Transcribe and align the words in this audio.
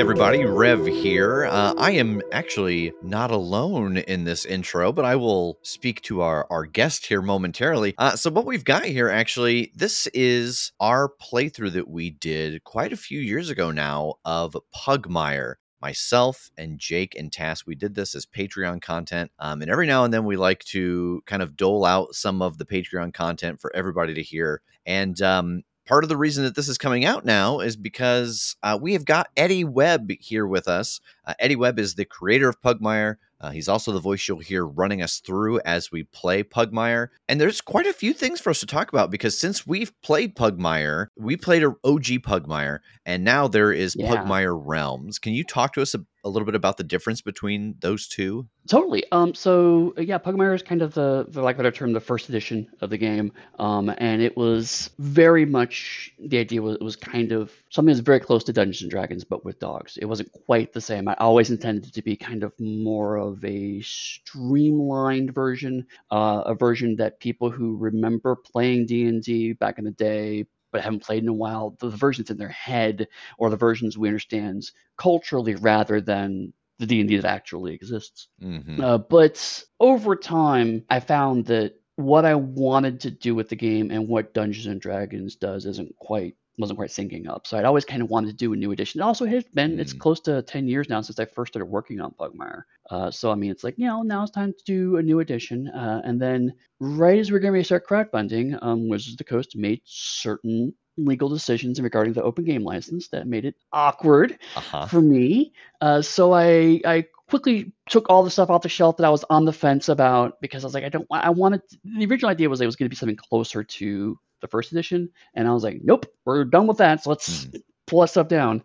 Everybody. 0.00 0.46
Rev 0.46 0.86
here. 0.86 1.44
Uh, 1.44 1.74
I 1.76 1.90
am 1.90 2.22
actually 2.32 2.90
not 3.02 3.30
alone 3.30 3.98
in 3.98 4.24
this 4.24 4.46
intro, 4.46 4.92
but 4.92 5.04
I 5.04 5.14
will 5.16 5.58
speak 5.60 6.00
to 6.02 6.22
our, 6.22 6.46
our 6.48 6.64
guest 6.64 7.04
here 7.04 7.20
momentarily. 7.20 7.94
Uh, 7.98 8.16
so, 8.16 8.30
what 8.30 8.46
we've 8.46 8.64
got 8.64 8.86
here 8.86 9.10
actually, 9.10 9.72
this 9.74 10.06
is 10.14 10.72
our 10.80 11.12
playthrough 11.20 11.72
that 11.72 11.90
we 11.90 12.08
did 12.08 12.64
quite 12.64 12.94
a 12.94 12.96
few 12.96 13.20
years 13.20 13.50
ago 13.50 13.72
now 13.72 14.14
of 14.24 14.56
Pugmire 14.74 15.56
myself 15.82 16.50
and 16.56 16.78
Jake 16.78 17.14
and 17.18 17.30
Tass, 17.30 17.66
we 17.66 17.74
did 17.74 17.94
this 17.94 18.14
as 18.14 18.26
Patreon 18.26 18.80
content. 18.80 19.30
Um, 19.38 19.62
and 19.62 19.70
every 19.70 19.86
now 19.86 20.04
and 20.04 20.12
then 20.12 20.24
we 20.24 20.36
like 20.36 20.60
to 20.66 21.22
kind 21.26 21.42
of 21.42 21.56
dole 21.56 21.84
out 21.84 22.14
some 22.14 22.42
of 22.42 22.58
the 22.58 22.66
Patreon 22.66 23.12
content 23.12 23.60
for 23.60 23.74
everybody 23.74 24.14
to 24.14 24.22
hear. 24.22 24.62
And 24.86 25.20
um, 25.22 25.62
part 25.90 26.04
of 26.04 26.08
the 26.08 26.16
reason 26.16 26.44
that 26.44 26.54
this 26.54 26.68
is 26.68 26.78
coming 26.78 27.04
out 27.04 27.24
now 27.24 27.58
is 27.58 27.76
because 27.76 28.54
uh, 28.62 28.78
we 28.80 28.92
have 28.92 29.04
got 29.04 29.28
Eddie 29.36 29.64
Webb 29.64 30.12
here 30.20 30.46
with 30.46 30.68
us. 30.68 31.00
Uh, 31.24 31.34
Eddie 31.40 31.56
Webb 31.56 31.80
is 31.80 31.96
the 31.96 32.04
creator 32.04 32.48
of 32.48 32.62
Pugmire. 32.62 33.16
Uh, 33.40 33.50
he's 33.50 33.68
also 33.68 33.92
the 33.92 34.00
voice 34.00 34.26
you'll 34.28 34.38
hear 34.38 34.66
running 34.66 35.00
us 35.00 35.18
through 35.18 35.60
as 35.60 35.90
we 35.90 36.04
play 36.04 36.42
Pugmire. 36.42 37.08
And 37.28 37.40
there's 37.40 37.60
quite 37.60 37.86
a 37.86 37.92
few 37.92 38.12
things 38.12 38.40
for 38.40 38.50
us 38.50 38.60
to 38.60 38.66
talk 38.66 38.92
about 38.92 39.10
because 39.10 39.38
since 39.38 39.66
we've 39.66 39.92
played 40.02 40.36
Pugmire, 40.36 41.06
we 41.16 41.36
played 41.36 41.62
a 41.62 41.74
OG 41.84 42.22
Pugmire, 42.22 42.80
and 43.06 43.24
now 43.24 43.48
there 43.48 43.72
is 43.72 43.96
yeah. 43.96 44.10
Pugmire 44.10 44.54
Realms. 44.54 45.18
Can 45.18 45.32
you 45.32 45.44
talk 45.44 45.72
to 45.74 45.82
us 45.82 45.94
a, 45.94 46.04
a 46.22 46.28
little 46.28 46.44
bit 46.44 46.54
about 46.54 46.76
the 46.76 46.84
difference 46.84 47.22
between 47.22 47.76
those 47.80 48.08
two? 48.08 48.46
Totally. 48.68 49.04
Um. 49.10 49.34
So 49.34 49.94
uh, 49.96 50.02
yeah, 50.02 50.18
Pugmire 50.18 50.54
is 50.54 50.62
kind 50.62 50.82
of 50.82 50.92
the, 50.92 51.26
for 51.32 51.42
lack 51.42 51.54
of 51.54 51.58
better 51.58 51.70
term, 51.70 51.92
the 51.92 52.00
first 52.00 52.28
edition 52.28 52.68
of 52.80 52.90
the 52.90 52.98
game. 52.98 53.32
Um. 53.58 53.92
And 53.96 54.20
it 54.20 54.36
was 54.36 54.90
very 54.98 55.46
much 55.46 56.12
the 56.18 56.38
idea 56.38 56.60
was 56.60 56.76
it 56.76 56.82
was 56.82 56.96
kind 56.96 57.32
of 57.32 57.52
something 57.70 57.94
that's 57.94 58.04
very 58.04 58.20
close 58.20 58.44
to 58.44 58.52
Dungeons 58.52 58.82
and 58.82 58.90
Dragons, 58.90 59.24
but 59.24 59.44
with 59.44 59.58
dogs. 59.60 59.96
It 59.96 60.06
wasn't 60.06 60.32
quite 60.44 60.72
the 60.72 60.80
same. 60.80 61.08
I 61.08 61.14
always 61.14 61.50
intended 61.50 61.86
it 61.86 61.94
to 61.94 62.02
be 62.02 62.16
kind 62.16 62.42
of 62.42 62.52
more 62.60 63.16
of 63.16 63.29
a 63.44 63.80
streamlined 63.82 65.34
version, 65.34 65.86
uh, 66.10 66.42
a 66.46 66.54
version 66.54 66.96
that 66.96 67.20
people 67.20 67.50
who 67.50 67.76
remember 67.76 68.36
playing 68.36 68.86
D 68.86 69.06
and 69.06 69.22
D 69.22 69.52
back 69.52 69.78
in 69.78 69.84
the 69.84 69.90
day 69.90 70.46
but 70.72 70.82
haven't 70.82 71.02
played 71.02 71.22
in 71.22 71.28
a 71.28 71.34
while, 71.34 71.76
the, 71.80 71.88
the 71.88 71.96
versions 71.96 72.30
in 72.30 72.36
their 72.36 72.48
head 72.48 73.08
or 73.38 73.50
the 73.50 73.56
versions 73.56 73.98
we 73.98 74.08
understand 74.08 74.70
culturally 74.96 75.54
rather 75.56 76.00
than 76.00 76.52
the 76.78 76.86
D&D 76.86 77.16
that 77.16 77.28
actually 77.28 77.74
exists. 77.74 78.28
Mm-hmm. 78.42 78.80
Uh, 78.80 78.98
but 78.98 79.64
over 79.78 80.16
time, 80.16 80.84
I 80.88 81.00
found 81.00 81.46
that 81.46 81.74
what 81.96 82.24
I 82.24 82.34
wanted 82.34 83.00
to 83.00 83.10
do 83.10 83.34
with 83.34 83.50
the 83.50 83.56
game 83.56 83.90
and 83.90 84.08
what 84.08 84.32
Dungeons 84.32 84.66
and 84.66 84.80
Dragons 84.80 85.36
does 85.36 85.66
isn't 85.66 85.94
quite 85.96 86.36
wasn't 86.60 86.78
quite 86.78 86.90
syncing 86.90 87.28
up. 87.28 87.46
So 87.46 87.58
I'd 87.58 87.64
always 87.64 87.84
kind 87.84 88.02
of 88.02 88.10
wanted 88.10 88.28
to 88.28 88.36
do 88.36 88.52
a 88.52 88.56
new 88.56 88.72
edition. 88.72 89.00
Also, 89.00 89.24
It 89.24 89.28
also 89.28 89.36
has 89.36 89.44
been 89.54 89.76
mm. 89.76 89.80
it's 89.80 89.92
close 89.92 90.20
to 90.20 90.42
ten 90.42 90.68
years 90.68 90.88
now 90.88 91.00
since 91.00 91.18
I 91.18 91.24
first 91.24 91.52
started 91.52 91.66
working 91.66 92.00
on 92.00 92.12
Pugmire. 92.12 92.62
Uh, 92.90 93.10
so 93.10 93.30
I 93.30 93.34
mean, 93.34 93.50
it's 93.50 93.64
like 93.64 93.74
you 93.76 93.86
know 93.86 94.02
now 94.02 94.22
it's 94.22 94.32
time 94.32 94.52
to 94.52 94.64
do 94.64 94.96
a 94.96 95.02
new 95.02 95.20
edition. 95.20 95.68
Uh, 95.68 96.00
and 96.04 96.20
then 96.20 96.54
right 96.78 97.18
as 97.18 97.30
we 97.30 97.36
are 97.36 97.40
going 97.40 97.54
to 97.54 97.64
start 97.64 97.86
crowdfunding, 97.86 98.58
um, 98.62 98.88
Wizards 98.88 99.14
of 99.14 99.18
the 99.18 99.24
Coast 99.24 99.56
made 99.56 99.80
certain 99.84 100.72
legal 100.96 101.28
decisions 101.28 101.80
regarding 101.80 102.12
the 102.12 102.22
open 102.22 102.44
game 102.44 102.62
license 102.62 103.08
that 103.08 103.26
made 103.26 103.44
it 103.44 103.54
awkward 103.72 104.38
uh-huh. 104.56 104.86
for 104.86 105.00
me. 105.00 105.52
Uh, 105.80 106.02
so 106.02 106.32
I 106.32 106.80
I 106.84 107.06
quickly 107.28 107.72
took 107.88 108.10
all 108.10 108.22
the 108.22 108.30
stuff 108.30 108.50
off 108.50 108.62
the 108.62 108.68
shelf 108.68 108.96
that 108.96 109.06
I 109.06 109.10
was 109.10 109.24
on 109.30 109.44
the 109.44 109.52
fence 109.52 109.88
about 109.88 110.40
because 110.40 110.64
I 110.64 110.66
was 110.66 110.74
like 110.74 110.84
I 110.84 110.88
don't 110.88 111.06
I 111.10 111.30
wanted 111.30 111.62
the 111.84 112.06
original 112.06 112.30
idea 112.30 112.48
was 112.48 112.60
it 112.60 112.66
was 112.66 112.76
going 112.76 112.86
to 112.86 112.90
be 112.90 112.96
something 112.96 113.16
closer 113.16 113.62
to 113.62 114.18
the 114.40 114.48
first 114.48 114.72
edition, 114.72 115.10
and 115.34 115.46
I 115.48 115.52
was 115.52 115.64
like 115.64 115.80
nope 115.82 116.06
we're 116.24 116.44
done 116.44 116.66
with 116.66 116.78
that 116.78 117.02
so 117.02 117.10
let's 117.10 117.46
mm. 117.46 117.60
pull 117.86 118.00
that 118.00 118.10
stuff 118.10 118.28
down. 118.28 118.62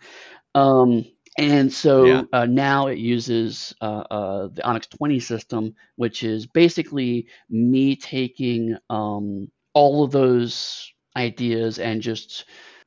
Um, 0.54 1.06
and 1.38 1.72
so 1.74 2.06
yeah. 2.06 2.22
uh, 2.32 2.46
now 2.46 2.88
it 2.88 2.98
uses 2.98 3.74
uh, 3.82 4.04
uh, 4.10 4.48
the 4.54 4.64
Onyx 4.66 4.88
20 4.88 5.20
system, 5.20 5.76
which 5.98 6.24
is 6.24 6.46
basically 6.46 7.28
me 7.50 7.98
taking 7.98 8.78
um, 8.90 9.52
all 9.74 10.04
of 10.04 10.12
those 10.12 10.94
ideas 11.18 11.78
and 11.78 12.02
just 12.02 12.46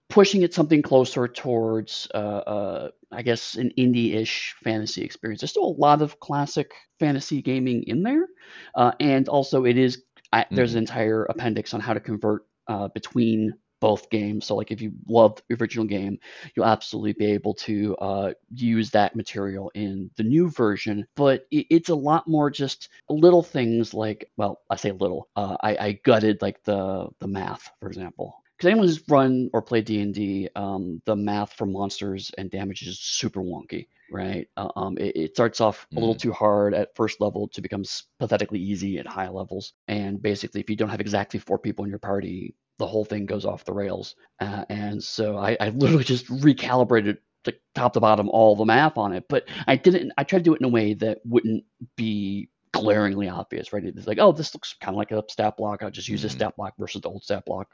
pushing 0.09 0.41
it 0.41 0.55
something 0.55 0.81
closer 0.81 1.29
towards, 1.29 2.09
uh, 2.15 2.17
uh, 2.17 2.91
I 3.13 3.21
guess, 3.21 3.57
an 3.57 3.73
indie-ish 3.77 4.55
fantasy 4.65 5.03
experience. 5.03 5.43
There's 5.43 5.51
still 5.51 5.65
a 5.65 5.81
lot 5.81 6.01
of 6.01 6.19
classic 6.19 6.73
fantasy 6.99 7.43
gaming 7.43 7.85
in 7.87 8.03
there, 8.03 8.27
uh, 8.75 8.93
and 8.99 9.29
also 9.29 9.67
it 9.67 9.77
is 9.77 10.03
I, 10.33 10.41
mm-hmm. 10.41 10.57
there's 10.57 10.75
an 10.75 10.79
entire 10.79 11.25
appendix 11.25 11.75
on 11.75 11.81
how 11.81 11.95
to 11.95 12.01
convert 12.01 12.47
uh, 12.69 12.89
between 12.89 13.55
both 13.81 14.11
games. 14.11 14.47
So, 14.47 14.57
like, 14.57 14.71
if 14.71 14.81
you 14.81 14.93
love 15.09 15.41
the 15.49 15.57
original 15.61 15.87
game, 15.87 16.19
you'll 16.55 16.67
absolutely 16.67 17.13
be 17.13 17.27
able 17.33 17.55
to 17.55 17.97
uh, 17.97 18.33
use 18.53 18.91
that 18.91 19.15
material 19.15 19.71
in 19.75 20.11
the 20.17 20.25
new 20.25 20.51
version. 20.51 21.07
But 21.17 21.47
it, 21.51 21.67
it's 21.71 21.89
a 21.89 21.95
lot 21.95 22.27
more 22.27 22.51
just 22.51 22.89
little 23.09 23.43
things 23.43 23.95
like, 23.95 24.31
well, 24.37 24.61
I 24.71 24.77
say 24.77 24.93
little. 24.93 25.29
Uh, 25.37 25.57
I, 25.61 25.77
I 25.77 25.93
gutted 26.05 26.43
like 26.43 26.63
the 26.65 27.09
the 27.21 27.29
math, 27.29 27.71
for 27.81 27.89
example 27.89 28.35
because 28.59 28.71
anyone 28.71 28.89
who's 28.89 29.09
run 29.09 29.51
or 29.53 29.63
played 29.63 29.85
D&D, 29.85 30.49
um, 30.57 31.01
the 31.07 31.15
math 31.15 31.53
for 31.53 31.65
monsters 31.65 32.33
and 32.37 32.51
damage 32.51 32.83
is 32.83 32.99
super 32.99 33.41
wonky, 33.41 33.87
right? 34.11 34.49
Uh, 34.57 34.69
um, 34.75 34.99
it, 34.99 35.17
it, 35.17 35.35
starts 35.35 35.61
off 35.61 35.87
a 35.93 36.01
little 36.01 36.17
mm. 36.17 36.21
too 36.21 36.33
hard 36.33 36.75
at 36.75 36.97
first 36.97 37.21
level 37.21 37.47
to 37.49 37.61
become 37.61 37.85
pathetically 38.19 38.59
easy 38.59 38.99
at 38.99 39.07
high 39.07 39.29
levels. 39.29 39.75
And 39.87 40.21
basically, 40.21 40.61
if 40.61 40.69
you 40.69 40.75
don't 40.75 40.89
have 40.89 41.01
exactly 41.01 41.39
four 41.39 41.59
people 41.61 41.85
in 41.85 41.91
your 41.91 42.01
party, 42.01 42.57
the 42.79 42.87
whole 42.87 43.05
thing 43.05 43.27
goes 43.27 43.45
off 43.45 43.65
the 43.65 43.73
rails. 43.73 44.17
Uh, 44.41 44.65
and 44.69 45.01
so 45.01 45.39
I, 45.39 45.57
I 45.61 45.69
literally 45.69 46.05
just 46.05 46.27
recalibrated 46.27 47.19
to 47.45 47.55
top 47.77 47.93
to 47.93 48.01
bottom 48.01 48.29
all 48.29 48.57
the 48.57 48.65
math 48.65 48.99
on 48.99 49.13
it. 49.13 49.27
But 49.29 49.49
I 49.69 49.77
didn't. 49.77 50.13
I 50.19 50.25
tried 50.25 50.41
to 50.41 50.45
do 50.45 50.55
it 50.55 50.61
in 50.61 50.67
a 50.67 50.71
way 50.71 50.95
that 50.95 51.19
wouldn't 51.25 51.63
be 51.97 52.51
glaringly 52.73 53.29
obvious, 53.29 53.73
right? 53.73 53.85
It's 53.85 54.07
like, 54.07 54.19
oh, 54.19 54.33
this 54.33 54.55
looks 54.55 54.75
kind 54.81 54.95
of 54.95 54.99
like 54.99 55.13
a 55.13 55.23
stat 55.29 55.57
block. 55.57 55.83
I'll 55.83 55.91
just 55.91 56.09
use 56.09 56.23
this 56.23 56.33
mm-hmm. 56.33 56.39
stat 56.39 56.57
block 56.57 56.75
versus 56.79 57.03
the 57.03 57.09
old 57.09 57.23
stat 57.23 57.45
block, 57.45 57.69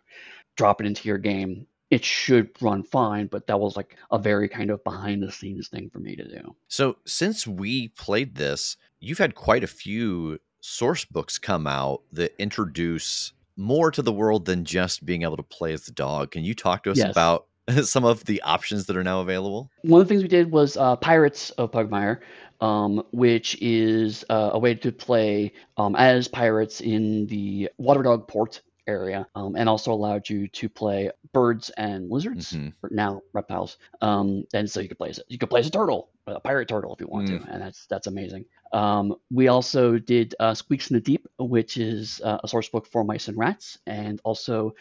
drop 0.56 0.80
it 0.80 0.86
into 0.86 1.08
your 1.08 1.18
game. 1.18 1.66
It 1.90 2.04
should 2.04 2.50
run 2.60 2.82
fine, 2.82 3.26
but 3.26 3.46
that 3.46 3.60
was 3.60 3.76
like 3.76 3.96
a 4.10 4.18
very 4.18 4.48
kind 4.48 4.70
of 4.70 4.82
behind 4.84 5.22
the 5.22 5.30
scenes 5.30 5.68
thing 5.68 5.90
for 5.90 6.00
me 6.00 6.16
to 6.16 6.26
do. 6.26 6.56
So, 6.66 6.96
since 7.06 7.46
we 7.46 7.88
played 7.88 8.34
this, 8.34 8.76
you've 9.00 9.18
had 9.18 9.34
quite 9.34 9.62
a 9.62 9.68
few 9.68 10.38
source 10.60 11.04
books 11.04 11.38
come 11.38 11.66
out 11.66 12.02
that 12.12 12.34
introduce 12.38 13.32
more 13.56 13.90
to 13.90 14.02
the 14.02 14.12
world 14.12 14.46
than 14.46 14.64
just 14.64 15.04
being 15.04 15.22
able 15.22 15.36
to 15.36 15.42
play 15.42 15.72
as 15.72 15.84
the 15.84 15.92
dog. 15.92 16.30
Can 16.32 16.44
you 16.44 16.54
talk 16.54 16.82
to 16.84 16.90
us 16.90 16.98
yes. 16.98 17.10
about 17.10 17.46
some 17.82 18.04
of 18.04 18.24
the 18.24 18.40
options 18.42 18.86
that 18.86 18.96
are 18.96 19.04
now 19.04 19.20
available? 19.20 19.70
One 19.82 20.00
of 20.00 20.08
the 20.08 20.12
things 20.12 20.22
we 20.22 20.28
did 20.28 20.50
was 20.50 20.76
uh, 20.76 20.96
Pirates 20.96 21.50
of 21.50 21.70
Pugmire, 21.70 22.20
um, 22.60 23.04
which 23.12 23.60
is 23.60 24.24
uh, 24.30 24.50
a 24.52 24.58
way 24.58 24.74
to 24.74 24.92
play 24.92 25.52
um, 25.76 25.96
as 25.96 26.28
pirates 26.28 26.80
in 26.80 27.26
the 27.26 27.70
Waterdog 27.80 28.28
Port 28.28 28.62
area, 28.86 29.26
um, 29.34 29.56
and 29.56 29.68
also 29.68 29.92
allowed 29.92 30.28
you 30.28 30.48
to 30.48 30.68
play 30.68 31.10
birds 31.32 31.70
and 31.70 32.10
lizards, 32.10 32.52
mm-hmm. 32.52 32.94
now 32.94 33.22
reptiles. 33.32 33.78
Um, 34.00 34.44
and 34.52 34.70
so 34.70 34.80
you 34.80 34.88
could 34.88 34.98
play 34.98 35.10
as 35.10 35.20
you 35.28 35.38
could 35.38 35.50
play 35.50 35.60
as 35.60 35.66
a 35.66 35.70
turtle, 35.70 36.10
a 36.26 36.40
pirate 36.40 36.68
turtle 36.68 36.94
if 36.94 37.00
you 37.00 37.06
want 37.06 37.28
mm. 37.28 37.42
to, 37.42 37.50
and 37.50 37.62
that's 37.62 37.86
that's 37.86 38.06
amazing. 38.06 38.44
Um, 38.72 39.16
we 39.30 39.48
also 39.48 39.98
did 39.98 40.34
uh, 40.40 40.54
Squeaks 40.54 40.90
in 40.90 40.94
the 40.94 41.00
Deep, 41.00 41.26
which 41.38 41.76
is 41.76 42.20
uh, 42.24 42.38
a 42.42 42.48
source 42.48 42.68
book 42.68 42.86
for 42.86 43.04
mice 43.04 43.28
and 43.28 43.38
rats, 43.38 43.78
and 43.86 44.20
also 44.24 44.74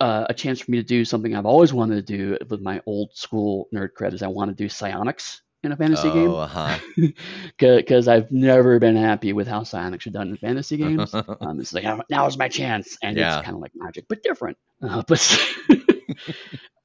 uh, 0.00 0.26
a 0.28 0.34
chance 0.34 0.60
for 0.60 0.70
me 0.70 0.78
to 0.78 0.84
do 0.84 1.04
something 1.04 1.34
I've 1.34 1.46
always 1.46 1.72
wanted 1.72 2.06
to 2.06 2.16
do 2.16 2.38
with 2.48 2.60
my 2.60 2.80
old 2.86 3.16
school 3.16 3.68
nerd 3.72 3.90
cred 3.98 4.12
is 4.12 4.22
I 4.22 4.28
want 4.28 4.50
to 4.50 4.54
do 4.54 4.68
psionics 4.68 5.42
in 5.64 5.72
a 5.72 5.76
fantasy 5.76 6.10
game. 6.10 6.30
Oh, 6.30 6.36
uh-huh. 6.36 6.78
Because 7.58 8.08
I've 8.08 8.30
never 8.30 8.78
been 8.78 8.96
happy 8.96 9.32
with 9.32 9.46
how 9.48 9.62
Psionics 9.62 10.06
are 10.06 10.10
done 10.10 10.28
in 10.30 10.36
fantasy 10.36 10.76
games. 10.76 11.14
um, 11.40 11.60
it's 11.60 11.72
like, 11.72 11.84
now 12.10 12.26
is 12.26 12.36
my 12.38 12.48
chance. 12.48 12.96
And 13.02 13.16
Yeah. 13.16 13.38
it's 13.38 13.44
kind 13.44 13.56
of 13.56 13.62
like 13.62 13.72
magic, 13.74 14.06
but 14.08 14.22
different. 14.22 14.56
Uh, 14.82 15.02
but 15.08 15.40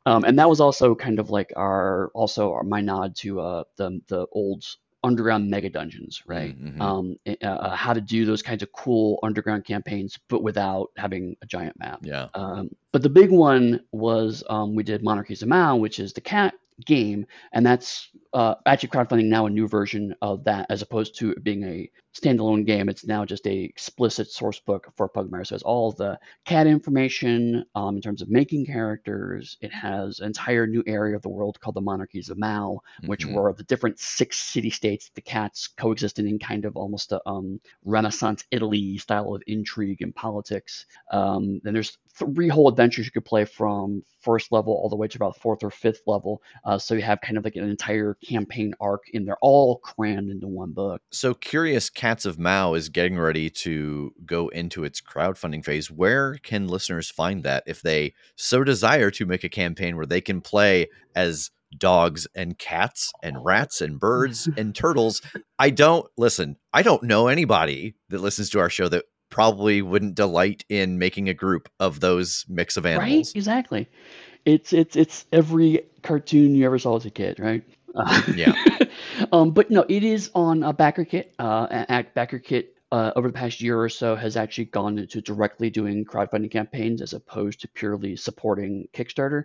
um, 0.05 0.23
and 0.23 0.37
that 0.39 0.49
was 0.49 0.61
also 0.61 0.95
kind 0.95 1.19
of 1.19 1.29
like 1.29 1.51
our, 1.55 2.09
also 2.13 2.53
our, 2.53 2.63
my 2.63 2.81
nod 2.81 3.15
to 3.17 3.39
uh, 3.41 3.63
the, 3.77 3.99
the 4.07 4.25
old 4.31 4.63
underground 5.03 5.49
mega 5.49 5.69
dungeons, 5.69 6.23
right? 6.25 6.59
Mhm. 6.61 6.81
Um, 6.81 7.15
uh, 7.27 7.45
uh, 7.45 7.75
how 7.75 7.93
to 7.93 8.01
do 8.01 8.25
those 8.25 8.41
kinds 8.41 8.63
of 8.63 8.71
cool 8.73 9.19
underground 9.23 9.65
campaigns, 9.65 10.19
but 10.27 10.43
without 10.43 10.89
having 10.97 11.35
a 11.41 11.45
giant 11.45 11.79
map. 11.79 11.99
Yeah. 12.03 12.27
Um, 12.33 12.69
but 12.91 13.01
the 13.01 13.09
big 13.09 13.31
one 13.31 13.81
was 13.91 14.43
um, 14.49 14.75
we 14.75 14.83
did 14.83 15.03
Monarchies 15.03 15.41
of 15.41 15.47
Mau, 15.47 15.75
which 15.77 15.99
is 15.99 16.13
the 16.13 16.21
cat 16.21 16.53
game, 16.85 17.25
and 17.53 17.65
that's 17.65 18.09
uh, 18.33 18.55
actually 18.65 18.89
crowdfunding 18.89 19.25
now 19.25 19.45
a 19.45 19.49
new 19.49 19.67
version 19.67 20.13
of 20.21 20.43
that 20.43 20.65
as 20.69 20.81
opposed 20.81 21.17
to 21.17 21.31
it 21.31 21.43
being 21.43 21.63
a 21.63 21.89
standalone 22.15 22.65
game. 22.65 22.89
It's 22.89 23.05
now 23.05 23.25
just 23.25 23.47
a 23.47 23.55
explicit 23.63 24.29
source 24.29 24.59
book 24.59 24.87
for 24.95 25.09
Pugmire. 25.09 25.45
So 25.45 25.55
it's 25.55 25.63
all 25.63 25.91
the 25.91 26.19
cat 26.45 26.67
information 26.67 27.65
um, 27.75 27.95
in 27.95 28.01
terms 28.01 28.21
of 28.21 28.29
making 28.29 28.65
characters. 28.65 29.57
It 29.61 29.73
has 29.73 30.19
an 30.19 30.27
entire 30.27 30.67
new 30.67 30.83
area 30.85 31.15
of 31.15 31.21
the 31.21 31.29
world 31.29 31.59
called 31.59 31.75
the 31.75 31.81
Monarchies 31.81 32.29
of 32.29 32.37
Mau, 32.37 32.79
which 33.05 33.25
Mhm. 33.25 33.33
were 33.33 33.53
the 33.53 33.63
different 33.63 33.99
six 33.99 34.37
city 34.37 34.69
states 34.69 35.09
the 35.15 35.21
cats 35.21 35.67
coexisted 35.67 36.25
in 36.25 36.39
kind 36.39 36.65
of 36.65 36.75
almost 36.75 37.11
a 37.11 37.21
um, 37.27 37.59
Renaissance 37.83 38.43
Italy 38.51 38.97
style 38.97 39.33
of 39.33 39.43
intrigue 39.47 40.01
and 40.01 40.13
politics. 40.15 40.85
Um, 41.11 41.59
then 41.63 41.73
there's 41.73 41.97
three 42.13 42.49
whole 42.49 42.67
adventures 42.67 43.05
you 43.05 43.11
could 43.11 43.25
play 43.25 43.45
from 43.45 44.03
first 44.21 44.51
level 44.51 44.73
all 44.73 44.89
the 44.89 44.95
way 44.95 45.07
to 45.07 45.17
about 45.17 45.37
fourth 45.37 45.63
or 45.63 45.71
fifth 45.71 46.01
level. 46.05 46.41
Uh, 46.65 46.77
so 46.77 46.93
you 46.93 47.01
have 47.01 47.21
kind 47.21 47.37
of 47.37 47.45
like 47.45 47.55
an 47.55 47.69
entire 47.69 48.17
campaign 48.25 48.73
arc 48.79 49.03
and 49.13 49.27
they're 49.27 49.37
all 49.41 49.77
crammed 49.77 50.29
into 50.29 50.47
one 50.47 50.71
book. 50.71 51.01
So 51.11 51.33
Curious 51.33 51.89
Cats 51.89 52.25
of 52.25 52.39
Mau 52.39 52.73
is 52.73 52.89
getting 52.89 53.17
ready 53.17 53.49
to 53.49 54.13
go 54.25 54.49
into 54.49 54.83
its 54.83 55.01
crowdfunding 55.01 55.63
phase. 55.63 55.89
Where 55.89 56.35
can 56.43 56.67
listeners 56.67 57.09
find 57.09 57.43
that 57.43 57.63
if 57.65 57.81
they 57.81 58.13
so 58.35 58.63
desire 58.63 59.11
to 59.11 59.25
make 59.25 59.43
a 59.43 59.49
campaign 59.49 59.95
where 59.95 60.05
they 60.05 60.21
can 60.21 60.41
play 60.41 60.87
as 61.15 61.51
dogs 61.77 62.27
and 62.35 62.57
cats 62.57 63.11
and 63.21 63.43
rats 63.43 63.81
and 63.81 63.99
birds 63.99 64.49
and 64.57 64.75
turtles? 64.75 65.21
I 65.57 65.69
don't 65.69 66.07
listen. 66.17 66.57
I 66.73 66.81
don't 66.81 67.03
know 67.03 67.27
anybody 67.27 67.95
that 68.09 68.21
listens 68.21 68.49
to 68.51 68.59
our 68.59 68.69
show 68.69 68.89
that 68.89 69.05
probably 69.29 69.81
wouldn't 69.81 70.15
delight 70.15 70.65
in 70.69 70.97
making 70.97 71.29
a 71.29 71.33
group 71.33 71.69
of 71.79 71.99
those 71.99 72.45
mix 72.49 72.77
of 72.77 72.85
animals. 72.85 73.09
Right? 73.09 73.35
Exactly. 73.35 73.87
It's 74.45 74.73
it's 74.73 74.95
it's 74.95 75.25
every 75.31 75.83
cartoon 76.01 76.55
you 76.55 76.65
ever 76.65 76.79
saw 76.79 76.95
as 76.95 77.05
a 77.05 77.09
kid, 77.09 77.39
right? 77.39 77.63
Uh, 77.99 78.21
Yeah. 78.35 78.53
um, 79.31 79.51
but 79.51 79.69
no, 79.69 79.85
it 79.89 80.03
is 80.03 80.31
on 80.35 80.63
a 80.63 80.73
backer 80.73 81.05
kit. 81.05 81.33
Uh, 81.39 81.67
Act 81.69 82.15
Backer 82.15 82.39
Kit 82.39 82.75
uh, 82.91 83.11
over 83.15 83.27
the 83.27 83.33
past 83.33 83.61
year 83.61 83.79
or 83.79 83.89
so 83.89 84.15
has 84.15 84.35
actually 84.35 84.65
gone 84.65 84.97
into 84.97 85.21
directly 85.21 85.69
doing 85.69 86.03
crowdfunding 86.03 86.49
campaigns 86.49 87.01
as 87.01 87.13
opposed 87.13 87.61
to 87.61 87.67
purely 87.67 88.15
supporting 88.15 88.87
Kickstarter. 88.93 89.43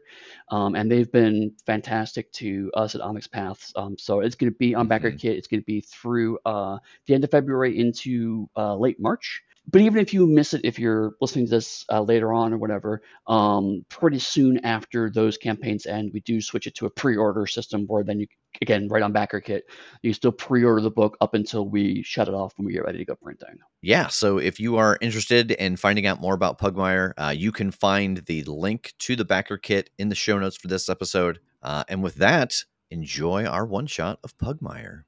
Um, 0.51 0.75
and 0.75 0.91
they've 0.91 1.13
been 1.13 1.53
fantastic 1.67 2.33
to 2.33 2.71
us 2.75 2.95
at 2.95 3.03
Onyx 3.03 3.27
Paths. 3.27 3.73
Um, 3.77 3.99
so 3.99 4.21
it's 4.21 4.35
going 4.35 4.51
to 4.51 4.57
be 4.59 4.75
on 4.75 4.89
Backer 4.89 5.11
Mhm. 5.13 5.21
Kit. 5.21 5.37
It's 5.37 5.47
going 5.49 5.61
to 5.61 5.67
be 5.67 5.83
through 5.83 6.39
uh, 6.47 6.79
the 7.07 7.15
end 7.15 7.25
of 7.25 7.31
February 7.31 7.79
into 7.79 8.49
uh, 8.57 8.77
late 8.77 8.99
March. 8.99 9.43
But 9.67 9.81
even 9.81 9.99
if 9.99 10.13
you 10.13 10.27
miss 10.27 10.53
it, 10.55 10.61
if 10.65 10.79
you're 10.79 11.15
listening 11.21 11.47
to 11.47 11.51
this 11.51 11.85
uh, 11.91 12.03
later 12.03 12.33
on 12.33 12.53
or 12.53 12.59
whatever, 12.59 13.03
um, 13.27 13.85
pretty 13.89 14.19
soon 14.19 14.65
after 14.65 15.11
those 15.11 15.39
campaigns 15.39 15.87
end, 15.87 16.11
we 16.13 16.21
do 16.21 16.41
switch 16.41 16.67
it 16.67 16.75
to 16.77 16.87
a 16.87 16.91
pre-order 16.91 17.47
system 17.47 17.87
where 17.87 18.05
then 18.05 18.21
you, 18.21 18.27
again, 18.61 18.89
right 18.89 19.03
on 19.03 19.13
Backer 19.13 19.41
Kit, 19.41 19.65
you 20.03 20.13
still 20.13 20.33
pre-order 20.33 20.83
the 20.83 20.91
book 20.91 21.17
up 21.21 21.35
until 21.35 21.67
we 21.67 22.03
shut 22.03 22.29
it 22.29 22.35
off 22.35 22.53
when 22.57 22.67
we 22.67 22.73
get 22.73 22.85
ready 22.85 22.99
to 22.99 23.05
go 23.05 23.15
printing. 23.15 23.59
yeah 23.83 24.07
so 24.09 24.39
if 24.39 24.61
you 24.61 24.77
are 24.77 24.99
interested 25.01 25.51
in 25.53 25.77
finding 25.77 26.07
out 26.07 26.21
more 26.21 26.35
about 26.35 26.59
pugmire 26.59 27.13
uh, 27.19 27.35
you 27.37 27.51
can 27.51 27.71
find 27.71 28.19
the 28.27 28.43
link 28.45 28.93
to 28.99 29.17
the 29.17 29.25
backer 29.25 29.59
kit 29.59 29.91
in 29.99 30.09
the 30.09 30.15
show 30.15 30.39
notes 30.39 30.57
for 30.57 30.69
this 30.69 30.89
episode 30.89 31.39
uh, 31.63 31.85
and 31.89 32.03
with 32.03 32.17
that 32.17 32.65
enjoy 32.91 33.45
our 33.45 33.67
one 33.67 33.87
shot 33.87 34.19
of 34.23 34.37
pugmire 34.39 35.05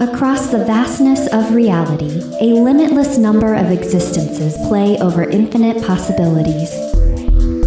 Across 0.00 0.50
the 0.50 0.64
vastness 0.64 1.26
of 1.32 1.52
reality, 1.52 2.22
a 2.40 2.54
limitless 2.54 3.18
number 3.18 3.54
of 3.54 3.72
existences 3.72 4.56
play 4.68 4.96
over 4.98 5.28
infinite 5.28 5.84
possibilities. 5.84 6.70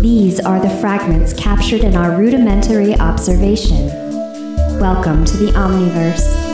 These 0.01 0.39
are 0.39 0.61
the 0.61 0.69
fragments 0.79 1.33
captured 1.33 1.81
in 1.81 1.97
our 1.97 2.17
rudimentary 2.17 2.95
observation. 2.95 3.87
Welcome 4.79 5.25
to 5.25 5.35
the 5.35 5.51
Omniverse. 5.51 6.50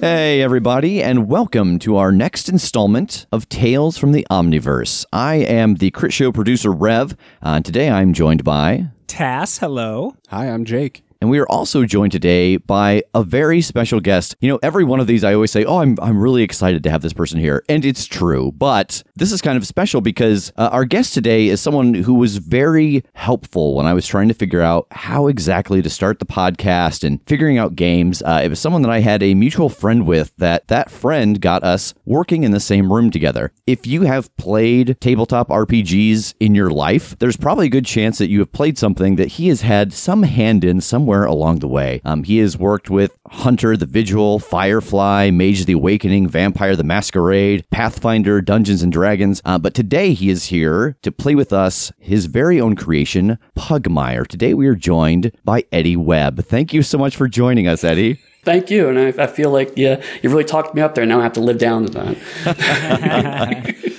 Hey, 0.00 0.42
everybody, 0.42 1.02
and 1.02 1.26
welcome 1.26 1.78
to 1.78 1.96
our 1.96 2.12
next 2.12 2.50
installment 2.50 3.26
of 3.32 3.48
Tales 3.48 3.96
from 3.96 4.12
the 4.12 4.26
Omniverse. 4.30 5.06
I 5.10 5.36
am 5.36 5.76
the 5.76 5.90
Crit 5.90 6.12
Show 6.12 6.32
producer, 6.32 6.70
Rev, 6.70 7.16
and 7.40 7.64
today 7.64 7.88
I'm 7.88 8.12
joined 8.12 8.44
by. 8.44 8.88
Tass, 9.06 9.56
hello. 9.58 10.14
Hi, 10.28 10.50
I'm 10.50 10.66
Jake. 10.66 11.05
And 11.20 11.30
we 11.30 11.38
are 11.38 11.48
also 11.48 11.84
joined 11.84 12.12
today 12.12 12.56
by 12.56 13.02
a 13.14 13.22
very 13.22 13.60
special 13.60 14.00
guest. 14.00 14.36
You 14.40 14.48
know, 14.50 14.58
every 14.62 14.84
one 14.84 15.00
of 15.00 15.06
these 15.06 15.24
I 15.24 15.34
always 15.34 15.50
say, 15.50 15.64
"Oh, 15.64 15.78
I'm 15.78 15.96
I'm 16.00 16.20
really 16.20 16.42
excited 16.42 16.82
to 16.82 16.90
have 16.90 17.02
this 17.02 17.12
person 17.12 17.40
here." 17.40 17.64
And 17.68 17.84
it's 17.84 18.06
true, 18.06 18.52
but 18.52 19.02
this 19.14 19.32
is 19.32 19.40
kind 19.40 19.56
of 19.56 19.66
special 19.66 20.00
because 20.00 20.52
uh, 20.56 20.68
our 20.72 20.84
guest 20.84 21.14
today 21.14 21.48
is 21.48 21.60
someone 21.60 21.94
who 21.94 22.14
was 22.14 22.36
very 22.38 23.02
helpful 23.14 23.74
when 23.74 23.86
I 23.86 23.94
was 23.94 24.06
trying 24.06 24.28
to 24.28 24.34
figure 24.34 24.60
out 24.60 24.86
how 24.90 25.26
exactly 25.26 25.82
to 25.82 25.90
start 25.90 26.18
the 26.18 26.26
podcast 26.26 27.02
and 27.02 27.20
figuring 27.26 27.58
out 27.58 27.76
games. 27.76 28.22
Uh, 28.22 28.40
it 28.44 28.48
was 28.48 28.60
someone 28.60 28.82
that 28.82 28.90
I 28.90 29.00
had 29.00 29.22
a 29.22 29.34
mutual 29.34 29.68
friend 29.68 30.06
with 30.06 30.34
that 30.36 30.68
that 30.68 30.90
friend 30.90 31.40
got 31.40 31.64
us 31.64 31.94
working 32.04 32.44
in 32.44 32.50
the 32.50 32.60
same 32.60 32.92
room 32.92 33.10
together. 33.10 33.52
If 33.66 33.86
you 33.86 34.02
have 34.02 34.34
played 34.36 35.00
tabletop 35.00 35.48
RPGs 35.48 36.34
in 36.40 36.54
your 36.54 36.70
life, 36.70 37.18
there's 37.18 37.36
probably 37.36 37.66
a 37.66 37.70
good 37.70 37.86
chance 37.86 38.18
that 38.18 38.30
you 38.30 38.40
have 38.40 38.52
played 38.52 38.78
something 38.78 39.16
that 39.16 39.28
he 39.28 39.48
has 39.48 39.62
had 39.62 39.92
some 39.92 40.24
hand 40.24 40.64
in 40.64 40.80
somewhere 41.06 41.24
along 41.24 41.60
the 41.60 41.68
way. 41.68 42.00
Um, 42.04 42.24
he 42.24 42.38
has 42.38 42.58
worked 42.58 42.90
with 42.90 43.16
Hunter 43.28 43.76
the 43.76 43.86
Vigil, 43.86 44.40
Firefly, 44.40 45.30
Mage 45.30 45.64
the 45.64 45.74
Awakening, 45.74 46.26
Vampire 46.26 46.74
the 46.74 46.82
Masquerade, 46.82 47.64
Pathfinder, 47.70 48.40
Dungeons 48.40 48.82
and 48.82 48.92
Dragons. 48.92 49.40
Uh, 49.44 49.56
but 49.56 49.72
today 49.72 50.14
he 50.14 50.30
is 50.30 50.46
here 50.46 50.96
to 51.02 51.12
play 51.12 51.36
with 51.36 51.52
us 51.52 51.92
his 52.00 52.26
very 52.26 52.60
own 52.60 52.74
creation, 52.74 53.38
Pugmire. 53.54 54.26
Today 54.26 54.52
we 54.52 54.66
are 54.66 54.74
joined 54.74 55.30
by 55.44 55.64
Eddie 55.70 55.96
Webb. 55.96 56.44
Thank 56.44 56.72
you 56.72 56.82
so 56.82 56.98
much 56.98 57.14
for 57.14 57.28
joining 57.28 57.68
us, 57.68 57.84
Eddie. 57.84 58.18
Thank 58.42 58.68
you, 58.68 58.88
and 58.88 58.98
I, 58.98 59.14
I 59.22 59.26
feel 59.28 59.50
like 59.50 59.74
yeah, 59.76 60.02
you 60.24 60.30
really 60.30 60.42
talked 60.42 60.74
me 60.74 60.82
up 60.82 60.96
there. 60.96 61.06
Now 61.06 61.20
I 61.20 61.22
have 61.22 61.34
to 61.34 61.40
live 61.40 61.58
down 61.58 61.86
to 61.86 62.16
that. 62.44 63.92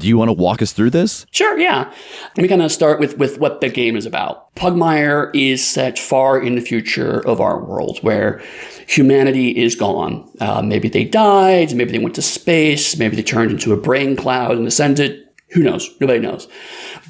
Do 0.00 0.08
you 0.08 0.16
want 0.16 0.30
to 0.30 0.32
walk 0.32 0.62
us 0.62 0.72
through 0.72 0.90
this? 0.90 1.26
Sure, 1.30 1.58
yeah. 1.58 1.92
Let 2.34 2.42
me 2.42 2.48
kind 2.48 2.62
of 2.62 2.72
start 2.72 2.98
with, 2.98 3.18
with 3.18 3.38
what 3.38 3.60
the 3.60 3.68
game 3.68 3.96
is 3.96 4.06
about. 4.06 4.54
Pugmire 4.54 5.30
is 5.34 5.66
set 5.66 5.98
far 5.98 6.40
in 6.40 6.54
the 6.54 6.62
future 6.62 7.20
of 7.26 7.38
our 7.38 7.62
world 7.62 7.98
where 8.00 8.42
humanity 8.88 9.50
is 9.50 9.74
gone. 9.74 10.26
Uh, 10.40 10.62
maybe 10.62 10.88
they 10.88 11.04
died, 11.04 11.74
maybe 11.74 11.92
they 11.92 11.98
went 11.98 12.14
to 12.14 12.22
space, 12.22 12.96
maybe 12.96 13.14
they 13.14 13.22
turned 13.22 13.50
into 13.50 13.74
a 13.74 13.76
brain 13.76 14.16
cloud 14.16 14.56
and 14.56 14.66
ascended. 14.66 15.28
Who 15.50 15.62
knows? 15.62 15.90
Nobody 16.00 16.18
knows. 16.18 16.48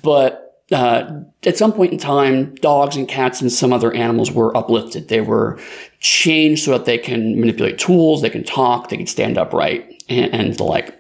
But 0.03 0.61
uh, 0.73 1.21
at 1.45 1.57
some 1.57 1.73
point 1.73 1.93
in 1.93 1.99
time, 1.99 2.57
dogs 2.57 2.97
and 2.97 3.07
cats 3.09 3.41
and 3.41 3.53
some 3.53 3.73
other 3.73 3.95
animals 3.95 4.33
were 4.33 4.57
uplifted. 4.57 5.09
They 5.09 5.21
were 5.21 5.61
changed 6.01 6.65
so 6.65 6.73
that 6.73 6.87
they 6.87 6.99
can 6.99 7.39
manipulate 7.39 7.79
tools, 7.79 8.23
they 8.23 8.31
can 8.31 8.45
talk, 8.45 8.89
they 8.89 8.97
can 8.97 9.07
stand 9.07 9.39
upright, 9.39 10.03
and, 10.09 10.35
and 10.35 10.55
the 10.55 10.65
like 10.65 11.00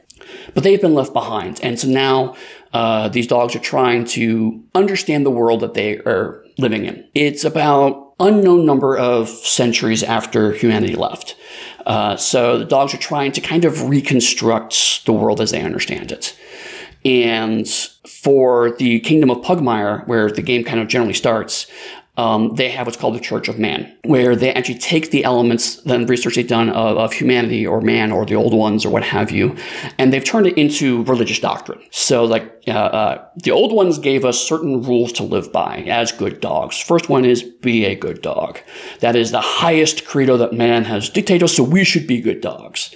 but 0.55 0.63
they've 0.63 0.81
been 0.81 0.95
left 0.95 1.13
behind. 1.13 1.61
And 1.63 1.79
so 1.79 1.89
now 1.89 2.37
uh, 2.73 3.09
these 3.09 3.27
dogs 3.27 3.55
are 3.57 3.61
trying 3.61 4.05
to 4.07 4.63
understand 4.75 5.27
the 5.27 5.31
world 5.31 5.61
that 5.61 5.75
they 5.75 5.99
are 5.99 6.45
living 6.59 6.85
in. 6.85 7.07
It's 7.15 7.45
about 7.45 8.15
unknown 8.21 8.67
number 8.67 8.97
of 8.97 9.29
centuries 9.29 10.03
after 10.03 10.53
humanity 10.53 10.95
left. 10.95 11.37
Uh, 11.87 12.17
so 12.17 12.59
the 12.59 12.65
dogs 12.65 12.95
are 12.95 12.99
trying 12.99 13.33
to 13.33 13.41
kind 13.41 13.65
of 13.65 13.89
reconstruct 13.89 15.07
the 15.07 15.13
world 15.13 15.41
as 15.41 15.51
they 15.51 15.63
understand 15.63 16.13
it. 16.13 16.37
And 17.05 17.67
for 18.07 18.73
the 18.73 19.01
Kingdom 19.01 19.31
of 19.31 19.39
Pugmire, 19.39 20.07
where 20.07 20.31
the 20.31 20.43
game 20.43 20.65
kind 20.65 20.81
of 20.81 20.89
generally 20.89 21.15
starts, 21.15 21.67
um, 22.21 22.55
they 22.57 22.69
have 22.69 22.87
what's 22.87 22.99
called 22.99 23.15
the 23.15 23.21
Church 23.21 23.49
of 23.49 23.59
Man, 23.59 23.91
where 24.05 24.37
they 24.37 24.53
actually 24.53 24.79
take 24.79 25.11
the 25.11 25.25
elements, 25.25 25.77
the 25.77 26.05
research 26.05 26.35
they've 26.35 26.47
done 26.47 26.69
of, 26.69 26.99
of, 26.99 27.13
humanity 27.15 27.67
or 27.67 27.81
man 27.81 28.13
or 28.13 28.27
the 28.27 28.35
old 28.35 28.53
ones 28.53 28.85
or 28.85 28.91
what 28.91 29.03
have 29.03 29.31
you, 29.31 29.57
and 29.97 30.13
they've 30.13 30.23
turned 30.23 30.47
it 30.47 30.59
into 30.59 31.03
religious 31.05 31.39
doctrine. 31.39 31.81
So, 31.91 32.25
like, 32.25 32.63
uh, 32.69 32.73
uh, 32.73 33.29
the 33.37 33.53
old 33.53 33.73
ones 33.73 33.99
gave 33.99 34.27
us 34.27 34.39
certain 34.39 34.83
rules 34.83 35.13
to 35.13 35.23
live 35.23 35.51
by 35.51 35.79
as 35.89 36.13
good 36.13 36.43
dogs. 36.43 36.79
First 36.79 37.09
one 37.09 37.25
is 37.25 37.43
be 37.43 37.87
a 37.87 37.95
good 37.95 38.21
dog. 38.21 38.61
That 39.01 39.17
is 39.17 39.31
the 39.31 39.41
highest 39.41 40.05
credo 40.05 40.37
that 40.37 40.53
man 40.53 40.85
has 40.85 41.09
dictated 41.09 41.45
us, 41.45 41.57
so 41.57 41.63
we 41.63 41.85
should 41.85 42.07
be 42.07 42.21
good 42.21 42.43
dogs. 42.43 42.95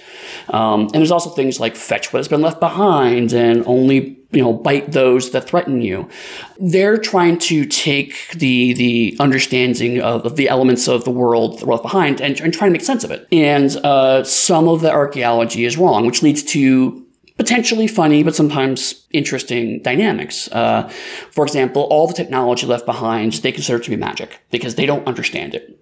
Um, 0.49 0.81
and 0.81 0.93
there's 0.93 1.09
also 1.09 1.31
things 1.31 1.59
like 1.59 1.75
fetch 1.75 2.13
what 2.13 2.19
has 2.19 2.27
been 2.27 2.41
left 2.41 2.59
behind 2.59 3.33
and 3.33 3.63
only 3.65 4.19
you 4.35 4.41
know 4.41 4.53
bite 4.53 4.91
those 4.91 5.31
that 5.31 5.47
threaten 5.47 5.81
you. 5.81 6.07
They're 6.59 6.97
trying 6.97 7.37
to 7.39 7.65
take 7.65 8.31
the 8.31 8.73
the 8.73 9.15
understanding 9.19 10.01
of, 10.01 10.35
the 10.35 10.49
elements 10.49 10.87
of 10.87 11.05
the 11.05 11.11
world 11.11 11.63
left 11.63 11.83
behind 11.83 12.21
and, 12.21 12.39
and 12.41 12.53
trying 12.53 12.69
to 12.69 12.73
make 12.73 12.81
sense 12.81 13.03
of 13.03 13.11
it. 13.11 13.27
And 13.31 13.75
uh, 13.77 14.23
some 14.25 14.67
of 14.67 14.81
the 14.81 14.91
archaeology 14.91 15.63
is 15.63 15.77
wrong 15.77 16.05
which 16.05 16.21
leads 16.21 16.43
to 16.43 17.05
potentially 17.37 17.87
funny 17.87 18.23
but 18.23 18.35
sometimes 18.35 19.05
interesting 19.11 19.81
dynamics. 19.81 20.49
Uh, 20.51 20.89
for 21.31 21.45
example 21.45 21.83
all 21.83 22.07
the 22.07 22.13
technology 22.13 22.67
left 22.67 22.85
behind 22.85 23.33
they 23.33 23.53
consider 23.53 23.79
to 23.79 23.89
be 23.89 23.95
magic 23.95 24.41
because 24.51 24.75
they 24.75 24.85
don't 24.85 25.07
understand 25.07 25.55
it. 25.55 25.79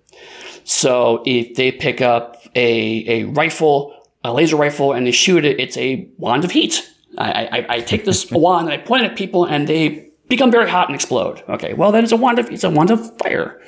So 0.63 1.23
if 1.25 1.55
they 1.55 1.71
pick 1.71 2.01
up 2.01 2.37
a, 2.55 3.05
a 3.09 3.23
rifle 3.25 3.95
a 4.23 4.31
laser 4.31 4.55
rifle 4.55 4.93
and 4.93 5.07
they 5.07 5.11
shoot 5.11 5.43
it 5.43 5.59
it's 5.59 5.77
a 5.77 6.07
wand 6.17 6.45
of 6.45 6.51
heat 6.51 6.87
I, 7.17 7.45
I, 7.45 7.65
I 7.69 7.79
take 7.81 8.05
this 8.05 8.29
wand 8.31 8.69
and 8.69 8.73
I 8.73 8.83
point 8.83 9.03
it 9.03 9.11
at 9.11 9.17
people 9.17 9.45
and 9.45 9.67
they 9.67 10.09
become 10.27 10.51
very 10.51 10.69
hot 10.69 10.87
and 10.87 10.95
explode. 10.95 11.43
Okay, 11.49 11.73
well, 11.73 11.91
that 11.91 12.03
is 12.03 12.11
a 12.11 12.17
wand 12.17 12.39
of, 12.39 12.49
it's 12.49 12.63
a 12.63 12.69
wand 12.69 12.91
of 12.91 13.17
fire. 13.17 13.61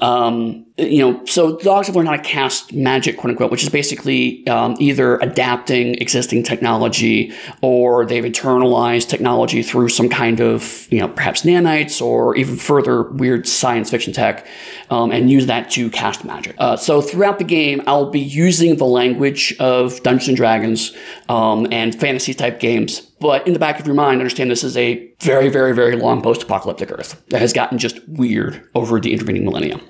Um, 0.00 0.64
you 0.76 0.98
know, 0.98 1.24
so 1.24 1.56
dogs 1.58 1.88
have 1.88 1.96
learned 1.96 2.08
how 2.08 2.16
to 2.16 2.22
cast 2.22 2.72
magic, 2.72 3.16
quote 3.16 3.30
unquote, 3.30 3.50
which 3.50 3.64
is 3.64 3.68
basically 3.68 4.46
um, 4.46 4.76
either 4.78 5.16
adapting 5.18 5.96
existing 5.96 6.44
technology 6.44 7.32
or 7.62 8.06
they've 8.06 8.22
internalized 8.22 9.08
technology 9.08 9.62
through 9.62 9.88
some 9.88 10.08
kind 10.08 10.40
of, 10.40 10.86
you 10.90 11.00
know, 11.00 11.08
perhaps 11.08 11.42
nanites 11.42 12.00
or 12.00 12.36
even 12.36 12.56
further 12.56 13.02
weird 13.02 13.48
science 13.48 13.90
fiction 13.90 14.12
tech 14.12 14.46
um, 14.90 15.10
and 15.10 15.30
use 15.30 15.46
that 15.46 15.68
to 15.70 15.90
cast 15.90 16.24
magic. 16.24 16.54
Uh, 16.58 16.76
so 16.76 17.00
throughout 17.00 17.38
the 17.38 17.44
game, 17.44 17.82
I'll 17.88 18.10
be 18.10 18.20
using 18.20 18.76
the 18.76 18.86
language 18.86 19.56
of 19.58 20.00
Dungeons 20.04 20.28
and 20.28 20.36
Dragons 20.36 20.94
um, 21.28 21.66
and 21.72 21.98
fantasy 21.98 22.34
type 22.34 22.60
games. 22.60 23.07
But 23.20 23.46
in 23.46 23.52
the 23.52 23.58
back 23.58 23.80
of 23.80 23.86
your 23.86 23.94
mind, 23.94 24.20
understand 24.20 24.50
this 24.50 24.64
is 24.64 24.76
a 24.76 25.12
very, 25.20 25.48
very, 25.48 25.74
very 25.74 25.96
long 25.96 26.22
post 26.22 26.42
apocalyptic 26.42 26.92
Earth 26.92 27.22
that 27.28 27.40
has 27.40 27.52
gotten 27.52 27.78
just 27.78 28.06
weird 28.08 28.68
over 28.74 29.00
the 29.00 29.12
intervening 29.12 29.44
millennia. 29.44 29.80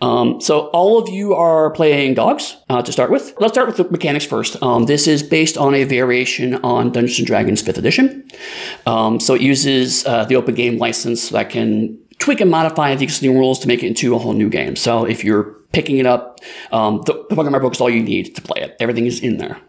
Um, 0.00 0.40
so 0.40 0.68
all 0.68 0.98
of 0.98 1.08
you 1.08 1.34
are 1.34 1.70
playing 1.70 2.14
dogs 2.14 2.56
uh, 2.68 2.82
to 2.82 2.92
start 2.92 3.10
with. 3.10 3.34
Let's 3.40 3.52
start 3.52 3.66
with 3.66 3.78
the 3.78 3.84
mechanics 3.84 4.24
first. 4.24 4.62
Um, 4.62 4.86
this 4.86 5.08
is 5.08 5.22
based 5.22 5.58
on 5.58 5.74
a 5.74 5.84
variation 5.84 6.54
on 6.56 6.92
Dungeons 6.92 7.18
and 7.18 7.26
Dragons 7.26 7.62
5th 7.62 7.78
edition. 7.78 8.28
Um, 8.86 9.18
so 9.18 9.34
it 9.34 9.40
uses 9.40 10.06
uh, 10.06 10.24
the 10.24 10.36
open 10.36 10.54
game 10.54 10.78
license 10.78 11.30
that 11.30 11.50
can 11.50 11.98
tweak 12.18 12.40
and 12.40 12.50
modify 12.50 12.94
the 12.94 13.04
existing 13.04 13.36
rules 13.36 13.58
to 13.60 13.68
make 13.68 13.82
it 13.82 13.86
into 13.86 14.14
a 14.14 14.18
whole 14.18 14.32
new 14.32 14.48
game. 14.48 14.76
So 14.76 15.04
if 15.04 15.24
you're 15.24 15.57
picking 15.72 15.98
it 15.98 16.06
up, 16.06 16.40
um, 16.72 17.02
the, 17.04 17.26
the 17.28 17.36
Pokemon 17.36 17.60
book 17.60 17.74
is 17.74 17.80
all 17.80 17.90
you 17.90 18.02
need 18.02 18.34
to 18.34 18.42
play 18.42 18.62
it. 18.62 18.76
Everything 18.80 19.06
is 19.06 19.20
in 19.20 19.36
there. 19.36 19.60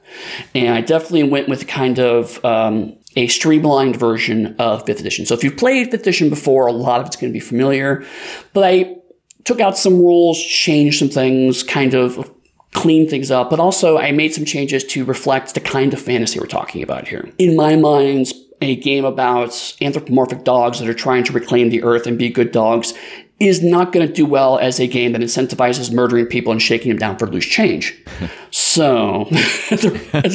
And 0.55 0.73
I 0.73 0.81
definitely 0.81 1.23
went 1.23 1.49
with 1.49 1.67
kind 1.67 1.99
of 1.99 2.43
um, 2.45 2.95
a 3.15 3.27
streamlined 3.27 3.97
version 3.97 4.55
of 4.59 4.85
5th 4.85 4.99
edition. 4.99 5.25
So 5.25 5.33
if 5.33 5.43
you've 5.43 5.57
played 5.57 5.91
5th 5.91 6.01
edition 6.01 6.29
before, 6.29 6.67
a 6.67 6.71
lot 6.71 7.01
of 7.01 7.07
it's 7.07 7.15
going 7.15 7.31
to 7.31 7.33
be 7.33 7.41
familiar. 7.41 8.05
But 8.53 8.63
I 8.63 8.95
took 9.43 9.59
out 9.59 9.77
some 9.77 9.97
rules, 9.97 10.41
changed 10.41 10.99
some 10.99 11.09
things, 11.09 11.63
kind 11.63 11.93
of 11.93 12.31
cleaned 12.71 13.09
things 13.09 13.31
up, 13.31 13.49
but 13.49 13.59
also 13.59 13.97
I 13.97 14.11
made 14.11 14.33
some 14.33 14.45
changes 14.45 14.83
to 14.85 15.03
reflect 15.03 15.53
the 15.53 15.59
kind 15.59 15.93
of 15.93 16.01
fantasy 16.01 16.39
we're 16.39 16.45
talking 16.45 16.83
about 16.83 17.07
here. 17.07 17.29
In 17.37 17.55
my 17.55 17.75
mind, 17.75 18.31
a 18.61 18.75
game 18.75 19.05
about 19.05 19.75
anthropomorphic 19.81 20.43
dogs 20.43 20.79
that 20.79 20.87
are 20.87 20.93
trying 20.93 21.23
to 21.25 21.33
reclaim 21.33 21.69
the 21.69 21.83
earth 21.83 22.05
and 22.07 22.17
be 22.17 22.29
good 22.29 22.51
dogs 22.51 22.93
is 23.39 23.63
not 23.63 23.91
going 23.91 24.05
to 24.05 24.13
do 24.13 24.25
well 24.25 24.57
as 24.59 24.79
a 24.79 24.87
game 24.87 25.13
that 25.13 25.21
incentivizes 25.21 25.91
murdering 25.91 26.25
people 26.25 26.51
and 26.51 26.61
shaking 26.61 26.89
them 26.89 26.97
down 26.97 27.17
for 27.17 27.27
loose 27.27 27.45
change. 27.45 27.97
so, 28.51 29.27
as, 29.71 29.85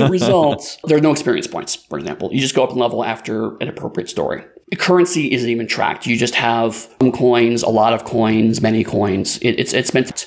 a, 0.00 0.08
result, 0.08 0.78
there 0.84 0.96
are 0.96 1.02
no 1.02 1.12
experience 1.12 1.46
points, 1.46 1.74
for 1.74 1.98
example. 1.98 2.30
You 2.32 2.40
just 2.40 2.54
go 2.54 2.64
up 2.64 2.70
in 2.70 2.78
level 2.78 3.04
after 3.04 3.56
an 3.58 3.68
appropriate 3.68 4.08
story 4.08 4.44
currency 4.78 5.32
isn't 5.32 5.48
even 5.48 5.66
tracked. 5.66 6.06
You 6.06 6.16
just 6.16 6.34
have 6.34 6.74
some 7.00 7.12
coins, 7.12 7.62
a 7.62 7.68
lot 7.68 7.92
of 7.92 8.04
coins, 8.04 8.60
many 8.60 8.84
coins. 8.84 9.38
It, 9.38 9.58
it's 9.60 9.72
it's 9.72 9.94
meant 9.94 10.26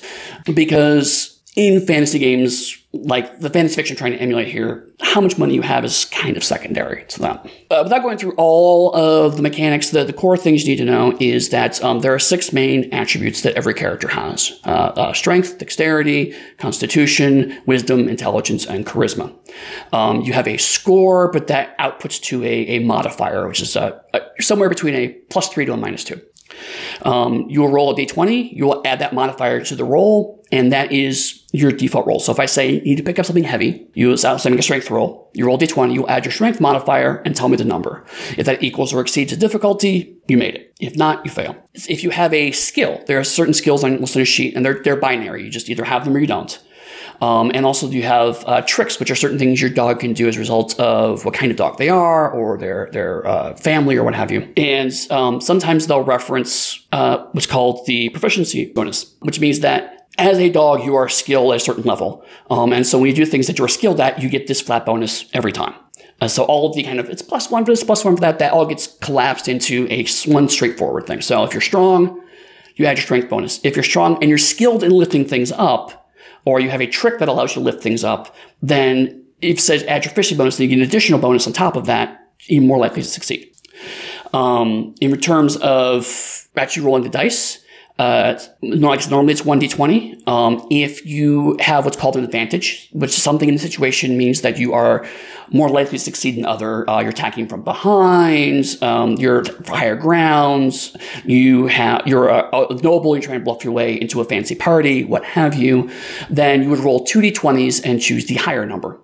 because 0.54 1.42
in 1.56 1.86
fantasy 1.86 2.20
games, 2.20 2.78
like 3.04 3.40
the 3.40 3.50
fantasy 3.50 3.76
fiction 3.76 3.96
trying 3.96 4.12
to 4.14 4.22
emulate 4.22 4.48
here, 4.48 4.88
how 5.02 5.22
much 5.22 5.38
money 5.38 5.54
you 5.54 5.62
have 5.62 5.86
is 5.86 6.06
kind 6.06 6.38
of 6.38 6.44
secondary 6.44 7.06
to 7.06 7.20
that. 7.22 7.46
Uh, 7.70 7.82
without 7.84 8.02
going 8.02 8.18
through 8.18 8.34
all 8.38 8.96
of 8.96 9.36
the 9.36 9.42
mechanics, 9.42 9.90
the, 9.90 10.04
the 10.04 10.14
core 10.14 10.38
things 10.38 10.64
you 10.64 10.70
need 10.70 10.78
to 10.78 10.86
know 10.86 11.16
is 11.20 11.50
that 11.50 11.84
um, 11.84 12.00
there 12.00 12.14
are 12.14 12.20
six 12.20 12.52
main 12.54 12.94
attributes 12.94 13.42
that 13.42 13.56
every 13.56 13.74
character 13.74 14.08
has 14.08 14.60
uh, 14.66 14.70
uh, 14.70 15.14
strength, 15.14 15.58
dexterity, 15.58 16.36
constitution, 16.58 17.62
wisdom, 17.66 18.08
intelligence, 18.08 18.66
and 18.66 18.86
charisma. 18.86 19.34
Um, 19.94 20.22
you 20.22 20.34
have 20.34 20.48
a 20.48 20.58
score, 20.58 21.32
but 21.32 21.48
that 21.48 21.78
outputs 21.78 22.22
to 22.24 22.44
a, 22.44 22.48
a 22.48 22.80
modifier, 22.80 23.48
which 23.48 23.62
is 23.62 23.76
uh, 23.76 24.00
somewhere 24.40 24.70
between 24.70 24.96
a 24.96 25.10
plus 25.30 25.50
three 25.50 25.66
to 25.66 25.74
a 25.74 25.78
minus 25.78 26.04
two. 26.04 26.22
Um, 27.04 27.46
you 27.50 27.62
will 27.62 27.70
roll 27.70 27.92
a 27.92 27.96
d20, 27.96 28.54
you 28.54 28.66
will 28.66 28.82
add 28.86 29.00
that 29.00 29.14
modifier 29.14 29.64
to 29.66 29.76
the 29.76 29.84
roll, 29.84 30.44
and 30.52 30.72
that 30.72 30.92
is 30.92 31.44
your 31.52 31.72
default 31.72 32.08
roll. 32.08 32.20
So 32.20 32.32
if 32.32 32.40
I 32.40 32.46
say 32.46 32.72
you 32.72 32.82
need 32.82 32.98
to 32.98 33.04
pick 33.04 33.20
up 33.20 33.26
something 33.26 33.44
heavy, 33.44 33.88
you 33.94 34.10
make 34.10 34.20
a 34.24 34.62
strength 34.62 34.90
roll, 34.92 35.30
you 35.34 35.46
roll 35.46 35.58
d20, 35.58 35.94
you 35.94 36.08
add 36.08 36.26
your 36.26 36.32
strength 36.32 36.60
modifier 36.60 37.22
and 37.26 37.36
tell 37.36 37.50
me 37.50 37.58
the 37.58 37.66
number. 37.66 38.06
If 38.38 38.46
that 38.46 38.64
equals 38.64 38.94
or 38.94 39.02
exceeds 39.02 39.32
the 39.32 39.38
difficulty, 39.38 40.18
you 40.28 40.38
made 40.38 40.56
it. 40.56 40.74
If 40.80 40.96
not, 40.96 41.26
you 41.26 41.32
fail. 41.32 41.56
If 41.74 42.04
you 42.04 42.12
have 42.12 42.34
a 42.34 42.52
skill, 42.52 43.04
there 43.08 43.20
are 43.20 43.24
certain 43.24 43.54
skills 43.54 43.84
on 43.84 44.04
a 44.04 44.26
sheet 44.26 44.56
and 44.56 44.66
they're, 44.66 44.82
they're 44.84 44.96
binary. 44.96 45.44
You 45.44 45.50
just 45.50 45.70
either 45.70 45.86
have 45.86 46.06
them 46.06 46.16
or 46.16 46.20
you 46.20 46.28
don't. 46.28 46.62
Um, 47.22 47.52
and 47.54 47.66
also 47.66 47.90
you 47.90 48.04
have 48.04 48.44
uh, 48.46 48.62
tricks, 48.62 49.00
which 49.00 49.10
are 49.10 49.16
certain 49.16 49.40
things 49.40 49.62
your 49.62 49.70
dog 49.70 50.00
can 50.00 50.14
do 50.14 50.28
as 50.28 50.36
a 50.36 50.40
result 50.40 50.80
of 50.80 51.26
what 51.26 51.34
kind 51.34 51.52
of 51.52 51.58
dog 51.58 51.78
they 51.78 51.90
are 51.90 52.32
or 52.32 52.58
their 52.58 52.90
their 52.92 53.26
uh, 53.28 53.56
family 53.56 53.98
or 53.98 54.04
what 54.04 54.16
have 54.16 54.32
you. 54.32 54.52
And 54.56 54.92
um, 55.10 55.42
sometimes 55.42 55.88
they'll 55.88 56.04
reference 56.04 56.86
uh, 56.92 57.26
what's 57.32 57.48
called 57.48 57.86
the 57.88 58.10
proficiency 58.10 58.72
bonus, 58.74 59.16
which 59.22 59.40
means 59.40 59.62
that 59.62 60.08
as 60.18 60.40
a 60.40 60.50
dog, 60.50 60.84
you 60.84 60.96
are 60.96 61.10
skilled 61.10 61.54
at 61.54 61.58
a 61.58 61.60
certain 61.60 61.84
level. 61.84 62.26
Um, 62.50 62.74
and 62.74 62.86
so 62.86 62.98
when 62.98 63.08
you 63.08 63.16
do 63.16 63.26
things 63.26 63.48
that 63.48 63.60
you're 63.60 63.68
skilled 63.68 64.00
at, 64.00 64.22
you 64.22 64.30
get 64.30 64.48
this 64.48 64.62
flat 64.62 64.86
bonus 64.86 65.30
every 65.34 65.52
time. 65.52 65.76
Uh, 66.20 66.28
so 66.28 66.44
all 66.46 66.68
of 66.68 66.76
the 66.76 66.82
kind 66.84 67.00
of, 67.00 67.08
it's 67.10 67.22
plus 67.22 67.52
one 67.52 67.64
for 67.64 67.72
this, 67.72 67.84
plus 67.84 68.04
one 68.04 68.16
for 68.16 68.22
that, 68.22 68.40
that 68.40 68.52
all 68.52 68.66
gets 68.66 68.88
collapsed 68.88 69.48
into 69.48 69.88
a 69.92 70.08
one 70.26 70.50
straightforward 70.50 71.06
thing. 71.06 71.22
So 71.22 71.44
if 71.44 71.54
you're 71.54 71.62
strong, 71.62 72.24
you 72.76 72.86
add 72.86 72.98
your 72.98 73.04
strength 73.04 73.30
bonus. 73.30 73.60
If 73.64 73.76
you're 73.76 73.84
strong 73.84 74.18
and 74.22 74.30
you're 74.30 74.40
skilled 74.40 74.84
in 74.84 74.92
lifting 74.92 75.26
things 75.26 75.52
up, 75.52 76.07
or 76.48 76.62
you 76.62 76.70
have 76.70 76.80
a 76.80 76.88
trick 76.88 77.20
that 77.20 77.28
allows 77.28 77.54
you 77.54 77.62
to 77.62 77.66
lift 77.66 77.84
things 77.84 78.06
up, 78.06 78.34
then 78.62 79.22
if 79.42 79.58
it 79.58 79.62
says 79.62 79.84
add 79.84 80.06
your 80.06 80.14
fishing 80.14 80.38
bonus, 80.38 80.56
then 80.56 80.70
you 80.70 80.78
get 80.78 80.82
an 80.82 80.88
additional 80.88 81.20
bonus 81.20 81.46
on 81.46 81.52
top 81.52 81.76
of 81.76 81.88
that, 81.88 82.32
you're 82.46 82.64
more 82.64 82.78
likely 82.78 83.02
to 83.02 83.08
succeed. 83.10 83.52
Um, 84.34 84.96
in 85.02 85.20
terms 85.20 85.58
of 85.58 86.48
actually 86.56 86.86
rolling 86.86 87.04
the 87.04 87.10
dice, 87.10 87.62
uh, 88.00 88.40
normally 88.62 89.34
it's 89.34 89.42
1d20. 89.42 90.28
Um, 90.28 90.68
if 90.70 91.06
you 91.06 91.58
have 91.60 91.86
what's 91.86 91.98
called 91.98 92.16
an 92.16 92.24
advantage, 92.24 92.90
which 92.92 93.12
is 93.12 93.24
something 93.24 93.50
in 93.50 93.56
the 93.56 93.62
situation 93.62 94.18
means 94.18 94.42
that 94.42 94.60
you 94.60 94.74
are 94.74 95.06
more 95.50 95.70
likely 95.70 95.98
to 95.98 96.04
succeed 96.04 96.36
than 96.36 96.46
other, 96.46 96.88
uh, 96.90 97.00
you're 97.00 97.10
attacking 97.10 97.48
from 97.48 97.64
behind, 97.64 98.66
um, 98.82 99.14
you're 99.14 99.44
higher 99.66 99.96
grounds, 99.96 100.96
you 101.26 101.68
have, 101.68 102.06
you're 102.06 102.28
a, 102.28 102.50
a, 102.54 102.74
noble, 102.84 103.16
you're 103.16 103.24
trying 103.24 103.40
to 103.40 103.44
bluff 103.44 103.64
your 103.64 103.74
way 103.74 104.00
into 104.00 104.22
a 104.22 104.26
fancy 104.26 104.56
party, 104.56 105.04
what 105.04 105.24
have 105.24 105.56
you, 105.56 105.90
then 106.30 106.64
you 106.64 106.70
would 106.70 106.80
roll 106.80 107.06
2d20s 107.06 107.82
and 107.84 108.02
choose 108.02 108.26
the 108.28 108.36
higher 108.36 108.66
number. 108.66 109.00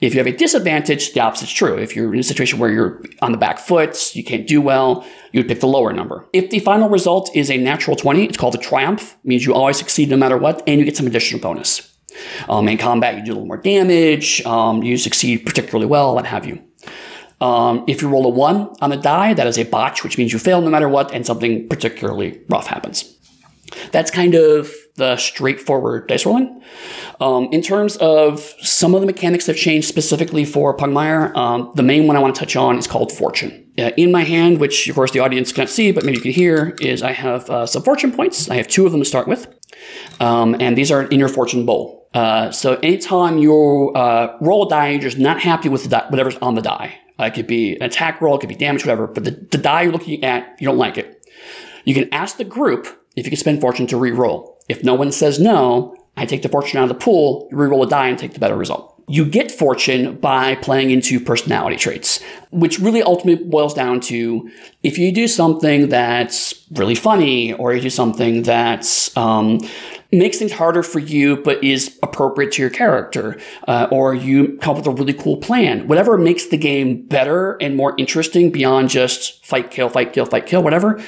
If 0.00 0.14
you 0.14 0.20
have 0.20 0.26
a 0.26 0.36
disadvantage, 0.36 1.12
the 1.12 1.20
opposite 1.20 1.46
is 1.46 1.52
true. 1.52 1.76
If 1.76 1.96
you're 1.96 2.12
in 2.12 2.20
a 2.20 2.24
situation 2.24 2.58
where 2.58 2.70
you're 2.70 3.02
on 3.20 3.32
the 3.32 3.38
back 3.38 3.58
foot, 3.58 4.14
you 4.14 4.22
can't 4.22 4.46
do 4.46 4.60
well, 4.60 5.04
you 5.32 5.40
would 5.40 5.48
pick 5.48 5.60
the 5.60 5.66
lower 5.66 5.92
number. 5.92 6.26
If 6.32 6.50
the 6.50 6.60
final 6.60 6.88
result 6.88 7.30
is 7.34 7.50
a 7.50 7.56
natural 7.56 7.96
20, 7.96 8.24
it's 8.24 8.36
called 8.36 8.54
a 8.54 8.58
triumph, 8.58 9.16
it 9.22 9.28
means 9.28 9.44
you 9.44 9.54
always 9.54 9.76
succeed 9.76 10.08
no 10.08 10.16
matter 10.16 10.36
what, 10.36 10.62
and 10.66 10.78
you 10.78 10.84
get 10.84 10.96
some 10.96 11.06
additional 11.06 11.40
bonus. 11.40 11.96
Um, 12.48 12.68
in 12.68 12.78
combat, 12.78 13.16
you 13.16 13.24
do 13.24 13.32
a 13.32 13.34
little 13.34 13.46
more 13.46 13.56
damage, 13.56 14.44
um, 14.44 14.82
you 14.82 14.96
succeed 14.96 15.44
particularly 15.44 15.86
well, 15.86 16.14
what 16.14 16.26
have 16.26 16.46
you. 16.46 16.62
Um, 17.40 17.84
if 17.86 18.02
you 18.02 18.08
roll 18.08 18.26
a 18.26 18.30
1 18.30 18.76
on 18.80 18.90
the 18.90 18.96
die, 18.96 19.34
that 19.34 19.46
is 19.46 19.58
a 19.58 19.64
botch, 19.64 20.02
which 20.02 20.18
means 20.18 20.32
you 20.32 20.38
fail 20.38 20.60
no 20.60 20.70
matter 20.70 20.88
what, 20.88 21.12
and 21.12 21.24
something 21.24 21.68
particularly 21.68 22.40
rough 22.48 22.66
happens. 22.66 23.17
That's 23.92 24.10
kind 24.10 24.34
of 24.34 24.70
the 24.96 25.16
straightforward 25.16 26.08
dice 26.08 26.26
rolling. 26.26 26.62
Um, 27.20 27.48
in 27.52 27.62
terms 27.62 27.96
of 27.96 28.40
some 28.60 28.94
of 28.94 29.00
the 29.00 29.06
mechanics 29.06 29.46
that 29.46 29.54
changed 29.54 29.88
specifically 29.88 30.44
for 30.44 30.76
Pugmire, 30.76 31.34
um, 31.36 31.72
the 31.74 31.82
main 31.82 32.06
one 32.06 32.16
I 32.16 32.20
want 32.20 32.34
to 32.34 32.38
touch 32.38 32.56
on 32.56 32.78
is 32.78 32.86
called 32.86 33.12
Fortune. 33.12 33.64
Uh, 33.78 33.92
in 33.96 34.10
my 34.10 34.24
hand, 34.24 34.58
which 34.58 34.88
of 34.88 34.96
course 34.96 35.12
the 35.12 35.20
audience 35.20 35.52
can't 35.52 35.70
see, 35.70 35.92
but 35.92 36.04
maybe 36.04 36.16
you 36.16 36.22
can 36.22 36.32
hear, 36.32 36.76
is 36.80 37.02
I 37.02 37.12
have 37.12 37.48
uh, 37.48 37.64
some 37.64 37.82
fortune 37.82 38.12
points. 38.12 38.50
I 38.50 38.56
have 38.56 38.66
two 38.66 38.86
of 38.86 38.92
them 38.92 39.00
to 39.00 39.04
start 39.04 39.28
with, 39.28 39.46
um, 40.18 40.56
and 40.60 40.76
these 40.76 40.90
are 40.90 41.04
in 41.04 41.20
your 41.20 41.28
fortune 41.28 41.64
bowl. 41.64 42.08
Uh, 42.12 42.50
so 42.50 42.74
anytime 42.82 43.38
you 43.38 43.92
uh, 43.94 44.36
roll 44.40 44.66
a 44.66 44.68
die, 44.68 44.90
you're 44.90 45.00
just 45.00 45.18
not 45.18 45.40
happy 45.40 45.68
with 45.68 45.88
di- 45.88 46.06
whatever's 46.08 46.36
on 46.38 46.56
the 46.56 46.62
die. 46.62 46.98
Uh, 47.20 47.24
it 47.24 47.34
could 47.34 47.46
be 47.46 47.76
an 47.76 47.82
attack 47.82 48.20
roll, 48.20 48.36
it 48.36 48.40
could 48.40 48.48
be 48.48 48.56
damage, 48.56 48.84
whatever. 48.84 49.06
But 49.06 49.24
the, 49.24 49.30
the 49.30 49.58
die 49.58 49.82
you're 49.82 49.92
looking 49.92 50.24
at, 50.24 50.56
you 50.60 50.66
don't 50.66 50.78
like 50.78 50.98
it. 50.98 51.28
You 51.84 51.94
can 51.94 52.12
ask 52.12 52.36
the 52.36 52.44
group 52.44 52.86
if 53.18 53.26
you 53.26 53.30
can 53.30 53.38
spend 53.38 53.60
fortune 53.60 53.86
to 53.88 53.96
re-roll. 53.96 54.58
If 54.68 54.84
no 54.84 54.94
one 54.94 55.12
says 55.12 55.38
no, 55.38 55.96
I 56.16 56.26
take 56.26 56.42
the 56.42 56.48
fortune 56.48 56.78
out 56.78 56.84
of 56.84 56.88
the 56.88 56.94
pool, 57.04 57.48
re-roll 57.52 57.82
a 57.82 57.88
die, 57.88 58.08
and 58.08 58.18
take 58.18 58.32
the 58.32 58.40
better 58.40 58.56
result. 58.56 58.94
You 59.10 59.24
get 59.24 59.50
fortune 59.50 60.16
by 60.16 60.56
playing 60.56 60.90
into 60.90 61.18
personality 61.18 61.76
traits, 61.76 62.22
which 62.50 62.78
really 62.78 63.02
ultimately 63.02 63.42
boils 63.42 63.72
down 63.72 64.00
to 64.00 64.50
if 64.82 64.98
you 64.98 65.12
do 65.12 65.26
something 65.26 65.88
that's 65.88 66.66
really 66.72 66.94
funny 66.94 67.54
or 67.54 67.72
you 67.72 67.80
do 67.80 67.88
something 67.88 68.42
that's 68.42 69.16
um, 69.16 69.60
makes 70.10 70.38
things 70.38 70.52
harder 70.52 70.82
for 70.82 70.98
you 70.98 71.36
but 71.36 71.62
is 71.62 71.98
appropriate 72.02 72.52
to 72.52 72.62
your 72.62 72.70
character, 72.70 73.38
uh, 73.66 73.86
or 73.90 74.14
you 74.14 74.56
come 74.58 74.72
up 74.72 74.76
with 74.78 74.86
a 74.86 74.90
really 74.90 75.12
cool 75.12 75.36
plan, 75.36 75.86
whatever 75.86 76.16
makes 76.16 76.46
the 76.46 76.56
game 76.56 77.06
better 77.06 77.56
and 77.60 77.76
more 77.76 77.94
interesting 77.98 78.50
beyond 78.50 78.88
just 78.88 79.44
fight, 79.44 79.70
kill, 79.70 79.88
fight, 79.88 80.12
kill, 80.12 80.26
fight, 80.26 80.46
kill, 80.46 80.62
whatever, 80.62 81.02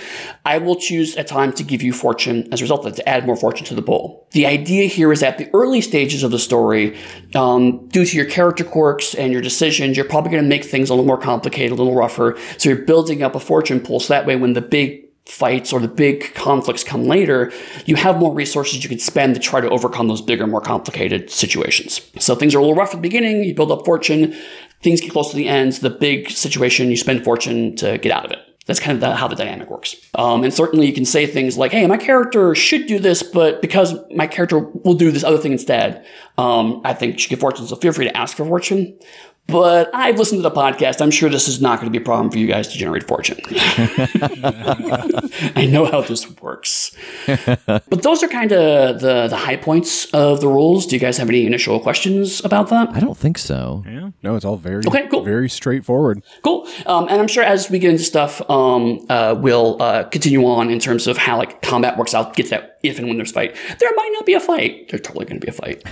I 0.44 0.58
will 0.58 0.76
choose 0.76 1.16
at 1.16 1.26
time 1.26 1.52
to 1.54 1.62
give 1.62 1.82
you 1.82 1.92
fortune 1.92 2.48
as 2.52 2.60
a 2.60 2.64
result 2.64 2.86
of 2.86 2.94
that, 2.94 3.02
to 3.02 3.08
add 3.08 3.26
more 3.26 3.36
fortune 3.36 3.66
to 3.66 3.74
the 3.74 3.82
bowl. 3.82 4.26
The 4.32 4.46
idea 4.46 4.86
here 4.86 5.12
is 5.12 5.20
that 5.20 5.38
the 5.38 5.50
early 5.52 5.80
stages 5.80 6.22
of 6.22 6.30
the 6.30 6.38
story, 6.38 6.96
um, 7.34 7.86
due 7.88 8.04
to 8.04 8.16
your 8.16 8.26
character 8.26 8.64
quirks 8.64 9.14
and 9.14 9.32
your 9.32 9.42
decisions, 9.42 9.96
you're 9.96 10.06
probably 10.06 10.30
going 10.30 10.42
to 10.42 10.48
make 10.48 10.64
things 10.64 10.88
a 10.88 10.94
little 10.94 11.06
more 11.06 11.18
complicated, 11.18 11.72
a 11.72 11.74
little 11.74 11.94
rougher. 11.94 12.38
So 12.58 12.68
you're 12.70 12.84
building 12.84 13.22
up 13.22 13.34
a 13.34 13.40
fortune 13.40 13.80
pool 13.80 14.00
so 14.00 14.14
that 14.14 14.26
way 14.26 14.36
when 14.36 14.52
the 14.52 14.62
big 14.62 15.09
fights 15.30 15.72
or 15.72 15.80
the 15.80 15.88
big 15.88 16.34
conflicts 16.34 16.84
come 16.84 17.04
later, 17.04 17.52
you 17.86 17.96
have 17.96 18.18
more 18.18 18.34
resources 18.34 18.82
you 18.82 18.88
can 18.88 18.98
spend 18.98 19.34
to 19.34 19.40
try 19.40 19.60
to 19.60 19.70
overcome 19.70 20.08
those 20.08 20.20
bigger, 20.20 20.46
more 20.46 20.60
complicated 20.60 21.30
situations. 21.30 22.00
So 22.18 22.34
things 22.34 22.54
are 22.54 22.58
a 22.58 22.60
little 22.60 22.76
rough 22.76 22.90
at 22.90 22.96
the 22.96 23.02
beginning, 23.02 23.44
you 23.44 23.54
build 23.54 23.70
up 23.70 23.84
fortune, 23.84 24.34
things 24.82 25.00
get 25.00 25.12
close 25.12 25.30
to 25.30 25.36
the 25.36 25.48
end, 25.48 25.72
the 25.74 25.90
big 25.90 26.30
situation, 26.30 26.90
you 26.90 26.96
spend 26.96 27.24
fortune 27.24 27.76
to 27.76 27.98
get 27.98 28.12
out 28.12 28.24
of 28.24 28.32
it. 28.32 28.38
That's 28.66 28.78
kind 28.78 28.94
of 28.94 29.00
the, 29.00 29.16
how 29.16 29.26
the 29.26 29.34
dynamic 29.34 29.68
works. 29.68 29.96
Um, 30.14 30.44
and 30.44 30.54
certainly 30.54 30.86
you 30.86 30.92
can 30.92 31.04
say 31.04 31.26
things 31.26 31.56
like, 31.58 31.72
hey, 31.72 31.86
my 31.86 31.96
character 31.96 32.54
should 32.54 32.86
do 32.86 32.98
this, 32.98 33.22
but 33.22 33.60
because 33.62 33.96
my 34.14 34.26
character 34.26 34.58
will 34.58 34.94
do 34.94 35.10
this 35.10 35.24
other 35.24 35.38
thing 35.38 35.52
instead, 35.52 36.06
um, 36.38 36.80
I 36.84 36.92
think 36.92 37.18
should 37.18 37.30
get 37.30 37.40
fortune. 37.40 37.66
So 37.66 37.74
feel 37.76 37.92
free 37.92 38.04
to 38.04 38.16
ask 38.16 38.36
for 38.36 38.44
fortune. 38.44 38.96
But 39.50 39.90
I've 39.94 40.18
listened 40.18 40.38
to 40.42 40.48
the 40.48 40.54
podcast. 40.54 41.00
I'm 41.00 41.10
sure 41.10 41.28
this 41.30 41.48
is 41.48 41.60
not 41.60 41.80
going 41.80 41.90
to 41.92 41.98
be 41.98 42.02
a 42.02 42.04
problem 42.04 42.30
for 42.30 42.38
you 42.38 42.46
guys 42.46 42.68
to 42.68 42.78
generate 42.78 43.04
fortune. 43.06 43.38
I 45.56 45.68
know 45.70 45.84
how 45.86 46.00
this 46.02 46.28
works. 46.40 46.92
but 47.26 48.02
those 48.02 48.22
are 48.22 48.28
kind 48.28 48.52
of 48.52 49.00
the, 49.00 49.28
the 49.28 49.36
high 49.36 49.56
points 49.56 50.06
of 50.12 50.40
the 50.40 50.48
rules. 50.48 50.86
Do 50.86 50.96
you 50.96 51.00
guys 51.00 51.16
have 51.18 51.28
any 51.28 51.46
initial 51.46 51.80
questions 51.80 52.44
about 52.44 52.68
that? 52.68 52.90
I 52.90 53.00
don't 53.00 53.16
think 53.16 53.38
so. 53.38 53.82
Yeah. 53.86 54.10
No, 54.22 54.36
it's 54.36 54.44
all 54.44 54.56
very 54.56 54.82
Okay, 54.86 55.08
cool. 55.08 55.22
very 55.22 55.48
straightforward. 55.48 56.22
Cool. 56.42 56.68
Um, 56.86 57.08
and 57.08 57.20
I'm 57.20 57.28
sure 57.28 57.42
as 57.44 57.70
we 57.70 57.78
get 57.78 57.90
into 57.90 58.04
stuff, 58.04 58.40
um, 58.50 59.04
uh, 59.08 59.34
we'll 59.38 59.80
uh, 59.82 60.04
continue 60.04 60.44
on 60.46 60.70
in 60.70 60.78
terms 60.78 61.06
of 61.06 61.16
how 61.16 61.36
like 61.38 61.62
combat 61.62 61.96
works 61.96 62.14
out. 62.14 62.34
Get 62.36 62.44
to 62.44 62.50
that 62.50 62.78
if 62.82 62.98
and 62.98 63.08
when 63.08 63.16
there's 63.16 63.32
fight. 63.32 63.56
There 63.78 63.90
might 63.94 64.10
not 64.14 64.26
be 64.26 64.34
a 64.34 64.40
fight. 64.40 64.88
There's 64.88 65.02
totally 65.02 65.26
going 65.26 65.40
to 65.40 65.46
be 65.46 65.50
a 65.50 65.52
fight. 65.52 65.84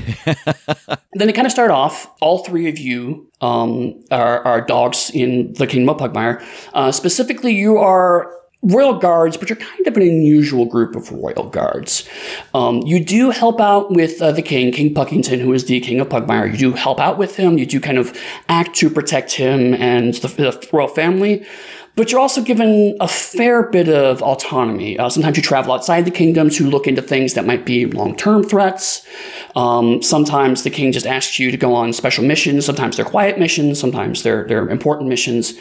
then 1.14 1.28
to 1.28 1.32
kind 1.32 1.46
of 1.46 1.52
start 1.52 1.70
off, 1.70 2.10
all 2.20 2.44
three 2.44 2.68
of 2.68 2.78
you 2.78 3.30
um, 3.40 4.00
are, 4.10 4.42
are 4.44 4.60
dogs 4.60 5.10
in 5.12 5.52
the 5.54 5.66
Kingdom 5.66 5.90
of 5.90 5.98
Pugmire. 5.98 6.44
Uh, 6.74 6.92
specifically, 6.92 7.54
you 7.54 7.78
are 7.78 8.34
royal 8.62 8.98
guards, 8.98 9.36
but 9.36 9.48
you're 9.48 9.56
kind 9.56 9.86
of 9.86 9.96
an 9.96 10.02
unusual 10.02 10.64
group 10.64 10.96
of 10.96 11.10
royal 11.12 11.48
guards. 11.48 12.08
Um, 12.54 12.78
you 12.78 13.04
do 13.04 13.30
help 13.30 13.60
out 13.60 13.92
with 13.92 14.20
uh, 14.20 14.32
the 14.32 14.42
king, 14.42 14.72
King 14.72 14.94
Puggington, 14.94 15.40
who 15.40 15.52
is 15.52 15.66
the 15.66 15.78
king 15.80 16.00
of 16.00 16.08
Pugmire. 16.08 16.50
You 16.50 16.56
do 16.56 16.72
help 16.72 16.98
out 16.98 17.18
with 17.18 17.36
him. 17.36 17.56
You 17.56 17.66
do 17.66 17.80
kind 17.80 17.98
of 17.98 18.18
act 18.48 18.74
to 18.76 18.90
protect 18.90 19.32
him 19.32 19.74
and 19.74 20.14
the, 20.14 20.28
the 20.28 20.68
royal 20.72 20.88
family. 20.88 21.46
But 21.98 22.12
you're 22.12 22.20
also 22.20 22.42
given 22.42 22.96
a 23.00 23.08
fair 23.08 23.64
bit 23.64 23.88
of 23.88 24.22
autonomy. 24.22 24.96
Uh, 24.96 25.08
sometimes 25.08 25.36
you 25.36 25.42
travel 25.42 25.72
outside 25.72 26.04
the 26.04 26.12
kingdom 26.12 26.48
to 26.50 26.70
look 26.70 26.86
into 26.86 27.02
things 27.02 27.34
that 27.34 27.44
might 27.44 27.66
be 27.66 27.86
long-term 27.86 28.44
threats. 28.44 29.04
Um, 29.56 30.00
sometimes 30.00 30.62
the 30.62 30.70
king 30.70 30.92
just 30.92 31.08
asks 31.08 31.40
you 31.40 31.50
to 31.50 31.56
go 31.56 31.74
on 31.74 31.92
special 31.92 32.22
missions. 32.22 32.64
Sometimes 32.64 32.96
they're 32.96 33.04
quiet 33.04 33.36
missions. 33.36 33.80
Sometimes 33.80 34.22
they're 34.22 34.46
they're 34.46 34.68
important 34.68 35.08
missions. 35.08 35.54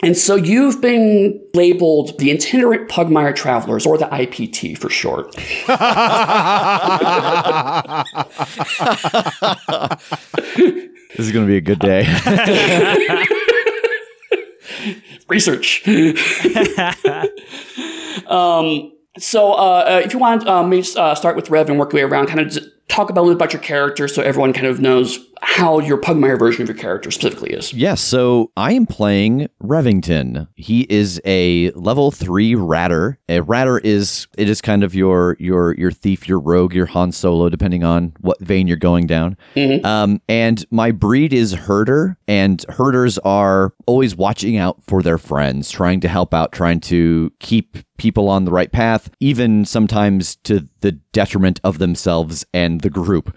And 0.00 0.16
so 0.16 0.36
you've 0.36 0.80
been 0.80 1.38
labeled 1.52 2.18
the 2.18 2.32
itinerant 2.32 2.88
Pugmire 2.88 3.36
travelers, 3.36 3.84
or 3.84 3.98
the 3.98 4.06
IPT 4.06 4.78
for 4.78 4.88
short. 4.88 5.36
This 11.16 11.26
is 11.26 11.32
going 11.32 11.46
to 11.46 11.48
be 11.48 11.56
a 11.56 11.60
good 11.60 11.78
day. 11.78 12.04
research. 15.28 15.86
um, 18.26 18.92
so, 19.18 19.52
uh, 19.52 19.84
uh, 19.86 20.02
if 20.04 20.12
you 20.12 20.18
want, 20.18 20.46
uh, 20.46 20.62
maybe 20.62 20.86
uh, 20.96 21.14
start 21.14 21.36
with 21.36 21.50
Rev 21.50 21.70
and 21.70 21.78
work 21.78 21.92
your 21.92 22.08
way 22.08 22.10
around, 22.10 22.26
kind 22.26 22.40
of 22.40 22.48
just 22.48 22.68
talk 22.88 23.10
about 23.10 23.22
a 23.22 23.24
little 23.24 23.36
about 23.36 23.52
your 23.52 23.62
character 23.62 24.08
so 24.08 24.22
everyone 24.22 24.52
kind 24.52 24.66
of 24.66 24.80
knows 24.80 25.18
how 25.42 25.78
your 25.78 25.98
Pugmire 25.98 26.38
version 26.38 26.62
of 26.62 26.68
your 26.68 26.76
character 26.76 27.10
specifically 27.10 27.50
is. 27.50 27.72
Yes, 27.72 28.00
so 28.00 28.50
I 28.56 28.72
am 28.72 28.86
playing 28.86 29.48
Revington. 29.62 30.48
He 30.54 30.82
is 30.82 31.20
a 31.24 31.70
level 31.72 32.10
three 32.10 32.54
ratter. 32.54 33.18
A 33.28 33.40
ratter 33.40 33.78
is 33.78 34.26
it 34.38 34.48
is 34.48 34.60
kind 34.60 34.82
of 34.82 34.94
your 34.94 35.36
your 35.38 35.74
your 35.74 35.90
thief, 35.90 36.28
your 36.28 36.40
rogue, 36.40 36.74
your 36.74 36.86
Han 36.86 37.12
Solo, 37.12 37.48
depending 37.48 37.84
on 37.84 38.14
what 38.20 38.40
vein 38.40 38.66
you're 38.66 38.76
going 38.76 39.06
down. 39.06 39.36
Um, 39.84 40.20
and 40.28 40.64
my 40.70 40.90
breed 40.90 41.32
is 41.32 41.52
herder, 41.52 42.16
and 42.26 42.64
herders 42.70 43.18
are 43.18 43.74
always 43.86 44.16
watching 44.16 44.56
out 44.56 44.82
for 44.82 45.02
their 45.02 45.18
friends, 45.18 45.70
trying 45.70 46.00
to 46.00 46.08
help 46.08 46.32
out, 46.32 46.52
trying 46.52 46.80
to 46.80 47.30
keep 47.38 47.78
people 47.96 48.28
on 48.28 48.44
the 48.44 48.50
right 48.50 48.72
path, 48.72 49.10
even 49.20 49.64
sometimes 49.64 50.36
to 50.36 50.68
the 50.80 50.92
detriment 50.92 51.60
of 51.62 51.78
themselves 51.78 52.44
and 52.52 52.73
the 52.78 52.90
group. 52.90 53.34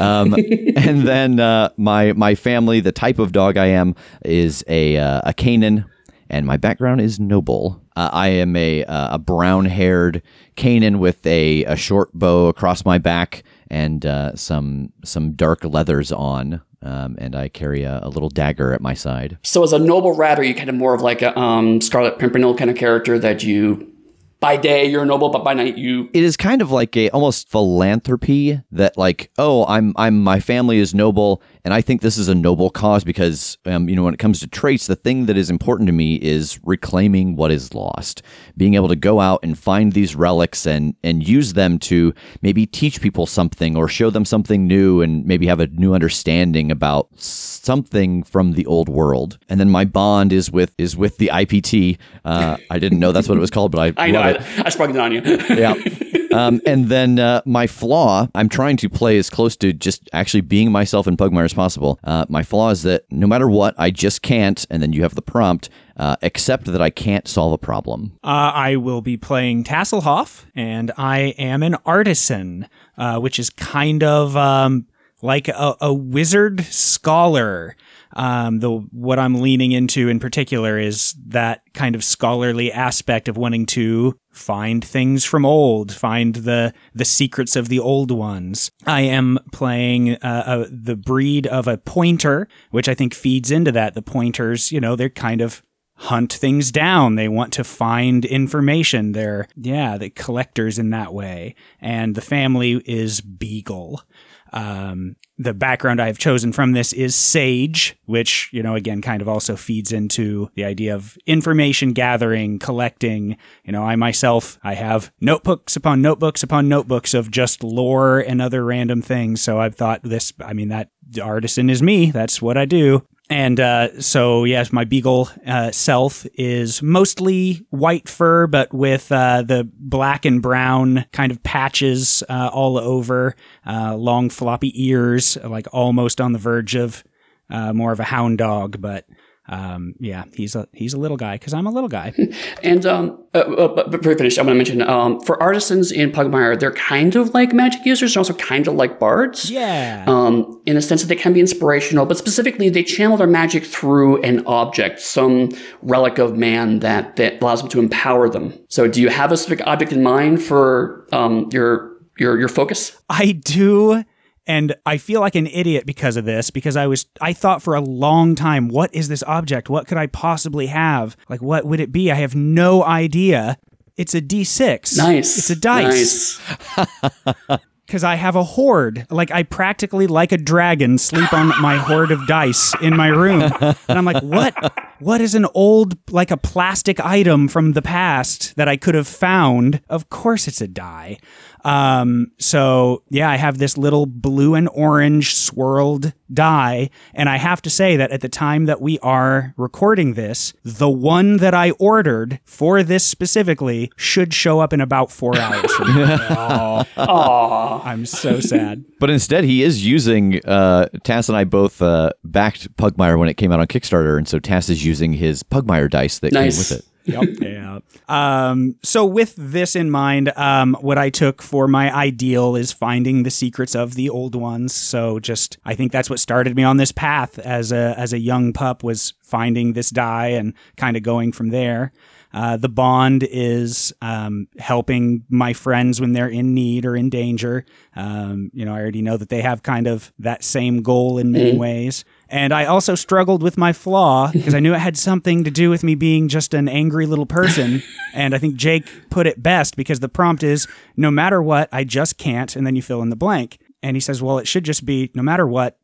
Um, 0.00 0.34
and 0.76 1.02
then 1.02 1.40
uh, 1.40 1.70
my 1.76 2.12
my 2.12 2.34
family, 2.34 2.80
the 2.80 2.92
type 2.92 3.18
of 3.18 3.32
dog 3.32 3.56
I 3.56 3.66
am, 3.66 3.94
is 4.24 4.64
a 4.68 4.96
uh, 4.96 5.22
a 5.24 5.34
Canaan, 5.34 5.84
and 6.30 6.46
my 6.46 6.56
background 6.56 7.00
is 7.00 7.18
noble. 7.18 7.82
Uh, 7.96 8.10
I 8.12 8.28
am 8.28 8.54
a 8.56 8.84
uh, 8.84 9.14
a 9.14 9.18
brown 9.18 9.64
haired 9.64 10.22
Canaan 10.56 10.98
with 10.98 11.26
a, 11.26 11.64
a 11.64 11.76
short 11.76 12.12
bow 12.12 12.48
across 12.48 12.84
my 12.84 12.98
back 12.98 13.42
and 13.70 14.04
uh, 14.04 14.34
some 14.36 14.92
some 15.04 15.32
dark 15.32 15.64
leathers 15.64 16.12
on. 16.12 16.60
Um, 16.80 17.16
and 17.18 17.34
I 17.34 17.48
carry 17.48 17.82
a, 17.82 17.98
a 18.04 18.08
little 18.08 18.28
dagger 18.28 18.72
at 18.72 18.80
my 18.80 18.94
side. 18.94 19.36
So, 19.42 19.64
as 19.64 19.72
a 19.72 19.80
noble 19.80 20.14
rat, 20.14 20.38
are 20.38 20.44
you 20.44 20.54
kind 20.54 20.68
of 20.68 20.76
more 20.76 20.94
of 20.94 21.00
like 21.00 21.22
a 21.22 21.36
um, 21.36 21.80
Scarlet 21.80 22.20
Pimpernel 22.20 22.54
kind 22.54 22.70
of 22.70 22.76
character 22.76 23.18
that 23.18 23.42
you, 23.42 23.92
by 24.40 24.56
day, 24.56 24.86
you're 24.86 25.04
noble, 25.04 25.30
but 25.30 25.42
by 25.42 25.54
night, 25.54 25.76
you. 25.76 26.08
it 26.12 26.22
is 26.22 26.36
kind 26.36 26.62
of 26.62 26.70
like 26.70 26.96
a 26.96 27.10
almost 27.10 27.48
philanthropy 27.48 28.60
that 28.70 28.96
like 28.96 29.30
oh 29.38 29.64
i'm 29.66 29.92
i'm 29.96 30.22
my 30.22 30.40
family 30.40 30.78
is 30.78 30.94
noble 30.94 31.42
and 31.68 31.74
i 31.74 31.82
think 31.82 32.00
this 32.00 32.16
is 32.16 32.28
a 32.28 32.34
noble 32.34 32.70
cause 32.70 33.04
because 33.04 33.58
um, 33.66 33.90
you 33.90 33.94
know 33.94 34.02
when 34.02 34.14
it 34.14 34.18
comes 34.18 34.40
to 34.40 34.46
traits 34.46 34.86
the 34.86 34.96
thing 34.96 35.26
that 35.26 35.36
is 35.36 35.50
important 35.50 35.86
to 35.86 35.92
me 35.92 36.14
is 36.16 36.58
reclaiming 36.64 37.36
what 37.36 37.50
is 37.50 37.74
lost. 37.74 38.22
Being 38.56 38.74
able 38.74 38.88
to 38.88 38.96
go 38.96 39.20
out 39.20 39.40
and 39.42 39.58
find 39.58 39.92
these 39.92 40.16
relics 40.16 40.66
and 40.66 40.94
and 41.02 41.26
use 41.26 41.52
them 41.52 41.78
to 41.80 42.14
maybe 42.42 42.64
teach 42.64 43.00
people 43.00 43.26
something 43.26 43.76
or 43.76 43.86
show 43.88 44.08
them 44.08 44.24
something 44.24 44.66
new 44.66 45.02
and 45.02 45.26
maybe 45.26 45.46
have 45.46 45.60
a 45.60 45.66
new 45.66 45.94
understanding 45.94 46.70
about 46.70 47.08
something 47.20 48.22
from 48.22 48.52
the 48.52 48.64
old 48.66 48.88
world. 48.88 49.38
And 49.48 49.60
then 49.60 49.70
my 49.70 49.84
bond 49.84 50.32
is 50.32 50.50
with 50.50 50.74
is 50.78 50.96
with 50.96 51.18
the 51.18 51.30
ipt 51.32 51.98
uh, 52.24 52.56
i 52.70 52.78
didn't 52.78 52.98
know 52.98 53.12
that's 53.12 53.28
what 53.28 53.36
it 53.36 53.40
was 53.40 53.50
called 53.50 53.72
but 53.72 53.80
i, 53.80 54.04
I 54.06 54.10
know, 54.10 54.20
love 54.20 54.26
I, 54.26 54.30
it 54.30 54.66
I 54.66 54.68
sprung 54.70 54.90
it 54.90 54.96
on 54.96 55.12
you. 55.12 55.22
yeah. 55.50 55.74
Um, 56.30 56.60
and 56.66 56.88
then 56.88 57.18
uh, 57.18 57.40
my 57.46 57.66
flaw, 57.66 58.28
I'm 58.34 58.48
trying 58.50 58.76
to 58.78 58.88
play 58.88 59.18
as 59.18 59.30
close 59.30 59.56
to 59.56 59.72
just 59.72 60.08
actually 60.12 60.42
being 60.42 60.70
myself 60.70 61.06
in 61.06 61.16
Pugmire 61.16 61.44
as 61.44 61.54
possible. 61.58 61.98
Uh, 62.04 62.24
my 62.28 62.44
flaw 62.44 62.70
is 62.70 62.84
that 62.84 63.04
no 63.10 63.26
matter 63.26 63.48
what, 63.50 63.74
I 63.76 63.90
just 63.90 64.22
can't, 64.22 64.64
and 64.70 64.80
then 64.80 64.92
you 64.92 65.02
have 65.02 65.16
the 65.16 65.22
prompt, 65.22 65.68
uh, 65.96 66.14
accept 66.22 66.66
that 66.66 66.80
I 66.80 66.90
can't 66.90 67.26
solve 67.26 67.52
a 67.52 67.58
problem. 67.58 68.12
Uh, 68.22 68.52
I 68.54 68.76
will 68.76 69.00
be 69.00 69.16
playing 69.16 69.64
Tasselhoff, 69.64 70.44
and 70.54 70.92
I 70.96 71.34
am 71.36 71.64
an 71.64 71.74
artisan, 71.84 72.68
uh, 72.96 73.18
which 73.18 73.40
is 73.40 73.50
kind 73.50 74.04
of 74.04 74.36
um, 74.36 74.86
like 75.20 75.48
a, 75.48 75.76
a 75.80 75.92
wizard 75.92 76.64
scholar. 76.66 77.74
Um, 78.14 78.60
the 78.60 78.70
what 78.70 79.18
I'm 79.18 79.40
leaning 79.40 79.72
into 79.72 80.08
in 80.08 80.18
particular 80.18 80.78
is 80.78 81.14
that 81.26 81.62
kind 81.74 81.94
of 81.94 82.04
scholarly 82.04 82.72
aspect 82.72 83.28
of 83.28 83.36
wanting 83.36 83.66
to 83.66 84.18
find 84.30 84.84
things 84.84 85.24
from 85.24 85.44
old, 85.44 85.92
find 85.92 86.34
the 86.34 86.72
the 86.94 87.04
secrets 87.04 87.56
of 87.56 87.68
the 87.68 87.78
old 87.78 88.10
ones. 88.10 88.70
I 88.86 89.02
am 89.02 89.38
playing 89.52 90.14
uh, 90.16 90.66
the 90.70 90.96
breed 90.96 91.46
of 91.46 91.68
a 91.68 91.78
pointer, 91.78 92.48
which 92.70 92.88
I 92.88 92.94
think 92.94 93.14
feeds 93.14 93.50
into 93.50 93.72
that. 93.72 93.94
The 93.94 94.02
pointers, 94.02 94.72
you 94.72 94.80
know, 94.80 94.96
they're 94.96 95.10
kind 95.10 95.40
of 95.40 95.62
hunt 95.98 96.32
things 96.32 96.70
down. 96.70 97.16
They 97.16 97.28
want 97.28 97.52
to 97.54 97.64
find 97.64 98.24
information. 98.24 99.12
They're, 99.12 99.48
yeah, 99.56 99.98
the 99.98 100.10
collectors 100.10 100.78
in 100.78 100.90
that 100.90 101.12
way. 101.12 101.56
And 101.80 102.14
the 102.14 102.20
family 102.20 102.80
is 102.86 103.20
Beagle. 103.20 104.02
Um, 104.52 105.16
the 105.38 105.54
background 105.54 106.02
I've 106.02 106.18
chosen 106.18 106.52
from 106.52 106.72
this 106.72 106.92
is 106.92 107.14
Sage, 107.14 107.96
which, 108.06 108.50
you 108.52 108.62
know, 108.62 108.74
again, 108.74 109.00
kind 109.00 109.22
of 109.22 109.28
also 109.28 109.54
feeds 109.54 109.92
into 109.92 110.50
the 110.54 110.64
idea 110.64 110.94
of 110.94 111.16
information 111.26 111.92
gathering, 111.92 112.58
collecting. 112.58 113.36
You 113.64 113.72
know, 113.72 113.84
I 113.84 113.94
myself, 113.96 114.58
I 114.62 114.74
have 114.74 115.12
notebooks 115.20 115.76
upon 115.76 116.02
notebooks 116.02 116.42
upon 116.42 116.68
notebooks 116.68 117.14
of 117.14 117.30
just 117.30 117.62
lore 117.62 118.18
and 118.18 118.42
other 118.42 118.64
random 118.64 119.00
things. 119.00 119.40
So 119.40 119.60
I've 119.60 119.76
thought 119.76 120.02
this, 120.02 120.32
I 120.44 120.54
mean, 120.54 120.68
that 120.68 120.90
artisan 121.22 121.70
is 121.70 121.82
me. 121.82 122.10
That's 122.10 122.42
what 122.42 122.56
I 122.56 122.64
do. 122.64 123.06
And 123.30 123.60
uh, 123.60 124.00
so, 124.00 124.44
yes, 124.44 124.72
my 124.72 124.84
beagle 124.84 125.28
uh, 125.46 125.70
self 125.70 126.26
is 126.34 126.82
mostly 126.82 127.66
white 127.68 128.08
fur, 128.08 128.46
but 128.46 128.72
with 128.72 129.12
uh, 129.12 129.42
the 129.42 129.68
black 129.78 130.24
and 130.24 130.40
brown 130.40 131.04
kind 131.12 131.30
of 131.30 131.42
patches 131.42 132.22
uh, 132.30 132.48
all 132.52 132.78
over, 132.78 133.36
uh, 133.66 133.94
long 133.96 134.30
floppy 134.30 134.72
ears, 134.82 135.36
like 135.44 135.66
almost 135.72 136.22
on 136.22 136.32
the 136.32 136.38
verge 136.38 136.74
of 136.74 137.04
uh, 137.50 137.72
more 137.74 137.92
of 137.92 138.00
a 138.00 138.04
hound 138.04 138.38
dog, 138.38 138.80
but 138.80 139.04
um, 139.48 139.94
yeah, 139.98 140.24
he's 140.32 140.54
a 140.54 140.68
he's 140.72 140.92
a 140.92 140.98
little 140.98 141.16
guy 141.16 141.36
because 141.36 141.54
I'm 141.54 141.66
a 141.66 141.70
little 141.70 141.88
guy. 141.88 142.12
and 142.62 142.84
um, 142.84 143.18
uh, 143.34 143.38
uh, 143.38 143.68
but 143.68 143.90
before 143.90 144.12
we 144.12 144.18
finish, 144.18 144.38
I 144.38 144.42
want 144.42 144.50
to 144.50 144.54
mention 144.54 144.82
um, 144.82 145.20
for 145.20 145.42
artisans 145.42 145.90
in 145.90 146.12
Pugmire, 146.12 146.58
they're 146.58 146.72
kind 146.72 147.16
of 147.16 147.32
like 147.32 147.52
magic 147.54 147.84
users, 147.86 148.14
they're 148.14 148.20
also 148.20 148.34
kind 148.34 148.68
of 148.68 148.74
like 148.74 148.98
bards. 148.98 149.50
Yeah. 149.50 150.04
Um, 150.06 150.60
in 150.66 150.76
a 150.76 150.82
sense 150.82 151.00
that 151.00 151.08
they 151.08 151.16
can 151.16 151.32
be 151.32 151.40
inspirational, 151.40 152.04
but 152.04 152.18
specifically 152.18 152.68
they 152.68 152.84
channel 152.84 153.16
their 153.16 153.26
magic 153.26 153.64
through 153.64 154.20
an 154.22 154.44
object, 154.46 155.00
some 155.00 155.50
relic 155.80 156.18
of 156.18 156.36
man 156.36 156.80
that 156.80 157.16
that 157.16 157.40
allows 157.40 157.60
them 157.60 157.70
to 157.70 157.78
empower 157.78 158.28
them. 158.28 158.52
So, 158.68 158.86
do 158.86 159.00
you 159.00 159.08
have 159.08 159.32
a 159.32 159.36
specific 159.36 159.66
object 159.66 159.92
in 159.92 160.02
mind 160.02 160.42
for 160.42 161.06
um, 161.12 161.48
your 161.52 161.96
your 162.18 162.38
your 162.38 162.48
focus? 162.48 163.00
I 163.08 163.32
do 163.32 164.04
and 164.48 164.74
I 164.86 164.96
feel 164.96 165.20
like 165.20 165.34
an 165.34 165.46
idiot 165.46 165.86
because 165.86 166.16
of 166.16 166.24
this 166.24 166.50
because 166.50 166.74
I 166.76 166.86
was 166.86 167.06
I 167.20 167.32
thought 167.34 167.62
for 167.62 167.74
a 167.74 167.80
long 167.80 168.34
time 168.34 168.68
what 168.68 168.92
is 168.94 169.08
this 169.08 169.22
object? 169.24 169.68
What 169.68 169.86
could 169.86 169.98
I 169.98 170.06
possibly 170.06 170.66
have? 170.66 171.16
Like 171.28 171.42
what 171.42 171.66
would 171.66 171.78
it 171.78 171.92
be? 171.92 172.10
I 172.10 172.14
have 172.16 172.34
no 172.34 172.82
idea. 172.82 173.58
It's 173.96 174.14
a 174.14 174.22
d6 174.22 174.96
nice. 174.96 175.38
It's 175.38 175.50
a 175.50 175.56
dice. 175.56 176.40
Nice. 176.76 177.28
because 177.86 178.04
I 178.04 178.16
have 178.16 178.36
a 178.36 178.44
hoard. 178.44 179.06
Like 179.10 179.30
I 179.30 179.42
practically, 179.42 180.06
like 180.06 180.30
a 180.30 180.36
dragon, 180.36 180.98
sleep 180.98 181.32
on 181.32 181.48
my 181.60 181.76
hoard 181.76 182.10
of 182.10 182.26
dice 182.26 182.74
in 182.82 182.94
my 182.94 183.08
room, 183.08 183.42
and 183.42 183.98
I'm 183.98 184.04
like, 184.04 184.22
what? 184.22 184.54
What 185.00 185.20
is 185.20 185.34
an 185.34 185.46
old, 185.54 185.96
like 186.10 186.30
a 186.30 186.36
plastic 186.36 186.98
item 187.00 187.48
from 187.48 187.72
the 187.72 187.82
past 187.82 188.56
that 188.56 188.68
I 188.68 188.76
could 188.76 188.94
have 188.94 189.06
found? 189.06 189.80
Of 189.88 190.10
course, 190.10 190.48
it's 190.48 190.60
a 190.60 190.68
die. 190.68 191.18
Um, 191.64 192.32
so 192.38 193.02
yeah, 193.10 193.30
I 193.30 193.36
have 193.36 193.58
this 193.58 193.76
little 193.76 194.06
blue 194.06 194.54
and 194.54 194.68
orange 194.72 195.34
swirled 195.34 196.12
die. 196.32 196.90
And 197.14 197.28
I 197.28 197.36
have 197.36 197.62
to 197.62 197.70
say 197.70 197.96
that 197.96 198.10
at 198.10 198.20
the 198.20 198.28
time 198.28 198.66
that 198.66 198.80
we 198.80 198.98
are 199.00 199.54
recording 199.56 200.14
this, 200.14 200.52
the 200.62 200.88
one 200.88 201.38
that 201.38 201.54
I 201.54 201.70
ordered 201.72 202.40
for 202.44 202.82
this 202.82 203.04
specifically 203.04 203.90
should 203.96 204.32
show 204.34 204.60
up 204.60 204.72
in 204.72 204.80
about 204.80 205.10
four 205.10 205.36
hours 205.38 205.72
from 205.74 205.94
now. 205.94 206.84
Aww. 206.96 207.84
I'm 207.84 208.06
so 208.06 208.40
sad. 208.40 208.84
But 209.00 209.10
instead, 209.10 209.44
he 209.44 209.62
is 209.62 209.84
using, 209.84 210.44
uh, 210.44 210.88
Tass 211.04 211.28
and 211.28 211.36
I 211.36 211.44
both 211.44 211.80
uh, 211.80 212.10
backed 212.24 212.74
Pugmire 212.76 213.18
when 213.18 213.28
it 213.28 213.34
came 213.34 213.52
out 213.52 213.60
on 213.60 213.66
Kickstarter. 213.66 214.16
And 214.16 214.28
so 214.28 214.38
Tass 214.38 214.68
is 214.68 214.84
using 214.88 215.12
his 215.12 215.42
Pugmire 215.42 215.90
dice 215.90 216.18
that 216.18 216.32
nice. 216.32 216.54
came 216.54 216.58
with 216.58 216.72
it 216.72 216.88
yep. 217.08 217.28
Yeah. 217.40 217.78
Um, 218.08 218.76
so 218.82 219.04
with 219.04 219.34
this 219.36 219.74
in 219.74 219.90
mind, 219.90 220.32
um, 220.36 220.76
what 220.80 220.98
I 220.98 221.10
took 221.10 221.42
for 221.42 221.66
my 221.66 221.94
ideal 221.94 222.56
is 222.56 222.72
finding 222.72 223.22
the 223.22 223.30
secrets 223.30 223.74
of 223.74 223.94
the 223.94 224.10
old 224.10 224.34
ones. 224.34 224.72
So 224.74 225.18
just, 225.18 225.58
I 225.64 225.74
think 225.74 225.92
that's 225.92 226.10
what 226.10 226.20
started 226.20 226.54
me 226.56 226.62
on 226.62 226.76
this 226.76 226.92
path 226.92 227.38
as 227.38 227.72
a, 227.72 227.94
as 227.98 228.12
a 228.12 228.18
young 228.18 228.52
pup 228.52 228.82
was 228.82 229.14
finding 229.22 229.72
this 229.72 229.90
die 229.90 230.28
and 230.28 230.54
kind 230.76 230.96
of 230.96 231.02
going 231.02 231.32
from 231.32 231.48
there. 231.48 231.92
Uh, 232.32 232.58
the 232.58 232.68
bond 232.68 233.26
is 233.30 233.92
um, 234.02 234.48
helping 234.58 235.24
my 235.30 235.54
friends 235.54 236.00
when 236.00 236.12
they're 236.12 236.28
in 236.28 236.54
need 236.54 236.84
or 236.84 236.94
in 236.94 237.08
danger. 237.08 237.64
Um, 237.96 238.50
you 238.52 238.66
know, 238.66 238.74
I 238.74 238.80
already 238.80 239.00
know 239.00 239.16
that 239.16 239.30
they 239.30 239.40
have 239.40 239.62
kind 239.62 239.86
of 239.86 240.12
that 240.18 240.44
same 240.44 240.82
goal 240.82 241.18
in 241.18 241.32
many 241.32 241.50
mm-hmm. 241.50 241.58
ways. 241.58 242.04
And 242.30 242.52
I 242.52 242.66
also 242.66 242.94
struggled 242.94 243.42
with 243.42 243.56
my 243.56 243.72
flaw 243.72 244.30
because 244.30 244.54
I 244.54 244.60
knew 244.60 244.74
it 244.74 244.78
had 244.78 244.96
something 244.96 245.44
to 245.44 245.50
do 245.50 245.70
with 245.70 245.82
me 245.82 245.94
being 245.94 246.28
just 246.28 246.52
an 246.52 246.68
angry 246.68 247.06
little 247.06 247.26
person. 247.26 247.82
and 248.14 248.34
I 248.34 248.38
think 248.38 248.56
Jake 248.56 248.86
put 249.10 249.26
it 249.26 249.42
best 249.42 249.76
because 249.76 250.00
the 250.00 250.08
prompt 250.08 250.42
is 250.42 250.66
no 250.96 251.10
matter 251.10 251.42
what, 251.42 251.68
I 251.72 251.84
just 251.84 252.18
can't. 252.18 252.54
And 252.54 252.66
then 252.66 252.76
you 252.76 252.82
fill 252.82 253.02
in 253.02 253.10
the 253.10 253.16
blank. 253.16 253.58
And 253.82 253.96
he 253.96 254.00
says, 254.00 254.20
well, 254.20 254.38
it 254.38 254.48
should 254.48 254.64
just 254.64 254.84
be 254.84 255.10
no 255.14 255.22
matter 255.22 255.46
what, 255.46 255.78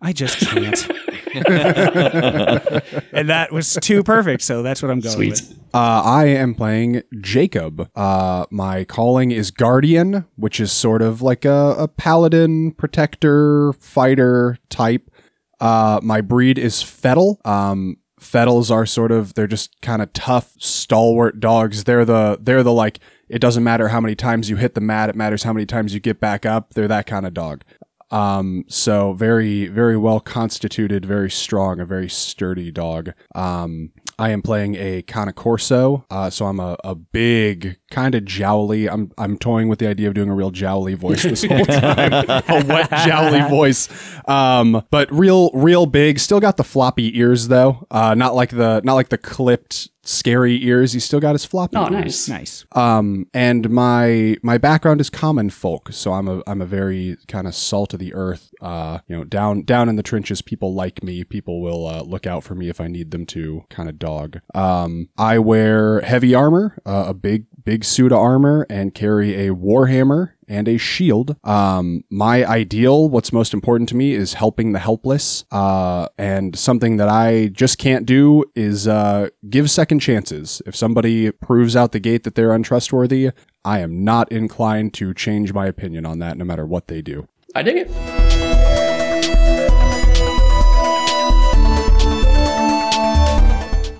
I 0.00 0.12
just 0.12 0.38
can't. 0.38 0.88
and 1.34 3.28
that 3.28 3.48
was 3.50 3.78
too 3.80 4.02
perfect. 4.02 4.42
So 4.42 4.62
that's 4.62 4.82
what 4.82 4.90
I'm 4.90 5.00
going 5.00 5.14
Sweet. 5.14 5.30
with. 5.30 5.58
Uh, 5.72 6.02
I 6.04 6.26
am 6.26 6.54
playing 6.54 7.02
Jacob. 7.20 7.90
Uh, 7.96 8.46
my 8.50 8.84
calling 8.84 9.30
is 9.30 9.50
Guardian, 9.50 10.26
which 10.36 10.60
is 10.60 10.72
sort 10.72 11.02
of 11.02 11.22
like 11.22 11.44
a, 11.44 11.74
a 11.78 11.88
paladin, 11.88 12.72
protector, 12.72 13.72
fighter 13.74 14.58
type. 14.68 15.10
Uh, 15.60 16.00
my 16.02 16.20
breed 16.20 16.58
is 16.58 16.82
Fettle. 16.82 17.40
Um, 17.44 17.98
Fettles 18.20 18.70
are 18.70 18.86
sort 18.86 19.12
of 19.12 19.34
they're 19.34 19.46
just 19.46 19.80
kind 19.82 20.00
of 20.00 20.12
tough, 20.12 20.52
stalwart 20.58 21.40
dogs. 21.40 21.84
They're 21.84 22.04
the 22.04 22.38
they're 22.40 22.62
the 22.62 22.72
like 22.72 23.00
it 23.28 23.38
doesn't 23.38 23.64
matter 23.64 23.88
how 23.88 24.00
many 24.00 24.14
times 24.14 24.48
you 24.48 24.56
hit 24.56 24.74
the 24.74 24.80
mat, 24.80 25.10
it 25.10 25.16
matters 25.16 25.42
how 25.42 25.52
many 25.52 25.66
times 25.66 25.92
you 25.94 26.00
get 26.00 26.20
back 26.20 26.46
up. 26.46 26.74
They're 26.74 26.88
that 26.88 27.06
kind 27.06 27.26
of 27.26 27.34
dog. 27.34 27.64
Um, 28.10 28.64
so 28.68 29.12
very 29.12 29.66
very 29.66 29.96
well 29.96 30.20
constituted, 30.20 31.04
very 31.04 31.30
strong, 31.30 31.80
a 31.80 31.84
very 31.84 32.08
sturdy 32.08 32.70
dog. 32.70 33.12
Um, 33.34 33.90
I 34.18 34.30
am 34.30 34.42
playing 34.42 34.76
a 34.76 35.02
Cane 35.02 35.32
Corso, 35.32 36.04
uh, 36.10 36.30
so 36.30 36.46
I'm 36.46 36.60
a, 36.60 36.76
a 36.84 36.94
big 36.94 37.78
kind 37.90 38.14
of 38.14 38.24
jowly. 38.24 38.88
I'm 38.88 39.10
I'm 39.18 39.38
toying 39.38 39.68
with 39.68 39.78
the 39.78 39.88
idea 39.88 40.08
of 40.08 40.14
doing 40.14 40.28
a 40.28 40.34
real 40.34 40.50
jowly 40.50 40.94
voice 40.94 41.22
this 41.22 41.44
whole 41.44 41.64
time, 41.64 42.12
a 42.12 42.64
wet 42.66 42.90
jowly 42.90 43.48
voice. 43.48 43.88
Um, 44.28 44.84
but 44.90 45.10
real 45.12 45.50
real 45.52 45.86
big. 45.86 46.18
Still 46.18 46.40
got 46.40 46.56
the 46.56 46.64
floppy 46.64 47.18
ears 47.18 47.48
though. 47.48 47.86
Uh, 47.90 48.14
not 48.14 48.34
like 48.34 48.50
the 48.50 48.80
not 48.84 48.94
like 48.94 49.08
the 49.08 49.18
clipped 49.18 49.88
scary 50.04 50.64
ears. 50.64 50.92
He's 50.92 51.04
still 51.04 51.20
got 51.20 51.32
his 51.32 51.44
floppy. 51.44 51.76
Oh, 51.76 51.84
ears. 51.84 51.92
nice, 51.92 52.28
nice. 52.28 52.64
Um, 52.72 53.26
and 53.34 53.70
my 53.70 54.36
my 54.42 54.58
background 54.58 55.00
is 55.00 55.10
common 55.10 55.50
folk, 55.50 55.92
so 55.92 56.12
I'm 56.12 56.28
a 56.28 56.42
I'm 56.46 56.60
a 56.60 56.66
very 56.66 57.16
kind 57.28 57.46
of 57.46 57.54
salt 57.54 57.94
of 57.94 58.00
the 58.00 58.14
earth. 58.14 58.54
Uh, 58.60 58.98
you 59.08 59.16
know, 59.16 59.24
down 59.24 59.62
down 59.62 59.88
in 59.88 59.96
the 59.96 60.02
trenches, 60.02 60.42
people 60.42 60.74
like 60.74 61.02
me. 61.02 61.24
People 61.24 61.60
will 61.60 61.86
uh, 61.86 62.02
look 62.02 62.26
out 62.26 62.44
for 62.44 62.54
me 62.54 62.68
if 62.68 62.80
I 62.80 62.88
need 62.88 63.10
them 63.10 63.26
to. 63.26 63.64
Kind 63.70 63.88
of 63.88 63.98
dog. 63.98 64.40
Um, 64.54 65.08
I 65.18 65.38
wear 65.38 66.00
heavy 66.00 66.34
armor, 66.34 66.78
uh, 66.86 67.06
a 67.08 67.14
big 67.14 67.46
big 67.64 67.84
suit 67.84 68.12
of 68.12 68.18
armor, 68.18 68.66
and 68.68 68.94
carry 68.94 69.46
a 69.46 69.54
warhammer 69.54 70.32
and 70.48 70.68
a 70.68 70.76
shield. 70.76 71.36
Um, 71.44 72.04
my 72.10 72.44
ideal, 72.44 73.08
what's 73.08 73.32
most 73.32 73.54
important 73.54 73.88
to 73.90 73.96
me, 73.96 74.12
is 74.12 74.34
helping 74.34 74.72
the 74.72 74.78
helpless. 74.78 75.44
Uh, 75.50 76.08
and 76.18 76.58
something 76.58 76.98
that 76.98 77.08
I 77.08 77.48
just 77.48 77.78
can't 77.78 78.06
do 78.06 78.44
is 78.54 78.86
uh, 78.86 79.30
give 79.48 79.70
second 79.70 80.00
chances. 80.00 80.60
If 80.66 80.76
somebody 80.76 81.30
proves 81.30 81.76
out 81.76 81.92
the 81.92 82.00
gate 82.00 82.24
that 82.24 82.34
they're 82.34 82.52
untrustworthy, 82.52 83.30
I 83.64 83.78
am 83.80 84.04
not 84.04 84.30
inclined 84.30 84.92
to 84.94 85.14
change 85.14 85.52
my 85.52 85.66
opinion 85.66 86.04
on 86.04 86.18
that, 86.18 86.36
no 86.36 86.44
matter 86.44 86.66
what 86.66 86.88
they 86.88 87.00
do. 87.00 87.28
I 87.54 87.62
dig 87.62 87.76
it. 87.76 88.23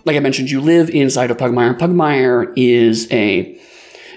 Like 0.04 0.16
I 0.16 0.20
mentioned, 0.20 0.50
you 0.50 0.60
live 0.60 0.90
inside 0.90 1.30
of 1.30 1.38
Pugmire. 1.38 1.78
Pugmire 1.78 2.52
is 2.56 3.10
a 3.10 3.58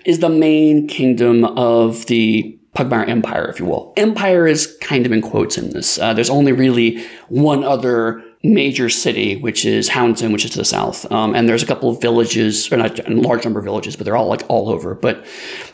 is 0.06 0.20
the 0.20 0.30
main 0.30 0.88
kingdom 0.88 1.44
of 1.44 2.06
the 2.06 2.58
Pugmire 2.74 3.06
Empire, 3.06 3.50
if 3.50 3.60
you 3.60 3.66
will. 3.66 3.94
Empire 3.98 4.48
is 4.48 4.78
kind 4.82 5.06
of 5.06 5.12
in 5.12 5.22
quotes 5.22 5.58
in 5.58 5.72
this. 5.72 5.98
Uh, 6.00 6.14
there's 6.14 6.30
only 6.30 6.52
really 6.52 7.04
one 7.28 7.64
other 7.64 8.24
major 8.44 8.88
city, 8.88 9.36
which 9.36 9.66
is 9.66 9.90
Houndton, 9.90 10.32
which 10.32 10.46
is 10.46 10.52
to 10.52 10.60
the 10.60 10.66
south. 10.66 11.12
Um, 11.12 11.36
and 11.36 11.50
there's 11.50 11.64
a 11.64 11.66
couple 11.66 11.90
of 11.90 12.00
villages, 12.00 12.72
or 12.72 12.78
not 12.78 13.00
a 13.00 13.10
large 13.10 13.44
number 13.44 13.60
of 13.60 13.66
villages, 13.66 13.96
but 13.96 14.06
they're 14.06 14.16
all 14.16 14.28
like 14.28 14.44
all 14.48 14.70
over. 14.70 14.94
But 14.94 15.26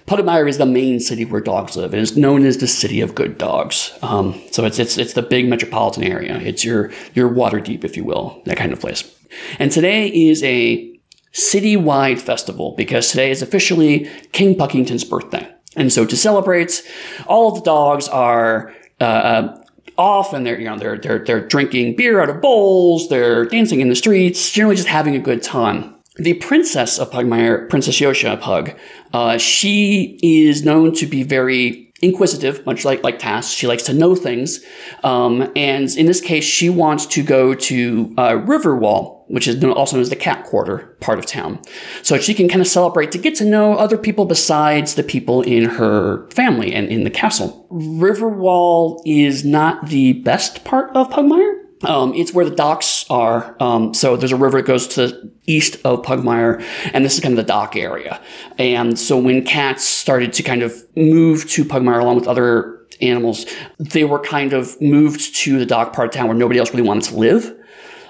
Pugmire 0.08 0.48
is 0.48 0.58
the 0.58 0.66
main 0.66 1.00
city 1.00 1.26
where 1.26 1.42
dogs 1.42 1.76
live. 1.76 1.94
and 1.94 2.00
It 2.00 2.04
is 2.04 2.18
known 2.18 2.46
as 2.46 2.58
the 2.58 2.68
city 2.68 3.02
of 3.02 3.14
good 3.16 3.38
dogs. 3.38 3.98
Um, 4.02 4.42
so 4.52 4.64
it's, 4.66 4.80
it's, 4.80 4.98
it's 4.98 5.14
the 5.14 5.22
big 5.22 5.48
metropolitan 5.48 6.04
area. 6.04 6.38
It's 6.38 6.64
your, 6.64 6.92
your 7.14 7.30
Waterdeep, 7.30 7.84
if 7.84 7.98
you 7.98 8.06
will, 8.06 8.42
that 8.46 8.58
kind 8.58 8.72
of 8.72 8.80
place. 8.80 9.04
And 9.60 9.72
today 9.72 10.08
is 10.08 10.44
a 10.44 10.90
citywide 11.34 12.20
festival 12.20 12.74
because 12.78 13.10
today 13.10 13.32
is 13.32 13.42
officially 13.42 14.10
King 14.32 14.56
Puggington's 14.56 15.04
birthday. 15.04 15.52
And 15.76 15.92
so 15.92 16.06
to 16.06 16.16
celebrate, 16.16 16.84
all 17.26 17.50
of 17.50 17.56
the 17.56 17.66
dogs 17.66 18.08
are 18.08 18.74
uh, 19.02 19.04
uh, 19.04 19.64
off 19.98 20.34
and 20.34 20.46
they're 20.46 20.60
you 20.60 20.66
know 20.66 20.78
they're 20.78 20.98
they're 20.98 21.24
they're 21.24 21.48
drinking 21.48 21.96
beer 21.96 22.22
out 22.22 22.30
of 22.30 22.42
bowls, 22.42 23.10
they're 23.10 23.46
dancing 23.46 23.82
in 23.82 23.90
the 23.90 23.96
streets, 23.96 24.52
generally 24.52 24.76
just 24.76 24.88
having 24.88 25.16
a 25.16 25.20
good 25.20 25.42
time. 25.42 25.96
The 26.18 26.36
princess 26.36 27.00
of 27.00 27.10
Pugmire, 27.10 27.68
Princess 27.70 28.00
Yosha 28.00 28.40
Pug, 28.40 28.78
uh, 29.14 29.40
she 29.40 30.20
is 30.22 30.64
known 30.64 30.94
to 30.96 31.08
be 31.08 31.24
very 31.24 31.83
inquisitive, 32.04 32.66
much 32.66 32.86
like 32.86 33.04
like 33.04 33.18
Tass. 33.18 33.52
She 33.52 33.66
likes 33.66 33.84
to 33.84 33.94
know 33.94 34.16
things, 34.16 34.64
um, 35.04 35.52
and 35.56 35.90
in 35.96 36.06
this 36.06 36.22
case, 36.22 36.44
she 36.44 36.70
wants 36.70 37.06
to 37.08 37.24
go 37.24 37.54
to 37.54 38.14
uh, 38.18 38.32
Riverwall, 38.34 39.24
which 39.28 39.48
is 39.48 39.64
also 39.64 39.96
known 39.96 40.02
as 40.02 40.10
the 40.10 40.16
Cat 40.16 40.44
Quarter 40.46 40.98
part 41.00 41.18
of 41.18 41.26
town, 41.26 41.60
so 42.02 42.18
she 42.18 42.34
can 42.34 42.48
kind 42.48 42.62
of 42.62 42.68
celebrate 42.68 43.12
to 43.14 43.18
get 43.18 43.36
to 43.36 43.46
know 43.46 43.76
other 43.78 43.98
people 43.98 44.26
besides 44.26 44.96
the 44.96 45.04
people 45.04 45.42
in 45.42 45.64
her 45.66 46.30
family 46.30 46.74
and 46.74 46.90
in 46.90 47.04
the 47.04 47.10
castle. 47.10 47.68
Riverwall 47.72 49.02
is 49.06 49.44
not 49.46 49.88
the 49.88 50.14
best 50.14 50.64
part 50.64 50.96
of 50.96 51.10
Pugmire. 51.10 51.62
Um, 51.84 52.14
it's 52.14 52.34
where 52.34 52.46
the 52.46 52.56
docks 52.56 52.93
are. 53.10 53.56
Um, 53.60 53.94
so 53.94 54.16
there's 54.16 54.32
a 54.32 54.38
river 54.38 54.62
that 54.62 54.68
goes 54.68 54.88
to 54.90 55.08
the 55.08 55.32
east 55.46 55.78
of 55.86 56.04
Pugmire, 56.04 56.64
and 56.94 57.04
this 57.04 57.16
is 57.16 57.20
kind 57.20 57.34
of 57.34 57.38
the 57.38 57.48
dock 57.48 57.76
area. 57.76 58.22
And 58.58 58.98
so 58.98 59.18
when 59.18 59.44
cats 59.44 59.84
started 59.84 60.34
to 60.34 60.44
kind 60.44 60.64
of 60.64 60.74
move 60.96 61.50
to 61.52 61.66
Pugmire 61.66 62.02
along 62.02 62.16
with 62.16 62.28
other 62.28 62.80
animals, 63.02 63.46
they 63.80 64.04
were 64.04 64.20
kind 64.20 64.54
of 64.54 64.80
moved 64.82 65.36
to 65.38 65.60
the 65.60 65.66
dock 65.66 65.94
part 65.94 66.10
of 66.10 66.14
town 66.14 66.28
where 66.28 66.38
nobody 66.38 66.60
else 66.60 66.72
really 66.72 66.88
wanted 66.88 67.04
to 67.06 67.16
live. 67.16 67.56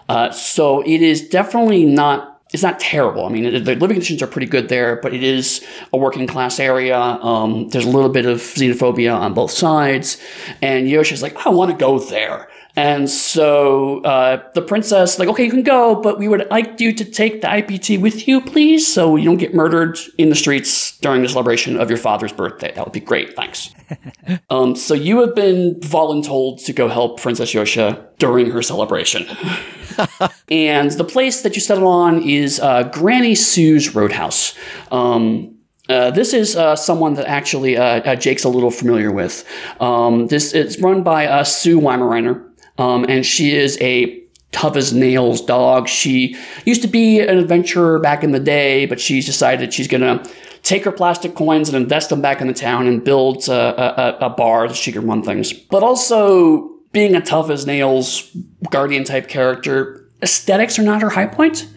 Uh, 0.10 0.32
so 0.32 0.82
it 0.82 1.02
is 1.02 1.28
definitely 1.30 1.86
not 1.86 2.34
it's 2.54 2.62
not 2.62 2.80
terrible. 2.80 3.26
I 3.26 3.30
mean, 3.30 3.64
the 3.64 3.76
living 3.76 3.96
conditions 3.96 4.22
are 4.22 4.28
pretty 4.28 4.46
good 4.46 4.70
there, 4.70 4.98
but 4.98 5.12
it 5.12 5.24
is 5.24 5.66
a 5.92 5.98
working 5.98 6.28
class 6.28 6.60
area. 6.60 7.00
Um, 7.00 7.68
there's 7.70 7.86
a 7.86 7.90
little 7.90 8.12
bit 8.12 8.28
of 8.28 8.38
xenophobia 8.38 9.20
on 9.20 9.34
both 9.34 9.50
sides. 9.50 10.22
And 10.62 10.88
Yoshi's 10.88 11.24
like, 11.24 11.48
I 11.48 11.50
want 11.50 11.72
to 11.72 11.78
go 11.78 11.98
there. 11.98 12.48
And 12.76 13.08
so 13.08 14.02
uh, 14.02 14.44
the 14.54 14.62
princess, 14.62 15.20
like, 15.20 15.28
okay, 15.28 15.44
you 15.44 15.52
can 15.52 15.62
go, 15.64 15.96
but 15.96 16.18
we 16.18 16.28
would 16.28 16.48
like 16.50 16.80
you 16.80 16.92
to 16.94 17.06
take 17.06 17.42
the 17.42 17.48
IPT 17.48 18.02
with 18.02 18.28
you, 18.28 18.42
please, 18.42 18.92
so 18.92 19.16
you 19.16 19.26
don't 19.26 19.38
get 19.38 19.54
murdered 19.54 20.00
in 20.18 20.30
the 20.30 20.36
streets 20.36 20.98
during 20.98 21.22
the 21.22 21.30
celebration 21.30 21.80
of 21.80 21.90
your 21.90 22.00
father's 22.00 22.34
birthday. 22.34 22.72
That 22.74 22.84
would 22.84 22.94
be 22.94 23.00
great, 23.00 23.36
thanks. 23.36 23.70
um, 24.50 24.76
so 24.76 24.96
you 24.96 25.20
have 25.22 25.36
been 25.36 25.76
voluntold 25.82 26.66
to 26.66 26.74
go 26.74 26.88
help 26.88 27.22
Princess 27.22 27.54
Yosha 27.54 28.08
during 28.18 28.50
her 28.50 28.64
celebration. 28.64 29.28
and 30.50 30.90
the 30.92 31.04
place 31.04 31.44
that 31.44 31.54
you 31.56 31.62
settle 31.62 31.88
on 31.88 32.24
is 32.24 32.60
uh, 32.60 32.84
Granny 32.84 33.36
Sue's 33.36 33.94
Roadhouse. 33.94 34.58
Um, 34.92 35.54
uh, 35.90 36.12
this 36.12 36.34
is 36.34 36.56
uh, 36.56 36.76
someone 36.76 37.16
that 37.16 37.28
actually 37.28 37.76
uh, 37.76 37.84
uh, 37.84 38.16
Jake's 38.16 38.46
a 38.46 38.50
little 38.50 38.72
familiar 38.72 39.12
with. 39.12 39.46
Um, 39.82 40.28
this 40.28 40.54
is 40.54 40.80
run 40.80 41.04
by 41.04 41.28
uh, 41.28 41.44
Sue 41.44 41.80
Weimaraner. 41.80 42.50
Um, 42.78 43.06
and 43.08 43.26
she 43.26 43.56
is 43.56 43.78
a 43.82 44.22
tough 44.52 44.76
as 44.76 44.94
nails 44.94 45.42
dog. 45.42 45.88
She 45.88 46.38
used 46.66 46.82
to 46.84 46.88
be 46.88 47.20
an 47.20 47.38
adventurer 47.38 48.00
back 48.00 48.24
in 48.24 48.32
the 48.32 48.40
day, 48.40 48.86
but 48.86 49.00
she's 49.00 49.26
decided 49.26 49.74
she's 49.74 49.88
going 49.88 50.02
to 50.02 50.32
take 50.62 50.86
her 50.86 50.92
plastic 50.92 51.36
coins 51.36 51.70
and 51.70 51.76
invest 51.76 52.10
them 52.10 52.22
back 52.22 52.40
in 52.40 52.48
the 52.48 52.54
town 52.54 52.88
and 52.88 53.04
build 53.04 53.48
a, 53.50 54.24
a, 54.24 54.28
a 54.28 54.30
bar 54.30 54.68
that 54.68 54.78
she 54.78 54.92
can 54.92 55.06
run 55.06 55.22
things. 55.22 55.52
But 55.52 55.84
also, 55.84 56.70
being 56.92 57.16
a 57.16 57.22
tough 57.22 57.50
as 57.50 57.66
nails 57.66 58.30
guardian 58.70 59.04
type 59.04 59.28
character, 59.28 60.08
aesthetics 60.22 60.80
are 60.80 60.84
not 60.84 61.02
her 61.02 61.10
high 61.10 61.26
point. 61.26 61.68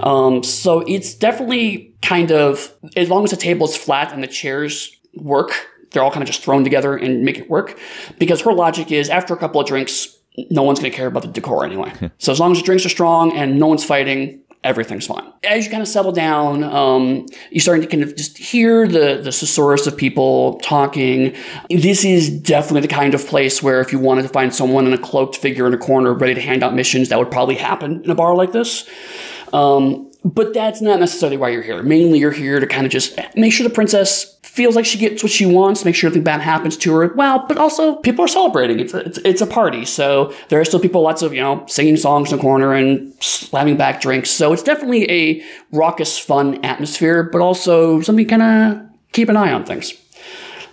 Um, 0.00 0.42
so 0.42 0.80
it's 0.80 1.14
definitely 1.14 1.94
kind 2.02 2.30
of, 2.30 2.74
as 2.96 3.08
long 3.08 3.24
as 3.24 3.30
the 3.30 3.36
table 3.36 3.66
is 3.66 3.76
flat 3.76 4.12
and 4.12 4.22
the 4.22 4.28
chairs 4.28 4.94
work, 5.14 5.52
they're 5.90 6.02
all 6.02 6.10
kind 6.10 6.22
of 6.22 6.26
just 6.26 6.42
thrown 6.42 6.64
together 6.64 6.96
and 6.96 7.22
make 7.22 7.38
it 7.38 7.48
work. 7.48 7.78
Because 8.18 8.42
her 8.42 8.52
logic 8.52 8.92
is 8.92 9.08
after 9.08 9.32
a 9.32 9.36
couple 9.38 9.60
of 9.60 9.66
drinks, 9.66 10.17
no 10.50 10.62
one's 10.62 10.78
going 10.80 10.90
to 10.90 10.96
care 10.96 11.06
about 11.06 11.22
the 11.22 11.28
decor 11.28 11.64
anyway. 11.64 11.92
so 12.18 12.32
as 12.32 12.40
long 12.40 12.52
as 12.52 12.58
the 12.58 12.64
drinks 12.64 12.84
are 12.86 12.90
strong 12.90 13.36
and 13.36 13.58
no 13.58 13.66
one's 13.66 13.84
fighting, 13.84 14.40
everything's 14.64 15.06
fine. 15.06 15.32
As 15.44 15.64
you 15.64 15.70
kind 15.70 15.82
of 15.82 15.88
settle 15.88 16.12
down, 16.12 16.64
um, 16.64 17.26
you're 17.50 17.60
starting 17.60 17.82
to 17.82 17.88
kind 17.88 18.02
of 18.02 18.16
just 18.16 18.36
hear 18.38 18.86
the 18.86 19.20
the 19.22 19.30
susurrus 19.30 19.86
of 19.86 19.96
people 19.96 20.58
talking. 20.60 21.34
This 21.70 22.04
is 22.04 22.30
definitely 22.30 22.82
the 22.82 22.94
kind 22.94 23.14
of 23.14 23.26
place 23.26 23.62
where 23.62 23.80
if 23.80 23.92
you 23.92 23.98
wanted 23.98 24.22
to 24.22 24.28
find 24.28 24.54
someone 24.54 24.86
in 24.86 24.92
a 24.92 24.98
cloaked 24.98 25.36
figure 25.36 25.66
in 25.66 25.74
a 25.74 25.78
corner 25.78 26.12
ready 26.12 26.34
to 26.34 26.40
hand 26.40 26.62
out 26.62 26.74
missions, 26.74 27.08
that 27.08 27.18
would 27.18 27.30
probably 27.30 27.56
happen 27.56 28.02
in 28.04 28.10
a 28.10 28.14
bar 28.14 28.34
like 28.34 28.52
this. 28.52 28.88
Um, 29.52 30.07
but 30.24 30.52
that's 30.52 30.80
not 30.80 31.00
necessarily 31.00 31.36
why 31.36 31.50
you're 31.50 31.62
here. 31.62 31.82
Mainly, 31.82 32.18
you're 32.18 32.32
here 32.32 32.60
to 32.60 32.66
kind 32.66 32.84
of 32.84 32.92
just 32.92 33.18
make 33.36 33.52
sure 33.52 33.66
the 33.66 33.74
princess 33.74 34.38
feels 34.42 34.74
like 34.74 34.84
she 34.84 34.98
gets 34.98 35.22
what 35.22 35.30
she 35.30 35.46
wants, 35.46 35.84
make 35.84 35.94
sure 35.94 36.10
nothing 36.10 36.24
bad 36.24 36.40
happens 36.40 36.76
to 36.76 36.92
her. 36.92 37.14
Well, 37.14 37.44
but 37.46 37.58
also 37.58 37.96
people 37.96 38.24
are 38.24 38.28
celebrating. 38.28 38.80
It's 38.80 38.92
a, 38.92 38.98
it's, 38.98 39.18
it's 39.18 39.40
a 39.40 39.46
party. 39.46 39.84
So 39.84 40.34
there 40.48 40.60
are 40.60 40.64
still 40.64 40.80
people, 40.80 41.00
lots 41.00 41.22
of, 41.22 41.32
you 41.32 41.40
know, 41.40 41.64
singing 41.68 41.96
songs 41.96 42.32
in 42.32 42.38
the 42.38 42.42
corner 42.42 42.72
and 42.72 43.14
slamming 43.22 43.76
back 43.76 44.00
drinks. 44.00 44.30
So 44.30 44.52
it's 44.52 44.64
definitely 44.64 45.08
a 45.10 45.44
raucous, 45.70 46.18
fun 46.18 46.64
atmosphere, 46.64 47.22
but 47.22 47.40
also 47.40 48.00
something 48.00 48.26
kind 48.26 48.42
of 48.42 48.80
keep 49.12 49.28
an 49.28 49.36
eye 49.36 49.52
on 49.52 49.64
things. 49.64 49.92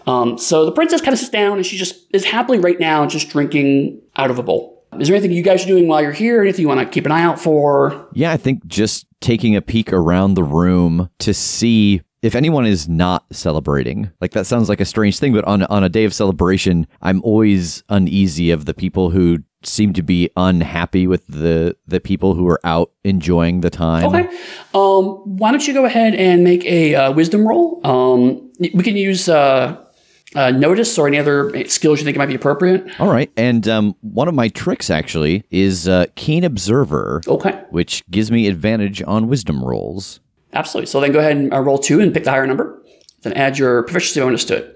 Um, 0.07 0.37
so 0.39 0.65
the 0.65 0.71
princess 0.71 1.01
kind 1.01 1.13
of 1.13 1.19
sits 1.19 1.31
down 1.31 1.57
and 1.57 1.65
she 1.65 1.77
just 1.77 2.07
is 2.11 2.25
happily 2.25 2.57
right 2.59 2.79
now 2.79 3.05
just 3.05 3.29
drinking 3.29 4.01
out 4.15 4.31
of 4.31 4.39
a 4.39 4.43
bowl. 4.43 4.74
Is 4.99 5.07
there 5.07 5.15
anything 5.15 5.35
you 5.35 5.43
guys 5.43 5.63
are 5.63 5.67
doing 5.67 5.87
while 5.87 6.01
you're 6.01 6.11
here? 6.11 6.41
Anything 6.41 6.63
you 6.63 6.67
want 6.67 6.79
to 6.79 6.85
keep 6.85 7.05
an 7.05 7.11
eye 7.11 7.23
out 7.23 7.39
for? 7.39 8.07
Yeah, 8.13 8.31
I 8.31 8.37
think 8.37 8.65
just 8.67 9.07
taking 9.21 9.55
a 9.55 9.61
peek 9.61 9.91
around 9.91 10.35
the 10.35 10.43
room 10.43 11.09
to 11.19 11.33
see 11.33 12.01
if 12.21 12.35
anyone 12.35 12.65
is 12.65 12.89
not 12.89 13.25
celebrating. 13.31 14.11
Like 14.19 14.31
that 14.31 14.47
sounds 14.47 14.67
like 14.69 14.81
a 14.81 14.85
strange 14.85 15.19
thing, 15.19 15.33
but 15.33 15.45
on 15.45 15.63
on 15.63 15.83
a 15.83 15.89
day 15.89 16.05
of 16.05 16.13
celebration, 16.13 16.87
I'm 17.01 17.21
always 17.23 17.83
uneasy 17.89 18.51
of 18.51 18.65
the 18.65 18.73
people 18.73 19.11
who 19.11 19.39
seem 19.63 19.93
to 19.93 20.03
be 20.03 20.29
unhappy 20.37 21.07
with 21.07 21.25
the 21.27 21.75
the 21.87 21.99
people 21.99 22.33
who 22.33 22.47
are 22.47 22.59
out 22.63 22.91
enjoying 23.03 23.61
the 23.61 23.69
time. 23.69 24.05
Okay. 24.05 24.27
Um, 24.73 25.37
why 25.37 25.51
don't 25.51 25.67
you 25.67 25.73
go 25.73 25.85
ahead 25.85 26.15
and 26.15 26.43
make 26.43 26.65
a 26.65 26.95
uh, 26.95 27.11
wisdom 27.11 27.47
roll? 27.47 27.85
Um, 27.85 28.51
we 28.59 28.83
can 28.83 28.97
use 28.97 29.29
uh, 29.29 29.84
uh, 30.35 30.51
notice 30.51 30.97
or 30.97 31.07
any 31.07 31.17
other 31.17 31.51
skills 31.67 31.99
you 31.99 32.05
think 32.05 32.17
might 32.17 32.27
be 32.27 32.35
appropriate. 32.35 32.87
All 32.99 33.11
right, 33.11 33.31
and 33.35 33.67
um, 33.67 33.95
one 34.01 34.27
of 34.27 34.35
my 34.35 34.49
tricks 34.49 34.89
actually 34.89 35.43
is 35.49 35.87
uh, 35.87 36.05
keen 36.15 36.43
observer. 36.43 37.21
Okay. 37.27 37.63
Which 37.71 38.03
gives 38.11 38.29
me 38.29 38.47
advantage 38.47 39.01
on 39.03 39.27
wisdom 39.27 39.63
rolls. 39.63 40.19
Absolutely. 40.53 40.87
So 40.87 41.01
then 41.01 41.11
go 41.11 41.19
ahead 41.19 41.35
and 41.35 41.53
uh, 41.53 41.59
roll 41.59 41.77
two 41.77 41.99
and 41.99 42.13
pick 42.13 42.23
the 42.23 42.31
higher 42.31 42.47
number. 42.47 42.81
Then 43.23 43.33
add 43.33 43.57
your 43.57 43.83
proficiency 43.83 44.19
bonus 44.19 44.45
to 44.45 44.57
it. 44.57 44.71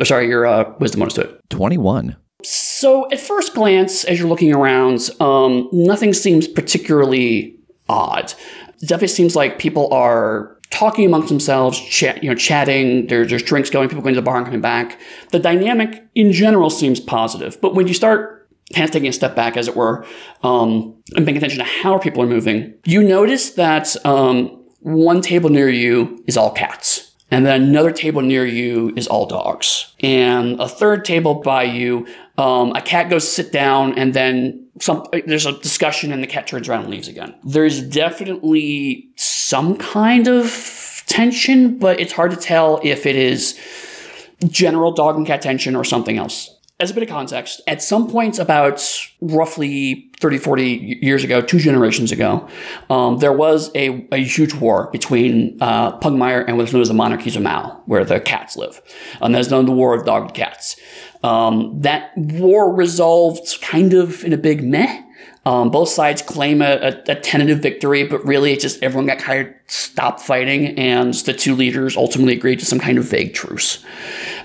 Or 0.00 0.04
sorry, 0.04 0.26
your 0.26 0.46
uh, 0.46 0.72
wisdom 0.78 1.00
bonus 1.00 1.14
to 1.14 1.22
it. 1.22 1.50
Twenty-one. 1.50 2.16
So 2.42 3.10
at 3.12 3.20
first 3.20 3.54
glance, 3.54 4.04
as 4.04 4.18
you're 4.18 4.28
looking 4.28 4.54
around, 4.54 5.10
um, 5.20 5.68
nothing 5.72 6.14
seems 6.14 6.48
particularly 6.48 7.58
odd. 7.88 8.32
It 8.80 8.88
definitely 8.88 9.08
seems 9.08 9.36
like 9.36 9.58
people 9.58 9.92
are 9.92 10.58
talking 10.70 11.04
amongst 11.04 11.28
themselves, 11.28 11.78
chat, 11.80 12.22
you 12.22 12.30
know, 12.30 12.34
chatting. 12.34 13.06
There, 13.08 13.26
there's 13.26 13.42
drinks 13.42 13.70
going, 13.70 13.88
people 13.88 14.02
going 14.02 14.14
to 14.14 14.20
the 14.20 14.24
bar 14.24 14.36
and 14.36 14.46
coming 14.46 14.60
back. 14.60 14.98
The 15.30 15.38
dynamic 15.38 16.04
in 16.14 16.32
general 16.32 16.70
seems 16.70 17.00
positive, 17.00 17.60
but 17.60 17.74
when 17.74 17.88
you 17.88 17.94
start 17.94 18.48
kind 18.72 18.84
of 18.84 18.92
taking 18.92 19.08
a 19.08 19.12
step 19.12 19.34
back, 19.34 19.56
as 19.56 19.66
it 19.68 19.76
were, 19.76 20.06
um, 20.42 20.96
and 21.16 21.26
paying 21.26 21.36
attention 21.36 21.58
to 21.58 21.64
how 21.64 21.98
people 21.98 22.22
are 22.22 22.26
moving, 22.26 22.74
you 22.84 23.02
notice 23.02 23.50
that 23.54 23.94
um, 24.06 24.64
one 24.80 25.20
table 25.20 25.50
near 25.50 25.68
you 25.68 26.22
is 26.26 26.36
all 26.36 26.52
cats. 26.52 27.10
And 27.32 27.46
then 27.46 27.62
another 27.62 27.92
table 27.92 28.22
near 28.22 28.44
you 28.44 28.92
is 28.96 29.06
all 29.06 29.26
dogs. 29.26 29.94
And 30.00 30.60
a 30.60 30.68
third 30.68 31.04
table 31.04 31.36
by 31.36 31.64
you, 31.64 32.06
um, 32.38 32.72
a 32.74 32.82
cat 32.82 33.08
goes 33.08 33.30
sit 33.30 33.52
down 33.52 33.96
and 33.98 34.14
then 34.14 34.68
some, 34.80 35.06
there's 35.26 35.46
a 35.46 35.52
discussion 35.52 36.10
and 36.12 36.22
the 36.22 36.26
cat 36.26 36.46
turns 36.46 36.68
around 36.68 36.82
and 36.82 36.90
leaves 36.90 37.06
again. 37.06 37.34
There's 37.44 37.80
definitely 37.82 39.10
some 39.16 39.76
kind 39.76 40.26
of 40.26 41.04
tension, 41.06 41.78
but 41.78 42.00
it's 42.00 42.12
hard 42.12 42.30
to 42.30 42.36
tell 42.36 42.80
if 42.82 43.06
it 43.06 43.16
is 43.16 43.58
general 44.48 44.92
dog 44.92 45.16
and 45.16 45.26
cat 45.26 45.42
tension 45.42 45.76
or 45.76 45.84
something 45.84 46.16
else. 46.16 46.56
As 46.78 46.90
a 46.90 46.94
bit 46.94 47.02
of 47.02 47.10
context, 47.10 47.60
at 47.66 47.82
some 47.82 48.08
point 48.08 48.38
about 48.38 48.82
roughly 49.20 50.10
30, 50.18 50.38
40 50.38 50.98
years 51.02 51.22
ago, 51.22 51.42
two 51.42 51.58
generations 51.58 52.10
ago, 52.10 52.48
um, 52.88 53.18
there 53.18 53.34
was 53.34 53.70
a, 53.74 54.08
a, 54.12 54.16
huge 54.16 54.54
war 54.54 54.88
between 54.90 55.58
uh, 55.60 55.98
Pugmire 55.98 56.42
and 56.48 56.56
what's 56.56 56.72
known 56.72 56.80
as 56.80 56.88
the 56.88 56.94
monarchies 56.94 57.36
of 57.36 57.42
Mau, 57.42 57.82
where 57.84 58.02
the 58.02 58.18
cats 58.18 58.56
live. 58.56 58.80
And 59.20 59.34
that's 59.34 59.50
known 59.50 59.66
the 59.66 59.72
War 59.72 59.94
of 59.94 60.08
and 60.08 60.32
Cats. 60.32 60.76
Um, 61.22 61.80
that 61.82 62.16
war 62.16 62.74
resolved 62.74 63.60
kind 63.60 63.92
of 63.92 64.24
in 64.24 64.32
a 64.32 64.38
big 64.38 64.64
meh. 64.64 65.02
Um, 65.46 65.70
both 65.70 65.88
sides 65.88 66.22
claim 66.22 66.60
a, 66.60 66.76
a, 66.76 67.12
a 67.12 67.14
tentative 67.14 67.60
victory, 67.60 68.04
but 68.04 68.24
really 68.26 68.52
it's 68.52 68.62
just 68.62 68.82
everyone 68.82 69.06
got 69.06 69.18
kind 69.18 69.48
of 69.48 69.54
stopped 69.66 70.20
fighting, 70.20 70.78
and 70.78 71.14
the 71.14 71.32
two 71.32 71.54
leaders 71.54 71.96
ultimately 71.96 72.34
agreed 72.34 72.58
to 72.60 72.66
some 72.66 72.78
kind 72.78 72.98
of 72.98 73.04
vague 73.04 73.32
truce. 73.34 73.84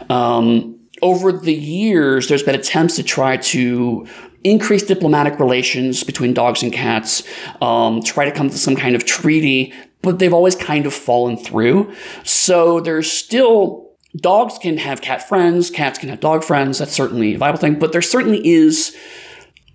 Um, 0.09 0.79
over 1.01 1.31
the 1.31 1.53
years, 1.53 2.29
there's 2.29 2.43
been 2.43 2.55
attempts 2.55 2.95
to 2.95 3.03
try 3.03 3.37
to 3.37 4.07
increase 4.45 4.83
diplomatic 4.83 5.39
relations 5.39 6.03
between 6.03 6.33
dogs 6.33 6.63
and 6.63 6.71
cats, 6.71 7.23
um, 7.61 8.01
try 8.01 8.23
to 8.25 8.31
come 8.31 8.49
to 8.49 8.57
some 8.57 8.75
kind 8.75 8.95
of 8.95 9.03
treaty, 9.03 9.73
but 10.01 10.19
they've 10.19 10.33
always 10.33 10.55
kind 10.55 10.85
of 10.85 10.93
fallen 10.93 11.35
through. 11.35 11.93
So 12.23 12.79
there's 12.79 13.11
still 13.11 13.84
dogs 14.15 14.57
can 14.57 14.77
have 14.77 15.01
cat 15.01 15.27
friends, 15.27 15.69
cats 15.69 15.99
can 15.99 16.09
have 16.09 16.19
dog 16.19 16.43
friends. 16.43 16.77
That's 16.77 16.93
certainly 16.93 17.35
a 17.35 17.37
viable 17.37 17.59
thing, 17.59 17.79
but 17.79 17.91
there 17.91 18.01
certainly 18.01 18.45
is 18.47 18.95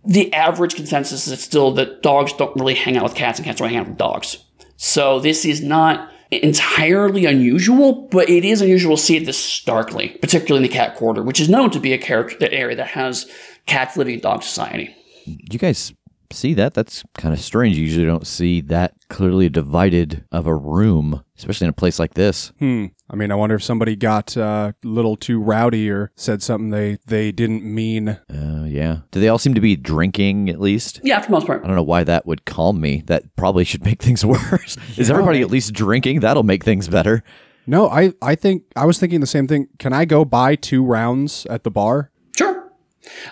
the 0.04 0.32
average 0.32 0.74
consensus 0.74 1.26
is 1.26 1.42
still 1.42 1.72
that 1.72 2.02
dogs 2.02 2.32
don't 2.32 2.56
really 2.56 2.74
hang 2.74 2.96
out 2.96 3.04
with 3.04 3.14
cats 3.14 3.38
and 3.38 3.46
cats 3.46 3.58
don't 3.58 3.68
hang 3.68 3.78
out 3.78 3.88
with 3.88 3.98
dogs. 3.98 4.38
So 4.76 5.20
this 5.20 5.44
is 5.44 5.62
not 5.62 6.10
entirely 6.30 7.26
unusual, 7.26 8.08
but 8.10 8.28
it 8.30 8.44
is 8.44 8.62
unusual 8.62 8.96
to 8.96 9.02
see 9.02 9.16
it 9.16 9.26
this 9.26 9.38
starkly, 9.38 10.16
particularly 10.20 10.64
in 10.64 10.70
the 10.70 10.74
cat 10.74 10.96
quarter, 10.96 11.22
which 11.22 11.40
is 11.40 11.48
known 11.48 11.70
to 11.70 11.80
be 11.80 11.92
a 11.92 11.98
character 11.98 12.48
area 12.50 12.76
that 12.76 12.88
has 12.88 13.30
cats 13.66 13.96
living 13.96 14.14
in 14.14 14.20
dog 14.20 14.42
society. 14.42 14.94
You 15.24 15.58
guys 15.58 15.92
see 16.32 16.54
that? 16.54 16.74
That's 16.74 17.02
kind 17.18 17.34
of 17.34 17.40
strange. 17.40 17.76
You 17.76 17.84
usually 17.84 18.06
don't 18.06 18.26
see 18.26 18.60
that 18.62 18.94
clearly 19.08 19.48
divided 19.48 20.24
of 20.30 20.46
a 20.46 20.54
room, 20.54 21.24
especially 21.36 21.66
in 21.66 21.70
a 21.70 21.74
place 21.74 21.98
like 21.98 22.14
this. 22.14 22.52
Hmm. 22.58 22.86
I 23.12 23.16
mean, 23.16 23.32
I 23.32 23.34
wonder 23.34 23.56
if 23.56 23.62
somebody 23.64 23.96
got 23.96 24.36
uh, 24.36 24.72
a 24.82 24.86
little 24.86 25.16
too 25.16 25.40
rowdy 25.40 25.90
or 25.90 26.12
said 26.14 26.42
something 26.42 26.70
they, 26.70 26.98
they 27.06 27.32
didn't 27.32 27.64
mean. 27.64 28.08
Uh, 28.08 28.64
yeah. 28.68 28.98
Do 29.10 29.20
they 29.20 29.28
all 29.28 29.38
seem 29.38 29.54
to 29.54 29.60
be 29.60 29.74
drinking 29.74 30.48
at 30.48 30.60
least? 30.60 31.00
Yeah, 31.02 31.18
for 31.20 31.26
the 31.26 31.32
most 31.32 31.46
part. 31.46 31.64
I 31.64 31.66
don't 31.66 31.74
know 31.74 31.82
why 31.82 32.04
that 32.04 32.24
would 32.26 32.44
calm 32.44 32.80
me. 32.80 33.02
That 33.06 33.34
probably 33.34 33.64
should 33.64 33.84
make 33.84 34.00
things 34.02 34.24
worse. 34.24 34.76
Is 34.96 35.10
everybody 35.10 35.40
at 35.40 35.50
least 35.50 35.72
drinking? 35.72 36.20
That'll 36.20 36.44
make 36.44 36.64
things 36.64 36.88
better. 36.88 37.24
No, 37.66 37.88
I, 37.88 38.12
I 38.22 38.36
think 38.36 38.64
I 38.76 38.86
was 38.86 38.98
thinking 38.98 39.20
the 39.20 39.26
same 39.26 39.48
thing. 39.48 39.68
Can 39.78 39.92
I 39.92 40.04
go 40.04 40.24
buy 40.24 40.54
two 40.54 40.84
rounds 40.84 41.46
at 41.46 41.64
the 41.64 41.70
bar? 41.70 42.10
Sure. 42.36 42.70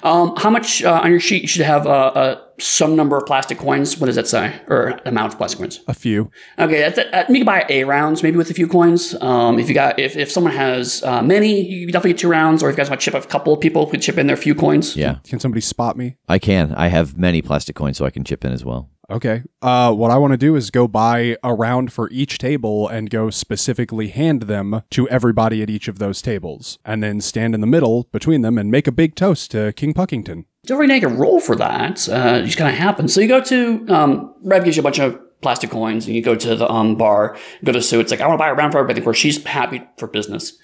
Um, 0.03 0.35
how 0.37 0.51
much 0.51 0.83
uh, 0.83 1.01
on 1.03 1.11
your 1.11 1.21
sheet? 1.21 1.43
You 1.43 1.49
should 1.49 1.65
have 1.65 1.87
uh, 1.87 1.91
uh, 1.91 2.41
some 2.61 2.97
number 2.97 3.17
of 3.17 3.27
plastic 3.27 3.59
coins. 3.59 3.99
What 3.99 4.07
does 4.07 4.17
that 4.17 4.27
say? 4.29 4.61
Or 4.69 4.99
amount 5.05 5.33
of 5.33 5.39
plastic 5.39 5.59
coins? 5.59 5.81
A 5.87 5.95
few. 5.95 6.31
Okay, 6.59 6.81
that's 6.81 6.99
uh, 6.99 7.25
you 7.29 7.37
can 7.37 7.45
buy 7.45 7.65
a 7.69 7.85
rounds 7.85 8.23
maybe 8.23 8.37
with 8.37 8.51
a 8.51 8.55
few 8.55 8.67
coins. 8.69 9.15
Um, 9.21 9.59
if 9.59 9.69
you 9.69 9.75
got 9.75 9.99
if, 9.99 10.17
if 10.17 10.31
someone 10.31 10.53
has 10.53 11.03
uh, 11.03 11.23
many, 11.23 11.61
you 11.61 11.87
can 11.87 11.93
definitely 11.93 12.13
get 12.13 12.21
two 12.21 12.29
rounds. 12.29 12.63
Or 12.63 12.69
if 12.69 12.75
you 12.75 12.77
guys 12.77 12.89
want 12.91 13.01
to 13.01 13.05
chip 13.05 13.15
a 13.15 13.27
couple 13.27 13.53
of 13.53 13.61
people, 13.61 13.87
could 13.87 14.03
chip 14.03 14.19
in 14.19 14.27
their 14.27 14.37
few 14.37 14.55
coins. 14.55 14.97
Yeah, 14.97 15.19
Can 15.25 15.41
somebody 15.41 15.61
spot 15.61 15.97
me? 15.97 16.17
I 16.29 16.39
can. 16.39 16.75
I 16.75 16.89
have 16.89 17.17
many 17.17 17.43
plastic 17.43 17.77
coins, 17.77 17.97
so 17.97 18.05
I 18.05 18.11
can 18.11 18.25
chip 18.25 18.45
in 18.45 18.53
as 18.53 18.65
well. 18.65 18.91
Okay. 19.11 19.43
Uh, 19.63 19.93
what 19.95 20.11
I 20.11 20.19
want 20.19 20.33
to 20.33 20.37
do 20.37 20.55
is 20.55 20.71
go 20.71 20.87
buy 20.87 21.37
a 21.43 21.55
round 21.55 21.93
for 21.93 22.11
each 22.11 22.37
table 22.39 22.87
and 22.89 23.09
go 23.09 23.31
specifically 23.31 24.09
hand 24.09 24.43
them 24.43 24.83
to 24.91 25.09
everybody 25.09 25.63
at 25.63 25.71
each 25.71 25.89
of 25.89 25.99
those 25.99 26.21
tables, 26.21 26.79
and 26.85 27.03
then 27.03 27.21
stand 27.21 27.55
in 27.55 27.63
the 27.63 27.67
middle 27.67 28.07
between 28.13 28.43
them 28.43 28.59
and 28.59 28.71
make 28.71 28.87
a 28.87 28.93
big 28.93 29.15
toast 29.15 29.51
to 29.53 29.73
King 29.73 29.95
Puggington. 29.95 30.45
Don't 30.67 30.79
really 30.79 30.89
make 30.89 31.03
a 31.03 31.09
roll 31.09 31.41
for 31.41 31.57
that. 31.57 32.07
Uh, 32.09 32.41
it 32.43 32.47
just 32.47 32.59
kind 32.59 32.71
of 32.71 32.77
happens. 32.77 33.15
So 33.15 33.23
you 33.23 33.29
go 33.29 33.41
to 33.41 33.87
um, 33.89 34.35
Rev 34.43 34.65
gives 34.65 34.77
you 34.77 34.83
a 34.83 34.85
bunch 34.85 34.99
of 34.99 35.19
plastic 35.41 35.71
coins, 35.71 36.07
and 36.07 36.15
you 36.15 36.23
go 36.23 36.35
to 36.35 36.55
the 36.55 36.71
um, 36.71 36.97
bar, 36.97 37.39
go 37.65 37.73
to 37.73 37.81
Sue. 37.81 38.01
It's 38.01 38.11
like 38.11 38.21
I 38.21 38.27
want 38.27 38.39
to 38.39 38.43
buy 38.43 38.51
a 38.51 38.55
round 38.55 38.73
for 38.73 38.79
everybody. 38.79 39.01
Where 39.01 39.15
she's 39.15 39.43
happy 39.45 39.83
for 39.97 40.07
business. 40.07 40.59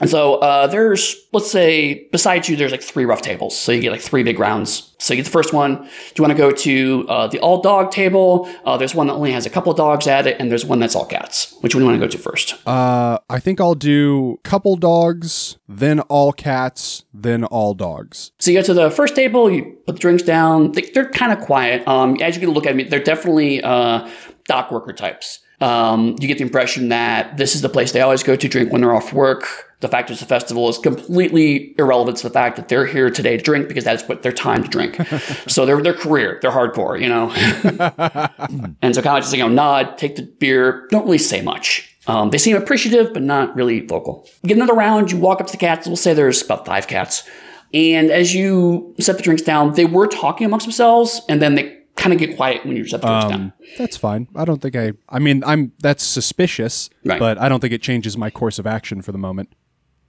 And 0.00 0.08
so 0.08 0.36
uh, 0.36 0.66
there's, 0.66 1.14
let's 1.32 1.50
say, 1.50 2.08
besides 2.10 2.48
you, 2.48 2.56
there's 2.56 2.72
like 2.72 2.82
three 2.82 3.04
rough 3.04 3.20
tables. 3.20 3.56
So 3.56 3.70
you 3.70 3.82
get 3.82 3.92
like 3.92 4.00
three 4.00 4.22
big 4.22 4.38
rounds. 4.38 4.94
So 4.98 5.12
you 5.12 5.18
get 5.18 5.24
the 5.24 5.30
first 5.30 5.52
one. 5.52 5.76
Do 5.76 5.88
you 6.16 6.22
want 6.22 6.32
to 6.32 6.38
go 6.38 6.50
to 6.50 7.06
uh, 7.08 7.26
the 7.26 7.38
all 7.40 7.60
dog 7.60 7.90
table? 7.90 8.50
Uh, 8.64 8.76
there's 8.76 8.94
one 8.94 9.06
that 9.08 9.14
only 9.14 9.32
has 9.32 9.46
a 9.46 9.50
couple 9.50 9.72
dogs 9.74 10.06
at 10.06 10.26
it, 10.26 10.36
and 10.40 10.50
there's 10.50 10.64
one 10.64 10.78
that's 10.78 10.94
all 10.94 11.06
cats. 11.06 11.54
Which 11.60 11.74
one 11.74 11.80
do 11.80 11.84
you 11.84 11.90
want 11.90 12.00
to 12.00 12.06
go 12.06 12.10
to 12.10 12.18
first? 12.18 12.66
Uh, 12.66 13.18
I 13.28 13.40
think 13.40 13.60
I'll 13.60 13.74
do 13.74 14.40
couple 14.42 14.76
dogs, 14.76 15.58
then 15.68 16.00
all 16.00 16.32
cats, 16.32 17.04
then 17.12 17.44
all 17.44 17.74
dogs. 17.74 18.32
So 18.38 18.50
you 18.50 18.58
go 18.58 18.62
to 18.64 18.74
the 18.74 18.90
first 18.90 19.14
table, 19.14 19.50
you 19.50 19.78
put 19.86 19.96
the 19.96 20.00
drinks 20.00 20.22
down. 20.22 20.72
They, 20.72 20.82
they're 20.82 21.10
kind 21.10 21.32
of 21.32 21.40
quiet. 21.40 21.86
Um, 21.86 22.16
as 22.20 22.36
you 22.36 22.40
can 22.40 22.50
look 22.50 22.66
at 22.66 22.74
me, 22.74 22.84
they're 22.84 23.02
definitely 23.02 23.62
uh, 23.62 24.08
dock 24.46 24.70
worker 24.70 24.92
types. 24.92 25.40
Um, 25.60 26.16
you 26.20 26.26
get 26.26 26.38
the 26.38 26.44
impression 26.44 26.88
that 26.88 27.36
this 27.36 27.54
is 27.54 27.60
the 27.60 27.68
place 27.68 27.92
they 27.92 28.00
always 28.00 28.22
go 28.22 28.34
to 28.34 28.48
drink 28.48 28.72
when 28.72 28.80
they're 28.80 28.94
off 28.94 29.12
work. 29.12 29.46
The 29.80 29.88
fact 29.88 30.10
it's 30.10 30.22
a 30.22 30.26
festival 30.26 30.68
is 30.68 30.78
completely 30.78 31.74
irrelevant 31.78 32.18
to 32.18 32.28
the 32.28 32.32
fact 32.32 32.56
that 32.56 32.68
they're 32.68 32.86
here 32.86 33.10
today 33.10 33.36
to 33.36 33.42
drink 33.42 33.68
because 33.68 33.84
that's 33.84 34.06
what 34.08 34.22
their 34.22 34.32
time 34.32 34.62
to 34.62 34.68
drink. 34.68 34.96
so 35.46 35.66
their 35.66 35.82
their 35.82 35.94
career, 35.94 36.38
they're 36.40 36.50
hardcore, 36.50 37.00
you 37.00 37.08
know. 37.08 37.30
and 38.82 38.94
so 38.94 39.02
kind 39.02 39.18
of 39.18 39.24
just 39.24 39.34
you 39.34 39.40
know 39.40 39.48
nod, 39.48 39.98
take 39.98 40.16
the 40.16 40.22
beer, 40.22 40.86
don't 40.90 41.04
really 41.04 41.18
say 41.18 41.42
much. 41.42 41.86
Um, 42.06 42.30
they 42.30 42.38
seem 42.38 42.56
appreciative, 42.56 43.12
but 43.12 43.22
not 43.22 43.54
really 43.54 43.80
vocal. 43.80 44.26
You 44.42 44.48
get 44.48 44.56
another 44.56 44.74
round, 44.74 45.12
you 45.12 45.18
walk 45.18 45.40
up 45.40 45.46
to 45.46 45.52
the 45.52 45.58
cats. 45.58 45.86
We'll 45.86 45.96
say 45.96 46.14
there's 46.14 46.42
about 46.42 46.66
five 46.66 46.86
cats. 46.86 47.28
And 47.72 48.10
as 48.10 48.34
you 48.34 48.94
set 48.98 49.16
the 49.16 49.22
drinks 49.22 49.42
down, 49.42 49.74
they 49.74 49.84
were 49.84 50.06
talking 50.06 50.44
amongst 50.44 50.66
themselves, 50.66 51.20
and 51.28 51.40
then 51.40 51.54
they 51.54 51.79
kind 52.00 52.12
of 52.12 52.18
get 52.18 52.34
quiet 52.36 52.64
when 52.66 52.76
you 52.76 52.86
set 52.86 53.02
the 53.02 53.06
drinks 53.06 53.26
down. 53.28 53.40
Um, 53.40 53.52
that's 53.78 53.96
fine. 53.96 54.26
I 54.34 54.44
don't 54.44 54.60
think 54.60 54.74
I. 54.74 54.92
I 55.08 55.18
mean, 55.20 55.44
I'm 55.44 55.72
that's 55.80 56.02
suspicious, 56.02 56.90
Right. 57.04 57.18
but 57.20 57.38
I 57.38 57.48
don't 57.48 57.60
think 57.60 57.72
it 57.72 57.82
changes 57.82 58.16
my 58.16 58.30
course 58.30 58.58
of 58.58 58.66
action 58.66 59.02
for 59.02 59.12
the 59.12 59.18
moment. 59.18 59.50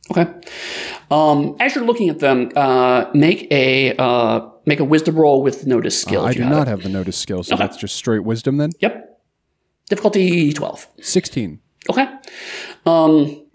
Okay. 0.09 0.25
Um, 1.11 1.55
as 1.59 1.75
you're 1.75 1.85
looking 1.85 2.09
at 2.09 2.19
them, 2.19 2.49
uh, 2.55 3.05
make 3.13 3.47
a 3.51 3.95
uh, 3.97 4.49
make 4.65 4.79
a 4.79 4.83
wisdom 4.83 5.15
roll 5.15 5.43
with 5.43 5.67
notice 5.67 5.99
skill. 6.01 6.21
Uh, 6.23 6.29
I 6.29 6.33
do 6.33 6.43
not 6.45 6.67
have 6.67 6.81
the 6.83 6.89
notice 6.89 7.17
skill, 7.17 7.43
so 7.43 7.53
Okay. 7.53 7.63
that's 7.63 7.77
just 7.77 7.95
straight 7.95 8.23
wisdom 8.23 8.57
then. 8.57 8.71
Yep. 8.79 9.21
Difficulty 9.89 10.53
twelve. 10.53 10.87
Sixteen. 11.01 11.59
Okay. 11.89 12.07
Um, 12.85 13.45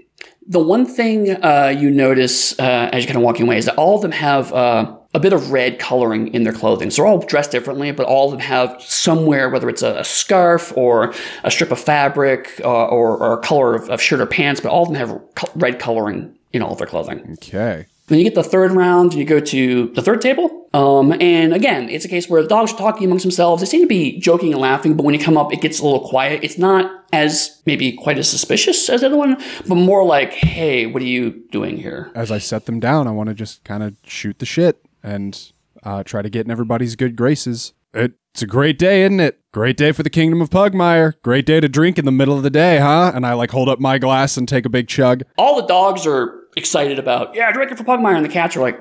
the 0.49 0.61
one 0.61 0.87
thing 0.87 1.31
uh, 1.45 1.75
you 1.77 1.91
notice 1.91 2.59
uh, 2.59 2.89
as 2.93 3.03
you're 3.03 3.09
kind 3.09 3.17
of 3.17 3.23
walking 3.23 3.47
away 3.47 3.59
is 3.59 3.65
that 3.65 3.77
all 3.77 3.97
of 3.97 4.03
them 4.03 4.13
have 4.13 4.53
uh, 4.53 4.97
a 5.13 5.19
bit 5.19 5.33
of 5.33 5.51
red 5.51 5.79
coloring 5.79 6.33
in 6.35 6.45
their 6.45 6.53
clothing. 6.53 6.91
So 6.91 7.03
they're 7.03 7.11
all 7.11 7.19
dressed 7.19 7.51
differently, 7.51 7.91
but 7.91 8.07
all 8.07 8.27
of 8.27 8.33
them 8.33 8.41
have 8.41 8.81
somewhere, 8.81 9.49
whether 9.51 9.69
it's 9.69 9.83
a, 9.83 9.97
a 9.99 10.05
scarf 10.05 10.73
or 10.77 11.15
a 11.43 11.51
strip 11.51 11.73
of 11.73 11.81
fabric 11.81 12.61
uh, 12.63 12.87
or, 12.87 13.17
or 13.17 13.33
a 13.35 13.39
color 13.39 13.75
of, 13.75 13.91
of 13.91 14.01
shirt 14.01 14.21
or 14.21 14.27
pants, 14.27 14.61
but 14.61 14.71
all 14.71 14.83
of 14.83 14.89
them 14.89 14.97
have 14.97 15.21
co- 15.35 15.51
red 15.57 15.79
coloring 15.79 16.37
in 16.53 16.63
all 16.63 16.73
of 16.73 16.79
their 16.79 16.87
clothing. 16.87 17.37
Okay. 17.43 17.87
Then 18.07 18.19
you 18.19 18.25
get 18.25 18.35
the 18.35 18.45
third 18.45 18.73
round, 18.73 19.15
you 19.15 19.25
go 19.25 19.41
to 19.41 19.89
the 19.89 20.03
third 20.03 20.21
table. 20.21 20.69
Um, 20.73 21.13
and 21.21 21.55
again, 21.55 21.89
it's 21.89 22.05
a 22.05 22.09
case 22.09 22.29
where 22.29 22.43
the 22.43 22.49
dogs 22.49 22.73
are 22.73 22.77
talking 22.77 23.07
amongst 23.07 23.25
themselves. 23.25 23.63
They 23.63 23.67
seem 23.67 23.81
to 23.81 23.87
be 23.87 24.19
joking 24.19 24.53
and 24.53 24.61
laughing, 24.61 24.95
but 24.95 25.05
when 25.05 25.15
you 25.15 25.21
come 25.21 25.37
up, 25.37 25.53
it 25.53 25.61
gets 25.61 25.81
a 25.81 25.85
little 25.85 26.07
quiet. 26.07 26.45
It's 26.45 26.59
not 26.59 27.05
as 27.13 27.63
maybe 27.67 27.93
quite 27.93 28.19
as 28.19 28.29
suspicious 28.29 28.89
as 28.89 29.01
the 29.01 29.07
other 29.07 29.17
one, 29.17 29.39
but 29.67 29.77
more 29.77 30.05
like, 30.05 30.33
"Hey, 30.33 30.87
what 30.87 31.03
are 31.03 31.07
you 31.07 31.43
doing 31.51 31.79
here?" 31.79 32.11
As 32.15 32.31
I 32.31 32.39
set 32.39 32.67
them 32.67 32.79
down, 32.79 33.07
I 33.07 33.13
want 33.13 33.29
to 33.29 33.35
just 33.35 33.65
kind 33.65 33.83
of 33.83 33.95
shoot 34.05 34.39
the 34.39 34.47
shit 34.47 34.85
and 35.03 35.53
uh, 35.83 36.03
try 36.03 36.21
to 36.21 36.29
get 36.29 36.45
in 36.47 36.51
everybody's 36.51 36.97
good 36.97 37.17
graces. 37.17 37.73
It's 37.95 38.43
a 38.43 38.47
great 38.47 38.79
day, 38.79 39.03
isn't 39.05 39.21
it? 39.21 39.41
Great 39.53 39.79
day 39.79 39.93
for 39.93 40.03
the 40.03 40.11
Kingdom 40.11 40.43
of 40.43 40.51
Pugmire. 40.51 41.15
Great 41.23 41.47
day 41.47 41.61
to 41.61 41.69
drink 41.71 41.99
in 41.99 42.05
the 42.05 42.13
middle 42.13 42.37
of 42.37 42.43
the 42.43 42.51
day, 42.51 42.77
huh? 42.77 43.13
And 43.15 43.25
I 43.25 43.33
like 43.33 43.51
hold 43.51 43.71
up 43.71 43.81
my 43.81 43.97
glass 43.97 44.37
and 44.37 44.47
take 44.47 44.67
a 44.67 44.69
big 44.69 44.89
chug. 44.89 45.23
All 45.39 45.57
the 45.57 45.67
dogs 45.67 46.07
are 46.07 46.43
excited 46.57 46.99
about, 46.99 47.35
"Yeah, 47.35 47.53
drinking 47.53 47.77
for 47.77 47.85
Pugmire," 47.85 48.17
and 48.17 48.25
the 48.25 48.31
cats 48.31 48.57
are 48.57 48.61
like, 48.61 48.81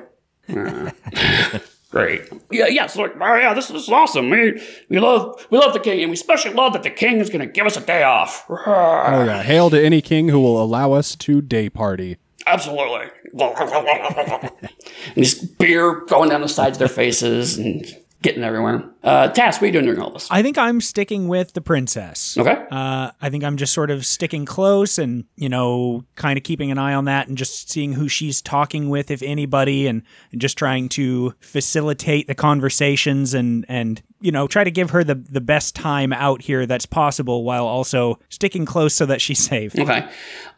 "Uh, 0.50 0.92
"Great, 1.92 2.22
yeah, 2.52 2.68
yeah." 2.68 2.88
So 2.88 3.04
like, 3.04 3.16
"Oh 3.20 3.36
yeah, 3.36 3.54
this, 3.54 3.68
this 3.68 3.84
is 3.84 3.90
awesome. 3.90 4.30
We, 4.30 4.62
we 4.90 5.00
love 5.00 5.46
we 5.50 5.58
love 5.58 5.74
the 5.74 5.80
king, 5.80 6.02
and 6.02 6.10
we 6.10 6.16
especially 6.16 6.54
love 6.54 6.74
that 6.74 6.84
the 6.84 6.90
king 6.90 7.18
is 7.18 7.30
going 7.30 7.46
to 7.46 7.52
give 7.52 7.66
us 7.66 7.78
a 7.78 7.82
day 7.82 8.04
off." 8.04 8.46
Oh 8.50 9.24
yeah, 9.26 9.44
hail 9.52 9.70
to 9.70 9.84
any 9.84 10.02
king 10.02 10.30
who 10.30 10.40
will 10.40 10.62
allow 10.62 10.94
us 10.94 11.16
to 11.18 11.42
day 11.42 11.70
party. 11.70 12.18
Absolutely. 12.48 13.08
and 15.16 15.24
just 15.24 15.58
beer 15.58 16.02
going 16.06 16.30
down 16.30 16.42
the 16.42 16.48
sides 16.48 16.76
of 16.76 16.80
their 16.80 16.88
faces 16.88 17.58
and 17.58 17.86
getting 18.26 18.44
everywhere. 18.44 18.84
Uh, 19.04 19.28
Tass, 19.30 19.58
what 19.58 19.64
are 19.64 19.66
you 19.68 19.72
doing 19.72 19.86
during 19.86 20.02
all 20.02 20.10
this? 20.10 20.28
I 20.32 20.42
think 20.42 20.58
I'm 20.58 20.82
sticking 20.82 21.28
with 21.28 21.54
the 21.54 21.62
princess. 21.62 22.38
Okay. 22.38 22.66
Uh, 22.72 23.12
I 23.22 23.30
think 23.30 23.44
I'm 23.44 23.56
just 23.56 23.72
sort 23.72 23.92
of 23.92 24.06
sticking 24.06 24.46
close 24.46 24.98
and, 24.98 25.26
you 25.36 25.48
know, 25.48 26.04
kind 26.16 26.38
of 26.38 26.44
keeping 26.44 26.72
an 26.72 26.80
eye 26.80 26.96
on 26.96 27.06
that 27.06 27.28
and 27.28 27.38
just 27.38 27.70
seeing 27.70 27.94
who 27.94 28.08
she's 28.08 28.42
talking 28.42 28.90
with, 28.90 29.12
if 29.12 29.22
anybody, 29.22 29.86
and, 29.86 30.02
and 30.32 30.42
just 30.42 30.58
trying 30.58 30.90
to 30.90 31.36
facilitate 31.40 32.28
the 32.28 32.34
conversations 32.34 33.36
and, 33.36 33.64
and, 33.70 34.02
you 34.22 34.32
know, 34.32 34.48
try 34.48 34.64
to 34.64 34.72
give 34.72 34.90
her 34.90 35.04
the, 35.04 35.14
the 35.14 35.42
best 35.42 35.76
time 35.76 36.12
out 36.12 36.42
here 36.42 36.66
that's 36.66 36.88
possible 36.88 37.44
while 37.44 37.68
also 37.68 38.18
sticking 38.30 38.66
close 38.66 38.96
so 38.96 39.06
that 39.06 39.22
she's 39.22 39.40
safe. 39.40 39.78
Okay. 39.78 40.10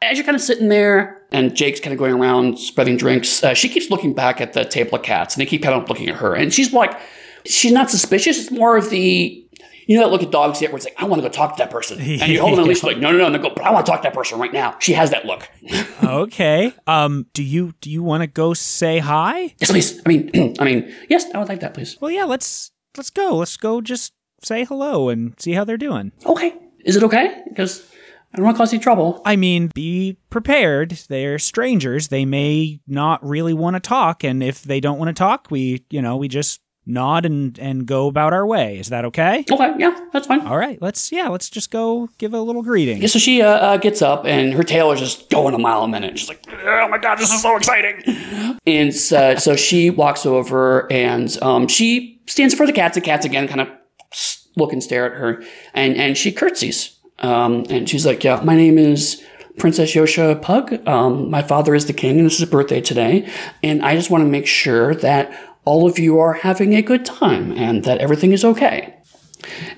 As 0.01 0.17
you're 0.17 0.25
kind 0.25 0.35
of 0.35 0.41
sitting 0.41 0.69
there 0.69 1.21
and 1.33 1.53
Jake's 1.53 1.81
kind 1.81 1.91
of 1.91 1.99
going 1.99 2.13
around 2.13 2.59
spreading 2.59 2.95
drinks, 2.95 3.43
uh, 3.43 3.53
she 3.53 3.67
keeps 3.67 3.89
looking 3.89 4.13
back 4.13 4.39
at 4.39 4.53
the 4.53 4.63
table 4.63 4.95
of 4.95 5.03
cats 5.03 5.35
and 5.35 5.41
they 5.41 5.45
keep 5.45 5.63
kind 5.63 5.75
of 5.75 5.89
looking 5.89 6.07
at 6.07 6.15
her. 6.15 6.33
And 6.33 6.53
she's 6.53 6.71
like, 6.71 6.97
she's 7.47 7.71
not 7.71 7.89
suspicious. 7.89 8.39
It's 8.39 8.51
more 8.51 8.77
of 8.77 8.89
the, 8.89 9.43
you 9.87 9.97
know, 9.97 10.03
that 10.03 10.11
look 10.11 10.23
at 10.23 10.31
dogs 10.31 10.61
yet 10.61 10.71
where 10.71 10.77
it's 10.77 10.85
like, 10.85 10.95
I 11.01 11.05
want 11.05 11.21
to 11.21 11.27
go 11.27 11.31
talk 11.31 11.55
to 11.55 11.57
that 11.59 11.71
person. 11.71 11.99
And 12.01 12.31
you 12.31 12.41
hold 12.41 12.53
them 12.53 12.65
at 12.65 12.67
least 12.67 12.83
like, 12.83 12.97
no, 12.97 13.11
no, 13.11 13.17
no. 13.17 13.25
And 13.27 13.35
they 13.35 13.39
go, 13.39 13.49
but 13.49 13.63
I 13.63 13.71
want 13.71 13.85
to 13.85 13.91
talk 13.91 14.01
to 14.01 14.07
that 14.07 14.13
person 14.13 14.39
right 14.39 14.53
now. 14.53 14.75
She 14.79 14.93
has 14.93 15.11
that 15.11 15.25
look. 15.25 15.49
okay. 16.03 16.73
Um, 16.85 17.25
do 17.33 17.43
you 17.43 17.73
do 17.81 17.89
you 17.89 18.03
want 18.03 18.21
to 18.21 18.27
go 18.27 18.53
say 18.53 18.99
hi? 18.99 19.55
Yes, 19.59 19.71
please. 19.71 20.01
I 20.05 20.09
mean, 20.09 20.55
I 20.59 20.63
mean, 20.63 20.93
yes, 21.09 21.25
I 21.33 21.39
would 21.39 21.49
like 21.49 21.61
that, 21.61 21.73
please. 21.73 21.97
Well, 22.01 22.11
yeah, 22.11 22.25
let's 22.25 22.71
let's 22.95 23.09
go. 23.09 23.35
Let's 23.35 23.57
go. 23.57 23.81
Just 23.81 24.13
say 24.43 24.65
hello 24.65 25.09
and 25.09 25.33
see 25.39 25.53
how 25.53 25.63
they're 25.63 25.77
doing. 25.77 26.11
Okay. 26.25 26.53
Is 26.85 26.95
it 26.95 27.03
okay? 27.03 27.43
Because 27.49 27.89
I 28.33 28.37
don't 28.37 28.45
want 28.45 28.57
to 28.57 28.59
cause 28.59 28.73
any 28.73 28.81
trouble. 28.81 29.21
I 29.25 29.35
mean, 29.35 29.71
be 29.73 30.17
prepared. 30.29 30.91
They're 31.09 31.39
strangers. 31.39 32.09
They 32.09 32.25
may 32.25 32.79
not 32.87 33.25
really 33.25 33.53
want 33.53 33.75
to 33.75 33.79
talk, 33.79 34.23
and 34.23 34.43
if 34.43 34.63
they 34.63 34.79
don't 34.79 34.99
want 34.99 35.09
to 35.09 35.13
talk, 35.19 35.47
we, 35.49 35.85
you 35.89 36.01
know, 36.01 36.17
we 36.17 36.27
just 36.27 36.61
nod 36.87 37.25
and 37.25 37.57
and 37.59 37.85
go 37.85 38.07
about 38.07 38.33
our 38.33 38.45
way. 38.45 38.79
Is 38.79 38.89
that 38.89 39.05
okay? 39.05 39.45
Okay, 39.51 39.73
yeah, 39.77 39.97
that's 40.13 40.27
fine. 40.27 40.41
All 40.41 40.57
right, 40.57 40.81
let's 40.81 41.11
yeah, 41.11 41.27
let's 41.27 41.49
just 41.49 41.69
go 41.71 42.09
give 42.17 42.33
a 42.33 42.41
little 42.41 42.63
greeting. 42.63 43.01
Yeah, 43.01 43.07
so 43.07 43.19
she 43.19 43.41
uh, 43.41 43.49
uh, 43.49 43.77
gets 43.77 44.01
up 44.01 44.25
and 44.25 44.53
her 44.53 44.63
tail 44.63 44.91
is 44.91 44.99
just 44.99 45.29
going 45.29 45.53
a 45.53 45.59
mile 45.59 45.83
a 45.83 45.87
minute. 45.87 46.17
She's 46.17 46.29
like, 46.29 46.43
"Oh 46.49 46.87
my 46.89 46.97
god, 46.97 47.17
this 47.17 47.31
is 47.31 47.41
so 47.41 47.55
exciting!" 47.55 48.01
And 48.65 48.89
uh, 48.89 49.37
so 49.37 49.55
she 49.55 49.89
walks 49.89 50.25
over 50.25 50.91
and 50.91 51.37
um, 51.41 51.67
she 51.67 52.21
stands 52.25 52.53
for 52.53 52.65
the 52.65 52.73
cats. 52.73 52.95
The 52.95 53.01
cats 53.01 53.25
again 53.25 53.47
kind 53.47 53.61
of 53.61 53.69
look 54.55 54.73
and 54.73 54.81
stare 54.81 55.05
at 55.05 55.19
her, 55.19 55.43
and 55.73 55.95
and 55.95 56.17
she 56.17 56.31
curtsies. 56.31 56.97
Um, 57.19 57.65
and 57.69 57.89
she's 57.89 58.05
like, 58.05 58.23
"Yeah, 58.23 58.41
my 58.43 58.55
name 58.55 58.77
is." 58.77 59.23
Princess 59.57 59.95
Yosha 59.95 60.39
Pug. 60.39 60.87
Um, 60.87 61.31
my 61.31 61.41
father 61.41 61.73
is 61.73 61.87
the 61.87 61.93
king, 61.93 62.17
and 62.17 62.27
this 62.27 62.33
is 62.33 62.41
his 62.41 62.49
birthday 62.49 62.79
today. 62.79 63.27
And 63.63 63.83
I 63.83 63.95
just 63.95 64.11
want 64.11 64.23
to 64.23 64.29
make 64.29 64.45
sure 64.45 64.93
that 64.95 65.31
all 65.67 65.85
of 65.85 65.99
you 65.99 66.17
are 66.17 66.31
having 66.31 66.73
a 66.73 66.81
good 66.81 67.05
time 67.05 67.51
and 67.51 67.83
that 67.83 67.97
everything 67.99 68.31
is 68.31 68.45
okay. 68.45 68.95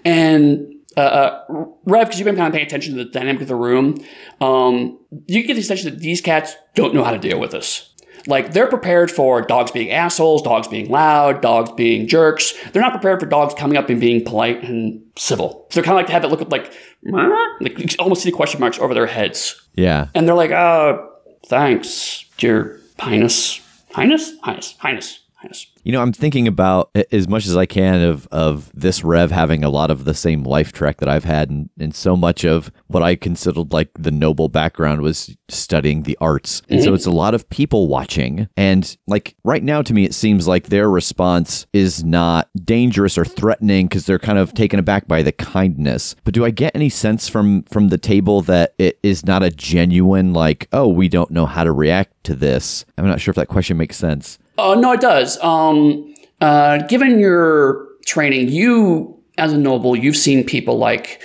And 0.06 0.76
uh, 0.96 1.02
uh, 1.02 1.66
Rev, 1.86 2.06
because 2.08 2.20
you've 2.20 2.26
been 2.26 2.36
kind 2.36 2.48
of 2.48 2.54
paying 2.54 2.68
attention 2.68 2.96
to 2.96 3.04
the 3.04 3.10
dynamic 3.10 3.42
of 3.42 3.48
the 3.48 3.56
room, 3.56 3.98
um, 4.40 5.00
you 5.26 5.42
get 5.44 5.56
the 5.56 5.64
sense 5.64 5.84
that 5.84 6.00
these 6.00 6.22
cats 6.22 6.56
don't 6.76 6.94
know 6.94 7.04
how 7.04 7.12
to 7.12 7.18
deal 7.18 7.40
with 7.40 7.52
this. 7.52 7.92
Like 8.28 8.54
they're 8.54 8.68
prepared 8.68 9.10
for 9.10 9.42
dogs 9.42 9.72
being 9.72 9.90
assholes, 9.90 10.44
dogs 10.44 10.68
being 10.68 10.90
loud, 10.92 11.42
dogs 11.42 11.72
being 11.72 12.08
jerks. 12.08 12.54
They're 12.72 12.84
not 12.84 12.92
prepared 12.92 13.20
for 13.20 13.26
dogs 13.26 13.56
coming 13.56 13.76
up 13.76 13.90
and 13.90 14.00
being 14.00 14.24
polite 14.24 14.64
and 14.64 15.02
civil. 15.18 15.66
So 15.72 15.76
they're 15.80 15.84
kind 15.84 15.94
of 15.94 15.98
like 15.98 16.08
to 16.08 16.14
have 16.14 16.24
it 16.24 16.28
look 16.28 16.52
like, 16.52 16.72
like 17.04 17.96
almost 17.98 18.22
see 18.22 18.30
the 18.30 18.36
question 18.36 18.60
marks 18.60 18.78
over 18.78 18.94
their 18.94 19.08
heads. 19.08 19.60
Yeah. 19.74 20.10
And 20.14 20.28
they're 20.28 20.36
like, 20.36 20.52
uh, 20.52 21.00
thanks, 21.48 22.26
dear 22.38 22.80
Highness. 23.00 23.62
Highness? 23.92 24.34
Highness. 24.44 24.76
Highness. 24.78 25.20
Highness. 25.36 25.68
You 25.90 25.94
know, 25.94 26.04
I'm 26.04 26.14
thinking 26.14 26.48
about 26.48 26.96
as 27.12 27.28
much 27.28 27.48
as 27.48 27.58
I 27.58 27.66
can 27.66 28.04
of 28.04 28.28
of 28.28 28.72
this 28.76 29.04
Rev 29.04 29.32
having 29.32 29.64
a 29.64 29.72
lot 29.72 29.90
of 29.90 30.06
the 30.06 30.14
same 30.14 30.44
life 30.44 30.72
track 30.72 30.98
that 30.98 31.10
I've 31.10 31.24
had, 31.24 31.50
and, 31.50 31.68
and 31.80 31.96
so 31.96 32.16
much 32.16 32.46
of 32.46 32.72
what 32.86 33.02
I 33.02 33.16
considered 33.16 33.74
like 33.74 33.90
the 33.98 34.12
noble 34.12 34.50
background 34.50 35.02
was 35.02 35.36
studying 35.48 36.04
the 36.04 36.16
arts, 36.22 36.62
and 36.70 36.80
so 36.80 36.90
mm-hmm. 36.90 36.94
it's 36.94 37.08
a 37.08 37.12
lot 37.12 37.34
of 37.34 37.50
people 37.50 37.88
watching, 37.88 38.48
and 38.56 38.96
like 39.08 39.36
right 39.44 39.64
now 39.64 39.82
to 39.82 39.92
me, 39.92 40.04
it 40.04 40.14
seems 40.14 40.48
like 40.48 40.68
their 40.68 40.88
response 40.92 41.66
is 41.74 42.04
not 42.04 42.50
dangerous 42.64 43.18
or 43.18 43.26
threatening 43.26 43.88
because 43.88 44.06
they're 44.06 44.20
kind 44.20 44.38
of 44.38 44.54
taken 44.54 44.78
aback 44.78 45.08
by 45.08 45.24
the 45.24 45.32
kindness. 45.32 46.16
But 46.24 46.36
do 46.36 46.46
I 46.46 46.52
get 46.52 46.76
any 46.76 46.90
sense 46.90 47.28
from 47.28 47.64
from 47.64 47.88
the 47.88 47.98
table 47.98 48.44
that 48.44 48.76
it 48.78 49.00
is 49.02 49.26
not 49.26 49.42
a 49.42 49.50
genuine 49.50 50.34
like, 50.34 50.68
oh, 50.72 50.88
we 50.88 51.10
don't 51.10 51.32
know 51.32 51.48
how 51.48 51.64
to 51.64 51.72
react 51.72 52.14
to 52.26 52.36
this? 52.36 52.86
I'm 52.96 53.08
not 53.08 53.20
sure 53.20 53.32
if 53.32 53.38
that 53.38 53.48
question 53.48 53.76
makes 53.76 53.98
sense. 53.98 54.38
Uh, 54.60 54.76
no, 54.76 54.92
it 54.92 55.02
does. 55.02 55.42
Um, 55.42 56.14
uh, 56.42 56.80
given 56.88 57.20
your 57.20 57.88
training, 58.06 58.50
you, 58.50 59.18
as 59.38 59.54
a 59.54 59.58
noble, 59.58 59.96
you've 59.96 60.18
seen 60.18 60.44
people 60.44 60.78
like 60.78 61.22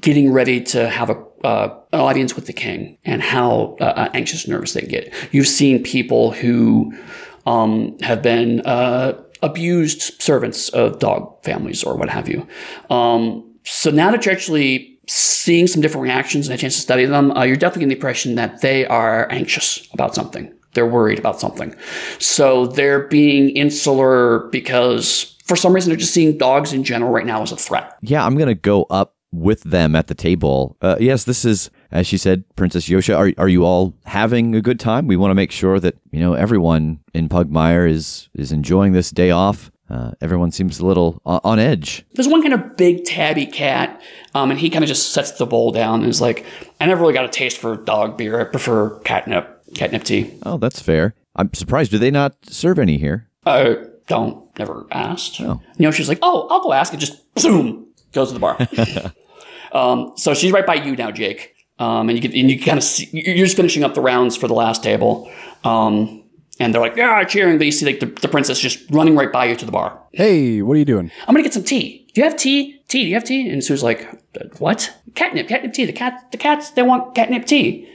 getting 0.00 0.32
ready 0.32 0.60
to 0.60 0.88
have 0.88 1.10
a 1.10 1.28
uh, 1.44 1.78
an 1.92 2.00
audience 2.00 2.34
with 2.34 2.46
the 2.46 2.52
king 2.52 2.98
and 3.04 3.22
how 3.22 3.76
uh, 3.80 3.84
uh, 3.84 4.10
anxious, 4.12 4.48
nervous 4.48 4.72
they 4.72 4.82
get. 4.82 5.12
You've 5.32 5.46
seen 5.46 5.82
people 5.82 6.32
who 6.32 6.92
um, 7.46 7.96
have 8.00 8.22
been 8.22 8.60
uh, 8.62 9.20
abused 9.42 10.20
servants 10.20 10.68
of 10.70 10.98
dog 10.98 11.42
families 11.44 11.84
or 11.84 11.96
what 11.96 12.08
have 12.08 12.28
you. 12.28 12.46
Um, 12.90 13.44
so 13.64 13.90
now 13.90 14.10
that 14.10 14.26
you're 14.26 14.34
actually 14.34 14.98
seeing 15.06 15.66
some 15.66 15.80
different 15.80 16.02
reactions 16.02 16.48
and 16.48 16.54
a 16.54 16.58
chance 16.58 16.74
to 16.74 16.80
study 16.80 17.06
them, 17.06 17.30
uh, 17.30 17.44
you're 17.44 17.56
definitely 17.56 17.80
getting 17.80 17.88
the 17.90 17.94
impression 17.94 18.34
that 18.34 18.60
they 18.60 18.86
are 18.86 19.30
anxious 19.30 19.88
about 19.92 20.14
something. 20.14 20.52
They're 20.78 20.86
worried 20.86 21.18
about 21.18 21.40
something. 21.40 21.74
So 22.20 22.68
they're 22.68 23.08
being 23.08 23.50
insular 23.50 24.46
because 24.52 25.36
for 25.44 25.56
some 25.56 25.72
reason 25.72 25.90
they're 25.90 25.98
just 25.98 26.14
seeing 26.14 26.38
dogs 26.38 26.72
in 26.72 26.84
general 26.84 27.10
right 27.10 27.26
now 27.26 27.42
as 27.42 27.50
a 27.50 27.56
threat. 27.56 27.96
Yeah, 28.00 28.24
I'm 28.24 28.38
gonna 28.38 28.54
go 28.54 28.84
up 28.90 29.16
with 29.32 29.64
them 29.64 29.96
at 29.96 30.06
the 30.06 30.14
table. 30.14 30.76
Uh, 30.80 30.94
yes, 31.00 31.24
this 31.24 31.44
is, 31.44 31.68
as 31.90 32.06
she 32.06 32.16
said, 32.16 32.44
Princess 32.54 32.88
Yosha. 32.88 33.18
Are 33.18 33.32
are 33.42 33.48
you 33.48 33.64
all 33.64 33.92
having 34.04 34.54
a 34.54 34.60
good 34.60 34.78
time? 34.78 35.08
We 35.08 35.16
want 35.16 35.32
to 35.32 35.34
make 35.34 35.50
sure 35.50 35.80
that 35.80 35.96
you 36.12 36.20
know 36.20 36.34
everyone 36.34 37.00
in 37.12 37.28
Pugmire 37.28 37.90
is 37.90 38.28
is 38.34 38.52
enjoying 38.52 38.92
this 38.92 39.10
day 39.10 39.32
off. 39.32 39.72
Uh, 39.90 40.12
everyone 40.20 40.50
seems 40.50 40.80
a 40.80 40.86
little 40.86 41.20
on, 41.24 41.40
on 41.44 41.58
edge. 41.58 42.04
There's 42.12 42.28
one 42.28 42.42
kind 42.42 42.54
of 42.54 42.76
big 42.76 43.04
tabby 43.04 43.46
cat, 43.46 44.00
um, 44.34 44.50
and 44.50 44.60
he 44.60 44.68
kind 44.70 44.84
of 44.84 44.88
just 44.88 45.12
sets 45.12 45.32
the 45.32 45.46
bowl 45.46 45.72
down 45.72 46.02
and 46.02 46.10
is 46.10 46.20
like, 46.20 46.44
I 46.78 46.86
never 46.86 47.00
really 47.00 47.14
got 47.14 47.24
a 47.24 47.28
taste 47.28 47.56
for 47.58 47.74
dog 47.74 48.18
beer. 48.18 48.38
I 48.38 48.44
prefer 48.44 48.98
catnip, 49.00 49.57
catnip 49.74 50.04
tea. 50.04 50.38
Oh, 50.44 50.58
that's 50.58 50.80
fair. 50.80 51.14
I'm 51.36 51.52
surprised. 51.54 51.90
Do 51.90 51.98
they 51.98 52.10
not 52.10 52.36
serve 52.42 52.78
any 52.78 52.98
here? 52.98 53.28
I 53.46 53.78
don't, 54.06 54.58
never 54.58 54.86
asked. 54.90 55.40
Oh. 55.40 55.60
You 55.76 55.84
know, 55.84 55.90
she's 55.90 56.08
like, 56.08 56.18
oh, 56.22 56.48
I'll 56.50 56.62
go 56.62 56.72
ask, 56.72 56.92
and 56.92 57.00
just 57.00 57.32
boom, 57.34 57.86
goes 58.12 58.28
to 58.28 58.34
the 58.34 58.40
bar. 58.40 58.58
um, 59.72 60.12
so 60.16 60.34
she's 60.34 60.52
right 60.52 60.66
by 60.66 60.74
you 60.74 60.96
now, 60.96 61.10
Jake. 61.10 61.54
Um, 61.78 62.08
and 62.08 62.18
you 62.18 62.22
can, 62.22 62.38
and 62.38 62.50
you 62.50 62.60
kind 62.60 62.78
of 62.78 62.84
see, 62.84 63.08
you're 63.12 63.46
just 63.46 63.56
finishing 63.56 63.84
up 63.84 63.94
the 63.94 64.00
rounds 64.00 64.36
for 64.36 64.48
the 64.48 64.54
last 64.54 64.82
table. 64.82 65.30
Um, 65.62 66.24
and 66.58 66.74
they're 66.74 66.80
like, 66.80 66.96
yeah, 66.96 67.22
cheering. 67.24 67.58
But 67.58 67.66
you 67.66 67.72
see 67.72 67.86
like 67.86 68.00
the, 68.00 68.06
the 68.06 68.28
princess 68.28 68.58
just 68.58 68.90
running 68.90 69.14
right 69.14 69.30
by 69.30 69.44
you 69.46 69.56
to 69.56 69.64
the 69.64 69.70
bar. 69.70 70.00
Hey, 70.12 70.60
what 70.62 70.74
are 70.74 70.78
you 70.78 70.84
doing? 70.84 71.10
I'm 71.26 71.34
gonna 71.34 71.44
get 71.44 71.54
some 71.54 71.62
tea. 71.62 72.10
Do 72.14 72.20
you 72.20 72.24
have 72.24 72.36
tea? 72.36 72.80
Tea? 72.88 73.02
Do 73.02 73.08
you 73.08 73.14
have 73.14 73.24
tea? 73.24 73.48
And 73.48 73.62
Sue's 73.62 73.82
like, 73.82 74.08
what? 74.58 74.92
Catnip, 75.14 75.46
catnip 75.48 75.72
tea. 75.72 75.84
The 75.84 75.92
cat, 75.92 76.32
the 76.32 76.38
cats, 76.38 76.70
they 76.70 76.82
want 76.82 77.14
catnip 77.14 77.46
tea. 77.46 77.88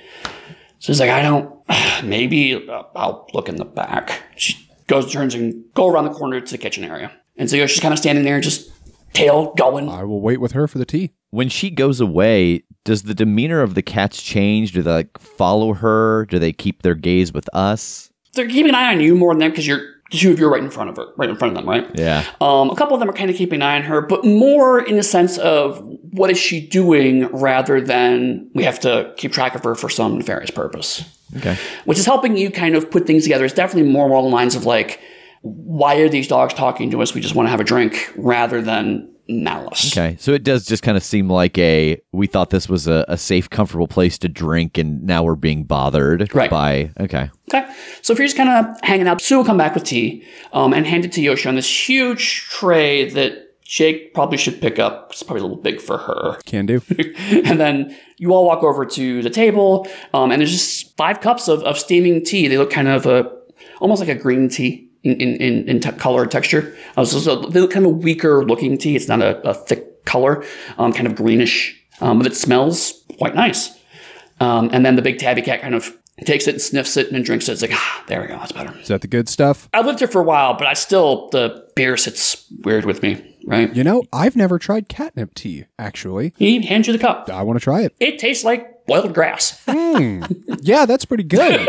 Sue's 0.79 0.99
like, 0.99 1.09
I 1.09 1.21
don't. 1.21 1.52
Maybe 2.03 2.55
uh, 2.67 2.83
I'll 2.95 3.27
look 3.33 3.49
in 3.49 3.55
the 3.55 3.65
back. 3.65 4.23
She 4.35 4.69
goes, 4.87 5.11
turns, 5.11 5.35
and 5.35 5.63
go 5.73 5.87
around 5.87 6.05
the 6.05 6.13
corner 6.13 6.39
to 6.39 6.51
the 6.51 6.57
kitchen 6.57 6.83
area. 6.83 7.11
And 7.37 7.49
so 7.49 7.65
she's 7.65 7.79
kind 7.79 7.93
of 7.93 7.99
standing 7.99 8.25
there, 8.25 8.39
just 8.41 8.71
tail 9.13 9.53
going. 9.55 9.89
I 9.89 10.03
will 10.03 10.21
wait 10.21 10.41
with 10.41 10.51
her 10.53 10.67
for 10.67 10.77
the 10.77 10.85
tea. 10.85 11.11
When 11.31 11.49
she 11.49 11.69
goes 11.69 11.99
away, 11.99 12.63
does 12.83 13.03
the 13.03 13.13
demeanor 13.13 13.61
of 13.61 13.75
the 13.75 13.81
cats 13.81 14.21
change? 14.21 14.73
Do 14.73 14.81
they 14.81 14.91
like 14.91 15.17
follow 15.17 15.73
her? 15.73 16.25
Do 16.29 16.37
they 16.37 16.53
keep 16.53 16.81
their 16.81 16.95
gaze 16.95 17.33
with 17.33 17.49
us? 17.53 18.11
They're 18.33 18.47
keeping 18.47 18.69
an 18.69 18.75
eye 18.75 18.93
on 18.93 18.99
you 18.99 19.15
more 19.15 19.33
than 19.33 19.39
them 19.39 19.51
because 19.51 19.65
you're 19.65 19.79
the 19.79 19.92
two 20.19 20.31
of 20.31 20.39
you 20.39 20.47
are 20.47 20.51
right 20.51 20.63
in 20.63 20.69
front 20.69 20.89
of 20.89 20.97
her, 20.97 21.07
right 21.17 21.29
in 21.29 21.35
front 21.35 21.55
of 21.55 21.63
them, 21.63 21.69
right? 21.69 21.89
Yeah. 21.95 22.25
Um, 22.39 22.69
a 22.69 22.75
couple 22.75 22.93
of 22.93 22.99
them 22.99 23.09
are 23.09 23.13
kind 23.13 23.29
of 23.29 23.35
keeping 23.35 23.57
an 23.57 23.61
eye 23.63 23.75
on 23.75 23.83
her, 23.83 24.01
but 24.01 24.25
more 24.25 24.79
in 24.79 24.95
the 24.95 25.03
sense 25.03 25.37
of 25.37 25.79
what 26.11 26.29
is 26.29 26.37
she 26.37 26.65
doing 26.65 27.25
rather 27.27 27.81
than 27.81 28.49
we 28.53 28.63
have 28.63 28.79
to 28.81 29.13
keep 29.17 29.31
track 29.31 29.55
of 29.55 29.63
her 29.63 29.75
for 29.75 29.89
some 29.89 30.17
nefarious 30.17 30.51
purpose. 30.51 31.03
Okay. 31.37 31.57
Which 31.85 31.97
is 31.97 32.05
helping 32.05 32.37
you 32.37 32.51
kind 32.51 32.75
of 32.75 32.91
put 32.91 33.07
things 33.07 33.23
together. 33.23 33.45
It's 33.45 33.53
definitely 33.53 33.91
more 33.91 34.07
along 34.07 34.25
the 34.25 34.29
lines 34.29 34.55
of 34.55 34.65
like, 34.65 34.99
why 35.41 35.95
are 35.95 36.09
these 36.09 36.27
dogs 36.27 36.53
talking 36.53 36.91
to 36.91 37.01
us? 37.01 37.13
We 37.13 37.21
just 37.21 37.35
want 37.35 37.47
to 37.47 37.51
have 37.51 37.59
a 37.59 37.65
drink 37.65 38.13
rather 38.15 38.61
than 38.61 39.12
malice. 39.27 39.95
Okay. 39.95 40.17
So 40.19 40.33
it 40.33 40.43
does 40.43 40.65
just 40.65 40.83
kind 40.83 40.97
of 40.97 41.03
seem 41.03 41.29
like 41.29 41.57
a 41.57 42.01
we 42.11 42.27
thought 42.27 42.49
this 42.49 42.67
was 42.67 42.87
a, 42.87 43.05
a 43.07 43.17
safe, 43.17 43.49
comfortable 43.49 43.87
place 43.87 44.17
to 44.19 44.27
drink, 44.29 44.77
and 44.77 45.03
now 45.03 45.23
we're 45.23 45.35
being 45.35 45.63
bothered 45.63 46.33
Right. 46.35 46.49
by. 46.49 46.91
Okay. 46.99 47.29
Okay. 47.53 47.73
So 48.01 48.13
if 48.13 48.19
you're 48.19 48.27
just 48.27 48.37
kind 48.37 48.49
of 48.49 48.75
hanging 48.83 49.07
out, 49.07 49.21
Sue 49.21 49.37
will 49.37 49.45
come 49.45 49.57
back 49.57 49.75
with 49.75 49.83
tea 49.85 50.25
um, 50.51 50.73
and 50.73 50.85
hand 50.85 51.05
it 51.05 51.11
to 51.13 51.21
Yoshi 51.21 51.47
on 51.49 51.55
this 51.55 51.89
huge 51.89 52.47
tray 52.49 53.09
that 53.11 53.39
Jake 53.63 54.13
probably 54.13 54.37
should 54.37 54.59
pick 54.61 54.77
up. 54.77 55.11
It's 55.11 55.23
probably 55.23 55.39
a 55.39 55.43
little 55.43 55.61
big 55.63 55.79
for 55.79 55.97
her. 55.97 56.37
Can 56.45 56.65
do. 56.65 56.81
and 57.45 57.59
then 57.59 57.97
you 58.17 58.33
all 58.33 58.45
walk 58.45 58.61
over 58.61 58.85
to 58.85 59.21
the 59.21 59.29
table, 59.29 59.87
um, 60.13 60.31
and 60.31 60.41
there's 60.41 60.51
just 60.51 60.95
five 60.97 61.21
cups 61.21 61.47
of, 61.47 61.63
of 61.63 61.77
steaming 61.79 62.23
tea. 62.23 62.47
They 62.47 62.57
look 62.57 62.69
kind 62.71 62.87
of 62.89 63.07
uh, 63.07 63.29
almost 63.79 63.99
like 64.01 64.09
a 64.09 64.15
green 64.15 64.49
tea 64.49 64.89
in 65.03 65.19
in, 65.19 65.67
in, 65.69 65.79
te- 65.79 65.91
color 65.93 66.23
and 66.23 66.31
texture. 66.31 66.75
Uh, 66.97 67.05
so, 67.05 67.19
so 67.19 67.35
they 67.35 67.59
look 67.59 67.71
kind 67.71 67.85
of 67.85 68.03
weaker 68.03 68.43
looking 68.45 68.77
tea. 68.77 68.95
It's 68.95 69.07
not 69.07 69.21
a, 69.21 69.41
a 69.49 69.53
thick 69.53 70.05
color, 70.05 70.43
um, 70.77 70.93
kind 70.93 71.07
of 71.07 71.15
greenish, 71.15 71.79
um, 72.01 72.17
but 72.17 72.27
it 72.27 72.35
smells 72.35 73.03
quite 73.17 73.35
nice. 73.35 73.77
Um, 74.39 74.69
and 74.73 74.85
then 74.85 74.95
the 74.95 75.01
big 75.01 75.19
tabby 75.19 75.41
cat 75.41 75.61
kind 75.61 75.75
of 75.75 75.95
takes 76.25 76.47
it 76.47 76.55
and 76.55 76.61
sniffs 76.61 76.97
it 76.97 77.07
and 77.07 77.15
then 77.15 77.23
drinks 77.23 77.47
it. 77.49 77.53
It's 77.53 77.61
like, 77.61 77.71
ah, 77.73 78.03
there 78.07 78.21
we 78.21 78.27
go, 78.27 78.35
that's 78.37 78.51
better. 78.51 78.77
Is 78.79 78.87
that 78.87 79.01
the 79.01 79.07
good 79.07 79.29
stuff? 79.29 79.69
I've 79.73 79.85
lived 79.85 79.99
here 79.99 80.07
for 80.07 80.21
a 80.21 80.25
while, 80.25 80.53
but 80.55 80.67
I 80.67 80.73
still 80.73 81.29
the 81.29 81.67
beer 81.75 81.97
sits 81.97 82.45
weird 82.63 82.85
with 82.85 83.01
me, 83.01 83.35
right? 83.45 83.73
You 83.75 83.83
know, 83.83 84.03
I've 84.11 84.35
never 84.35 84.59
tried 84.59 84.89
catnip 84.89 85.33
tea, 85.33 85.65
actually. 85.79 86.33
He 86.37 86.65
hands 86.65 86.87
you 86.87 86.93
the 86.93 86.99
cup. 86.99 87.29
I 87.29 87.41
want 87.43 87.59
to 87.59 87.63
try 87.63 87.81
it. 87.81 87.95
It 87.99 88.19
tastes 88.19 88.43
like 88.43 88.85
boiled 88.85 89.13
grass. 89.13 89.61
Yeah, 90.61 90.85
that's 90.85 91.03
pretty 91.03 91.23
good. 91.23 91.67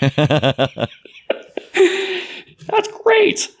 That's 2.70 2.88
great. 3.02 3.54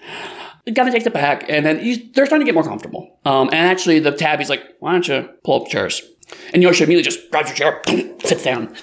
You 0.66 0.74
gotta 0.74 0.90
take 0.90 1.04
the 1.04 1.10
back, 1.10 1.44
and 1.48 1.64
then 1.64 1.78
they're 2.14 2.26
starting 2.26 2.44
to 2.44 2.44
get 2.44 2.54
more 2.54 2.64
comfortable. 2.64 3.18
Um, 3.24 3.48
and 3.48 3.54
actually, 3.54 3.98
the 3.98 4.12
tabby's 4.12 4.50
like, 4.50 4.62
"Why 4.80 4.92
don't 4.92 5.08
you 5.08 5.28
pull 5.44 5.62
up 5.62 5.68
chairs?" 5.68 6.02
And 6.52 6.62
Yoshi 6.62 6.84
immediately 6.84 7.10
just 7.10 7.30
grabs 7.30 7.48
your 7.48 7.56
chair, 7.56 7.82
sits 8.22 8.44
down. 8.44 8.74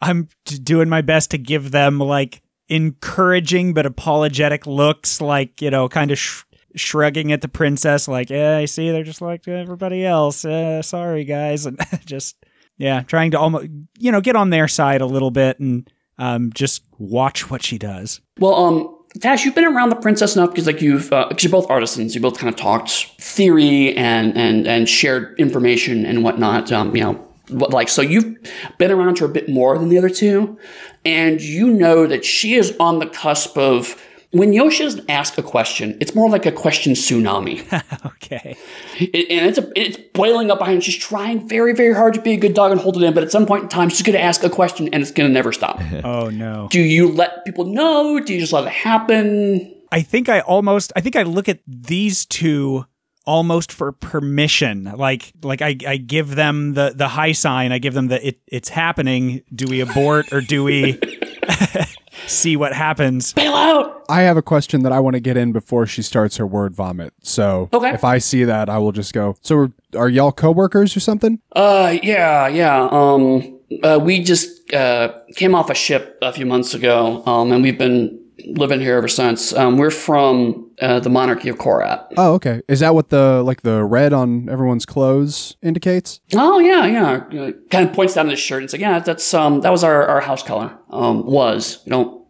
I'm 0.00 0.28
doing 0.44 0.88
my 0.88 1.00
best 1.00 1.30
to 1.30 1.38
give 1.38 1.70
them 1.70 1.98
like 1.98 2.42
encouraging 2.68 3.74
but 3.74 3.86
apologetic 3.86 4.66
looks, 4.66 5.20
like 5.20 5.62
you 5.62 5.70
know, 5.70 5.88
kind 5.88 6.10
of 6.10 6.18
sh- 6.18 6.42
shrugging 6.74 7.32
at 7.32 7.42
the 7.42 7.48
princess, 7.48 8.08
like, 8.08 8.30
"Yeah, 8.30 8.56
I 8.56 8.64
see. 8.64 8.90
They're 8.90 9.04
just 9.04 9.20
like 9.22 9.46
everybody 9.46 10.04
else. 10.04 10.44
Uh, 10.44 10.82
sorry, 10.82 11.24
guys," 11.24 11.66
and 11.66 11.78
just 12.04 12.36
yeah, 12.78 13.02
trying 13.02 13.30
to 13.32 13.38
almost 13.38 13.68
you 13.98 14.10
know 14.10 14.20
get 14.20 14.36
on 14.36 14.50
their 14.50 14.68
side 14.68 15.00
a 15.00 15.06
little 15.06 15.30
bit 15.30 15.60
and 15.60 15.88
um, 16.18 16.50
just 16.52 16.84
watch 16.98 17.50
what 17.50 17.62
she 17.62 17.78
does. 17.78 18.20
Well, 18.38 18.54
um, 18.54 18.98
Tash, 19.20 19.44
you've 19.44 19.54
been 19.54 19.66
around 19.66 19.90
the 19.90 19.96
princess 19.96 20.36
enough 20.36 20.50
because 20.50 20.66
like 20.66 20.80
you've 20.80 21.12
uh, 21.12 21.28
cause 21.28 21.42
you're 21.42 21.50
both 21.50 21.68
artisans. 21.70 22.14
You 22.14 22.20
both 22.20 22.38
kind 22.38 22.48
of 22.48 22.58
talked 22.58 22.90
theory 23.18 23.94
and 23.94 24.36
and 24.36 24.66
and 24.66 24.88
shared 24.88 25.38
information 25.38 26.06
and 26.06 26.24
whatnot. 26.24 26.72
Um, 26.72 26.96
you 26.96 27.02
know, 27.02 27.28
like 27.50 27.90
so 27.90 28.00
you've 28.00 28.38
been 28.78 28.90
around 28.90 29.18
her 29.18 29.26
a 29.26 29.28
bit 29.28 29.50
more 29.50 29.76
than 29.78 29.90
the 29.90 29.98
other 29.98 30.08
two, 30.08 30.58
and 31.04 31.42
you 31.42 31.68
know 31.68 32.06
that 32.06 32.24
she 32.24 32.54
is 32.54 32.74
on 32.80 32.98
the 33.00 33.06
cusp 33.06 33.56
of. 33.58 34.01
When 34.32 34.52
Yoshi 34.54 34.84
doesn't 34.84 35.08
ask 35.10 35.36
a 35.38 35.42
question, 35.42 35.96
it's 36.00 36.14
more 36.14 36.28
like 36.30 36.46
a 36.46 36.52
question 36.52 36.94
tsunami. 36.94 37.60
okay. 38.06 38.56
It- 38.98 39.30
and 39.30 39.46
it's 39.46 39.58
a, 39.58 39.70
it's 39.76 39.96
boiling 40.14 40.50
up 40.50 40.58
behind. 40.58 40.82
She's 40.82 40.96
trying 40.96 41.46
very, 41.46 41.74
very 41.74 41.94
hard 41.94 42.14
to 42.14 42.20
be 42.22 42.32
a 42.32 42.36
good 42.38 42.54
dog 42.54 42.72
and 42.72 42.80
hold 42.80 42.96
it 42.96 43.02
in, 43.02 43.12
but 43.14 43.22
at 43.22 43.30
some 43.30 43.44
point 43.46 43.64
in 43.64 43.68
time, 43.68 43.88
she's 43.90 44.02
going 44.02 44.16
to 44.16 44.22
ask 44.22 44.42
a 44.42 44.48
question 44.50 44.88
and 44.92 45.02
it's 45.02 45.10
going 45.12 45.28
to 45.28 45.32
never 45.32 45.52
stop. 45.52 45.80
Oh 46.04 46.30
no. 46.30 46.68
Do 46.70 46.80
you 46.80 47.12
let 47.12 47.44
people 47.44 47.64
know? 47.66 48.18
Do 48.20 48.32
you 48.34 48.40
just 48.40 48.52
let 48.52 48.64
it 48.64 48.70
happen? 48.72 49.72
I 49.92 50.00
think 50.02 50.28
I 50.28 50.40
almost 50.40 50.92
I 50.96 51.00
think 51.02 51.16
I 51.16 51.22
look 51.22 51.48
at 51.48 51.60
these 51.66 52.24
two 52.26 52.86
almost 53.26 53.70
for 53.70 53.92
permission. 53.92 54.84
Like 54.96 55.32
like 55.42 55.60
I, 55.62 55.76
I 55.86 55.96
give 55.98 56.34
them 56.34 56.72
the 56.74 56.92
the 56.96 57.08
high 57.08 57.32
sign, 57.32 57.70
I 57.72 57.78
give 57.78 57.92
them 57.94 58.08
the 58.08 58.26
it, 58.28 58.40
it's 58.46 58.68
happening. 58.70 59.42
Do 59.54 59.66
we 59.68 59.80
abort 59.80 60.32
or 60.32 60.40
do 60.40 60.64
we 60.64 60.98
see 62.26 62.56
what 62.56 62.72
happens? 62.72 63.32
Bail 63.32 63.54
out. 63.54 64.04
I 64.08 64.22
have 64.22 64.36
a 64.36 64.42
question 64.42 64.82
that 64.82 64.92
I 64.92 65.00
want 65.00 65.14
to 65.14 65.20
get 65.20 65.36
in 65.36 65.52
before 65.52 65.86
she 65.86 66.02
starts 66.02 66.36
her 66.36 66.46
word 66.46 66.74
vomit. 66.74 67.12
So 67.22 67.68
Okay. 67.72 67.90
if 67.94 68.04
I 68.04 68.18
see 68.18 68.44
that, 68.44 68.68
I 68.68 68.78
will 68.78 68.92
just 68.92 69.12
go. 69.12 69.36
So 69.42 69.56
are, 69.56 69.72
are 69.96 70.08
y'all 70.08 70.32
coworkers 70.32 70.96
or 70.96 71.00
something? 71.00 71.38
Uh, 71.52 71.96
yeah, 72.02 72.48
yeah. 72.48 72.88
Um, 72.90 73.58
uh, 73.82 73.98
we 74.02 74.22
just 74.22 74.72
uh, 74.74 75.12
came 75.36 75.54
off 75.54 75.70
a 75.70 75.74
ship 75.74 76.18
a 76.20 76.32
few 76.32 76.44
months 76.46 76.74
ago, 76.74 77.22
um, 77.26 77.52
and 77.52 77.62
we've 77.62 77.78
been 77.78 78.21
living 78.46 78.80
here 78.80 78.96
ever 78.96 79.08
since. 79.08 79.52
Um, 79.52 79.76
we're 79.76 79.90
from 79.90 80.70
uh, 80.80 81.00
the 81.00 81.10
monarchy 81.10 81.48
of 81.48 81.58
Korat. 81.58 82.06
Oh, 82.16 82.34
okay. 82.34 82.62
Is 82.68 82.80
that 82.80 82.94
what 82.94 83.10
the 83.10 83.42
like 83.42 83.62
the 83.62 83.84
red 83.84 84.12
on 84.12 84.48
everyone's 84.48 84.86
clothes 84.86 85.56
indicates? 85.62 86.20
Oh 86.34 86.58
yeah, 86.58 86.86
yeah. 86.86 87.50
Kind 87.70 87.88
of 87.88 87.94
points 87.94 88.14
down 88.14 88.26
to 88.26 88.32
his 88.32 88.40
shirt 88.40 88.62
and 88.62 88.70
says, 88.70 88.80
"Yeah, 88.80 88.98
that's 88.98 89.32
um, 89.34 89.60
that 89.60 89.70
was 89.70 89.84
our, 89.84 90.06
our 90.06 90.20
house 90.20 90.42
color. 90.42 90.76
Um, 90.90 91.26
was 91.26 91.82
we 91.84 91.90
don't 91.90 92.22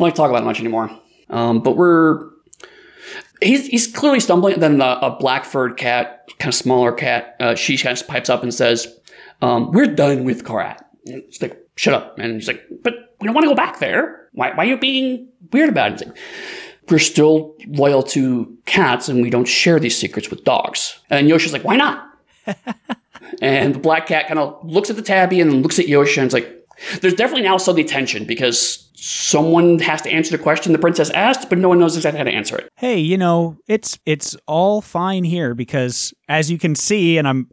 don't 0.00 0.06
like 0.06 0.14
to 0.14 0.16
talk 0.16 0.30
about 0.30 0.42
it 0.42 0.46
much 0.46 0.60
anymore. 0.60 0.90
Um, 1.28 1.62
but 1.62 1.76
we're 1.76 2.30
he's 3.40 3.66
he's 3.66 3.86
clearly 3.86 4.20
stumbling. 4.20 4.58
Then 4.58 4.80
a, 4.80 4.98
a 5.02 5.16
black 5.18 5.44
furred 5.44 5.76
cat, 5.76 6.28
kind 6.38 6.48
of 6.48 6.54
smaller 6.54 6.92
cat, 6.92 7.36
uh, 7.40 7.54
she 7.54 7.76
kind 7.76 7.98
of 7.98 8.06
pipes 8.08 8.30
up 8.30 8.42
and 8.42 8.52
says, 8.52 8.88
um, 9.42 9.70
"We're 9.72 9.94
done 9.94 10.24
with 10.24 10.44
Korat." 10.44 10.78
It's 11.04 11.40
like, 11.40 11.58
"Shut 11.76 11.94
up!" 11.94 12.18
And 12.18 12.34
he's 12.34 12.48
like, 12.48 12.62
"But 12.82 13.09
we 13.20 13.26
don't 13.26 13.34
want 13.34 13.44
to 13.44 13.50
go 13.50 13.54
back 13.54 13.78
there. 13.78 14.28
Why? 14.32 14.52
Why 14.52 14.64
are 14.64 14.68
you 14.68 14.78
being 14.78 15.28
weird 15.52 15.68
about 15.68 16.02
it?" 16.02 16.16
We're 16.88 16.98
still 16.98 17.54
loyal 17.68 18.02
to 18.02 18.58
cats 18.66 19.08
and 19.08 19.22
we 19.22 19.30
don't 19.30 19.44
share 19.44 19.78
these 19.78 19.96
secrets 19.96 20.28
with 20.28 20.42
dogs. 20.42 20.98
And 21.08 21.28
Yoshi's 21.28 21.52
like, 21.52 21.62
why 21.62 21.76
not? 21.76 22.04
and 23.42 23.76
the 23.76 23.78
black 23.78 24.06
cat 24.08 24.26
kind 24.26 24.40
of 24.40 24.58
looks 24.64 24.90
at 24.90 24.96
the 24.96 25.02
tabby 25.02 25.40
and 25.40 25.52
then 25.52 25.62
looks 25.62 25.78
at 25.78 25.86
Yoshi 25.86 26.20
and 26.20 26.26
it's 26.26 26.34
like, 26.34 26.60
there's 27.00 27.14
definitely 27.14 27.42
now 27.42 27.58
suddenly 27.58 27.84
tension 27.84 28.24
because 28.24 28.90
someone 28.94 29.78
has 29.78 30.02
to 30.02 30.10
answer 30.10 30.36
the 30.36 30.42
question 30.42 30.72
the 30.72 30.78
princess 30.78 31.10
asked, 31.10 31.48
but 31.48 31.58
no 31.58 31.68
one 31.68 31.78
knows 31.78 31.96
exactly 31.96 32.18
how 32.18 32.24
to 32.24 32.30
answer 32.30 32.56
it. 32.56 32.70
Hey, 32.76 32.98
you 32.98 33.16
know, 33.16 33.56
it's 33.66 33.98
it's 34.06 34.36
all 34.46 34.80
fine 34.80 35.24
here 35.24 35.54
because 35.54 36.14
as 36.28 36.50
you 36.50 36.58
can 36.58 36.74
see 36.74 37.18
and 37.18 37.28
I'm 37.28 37.50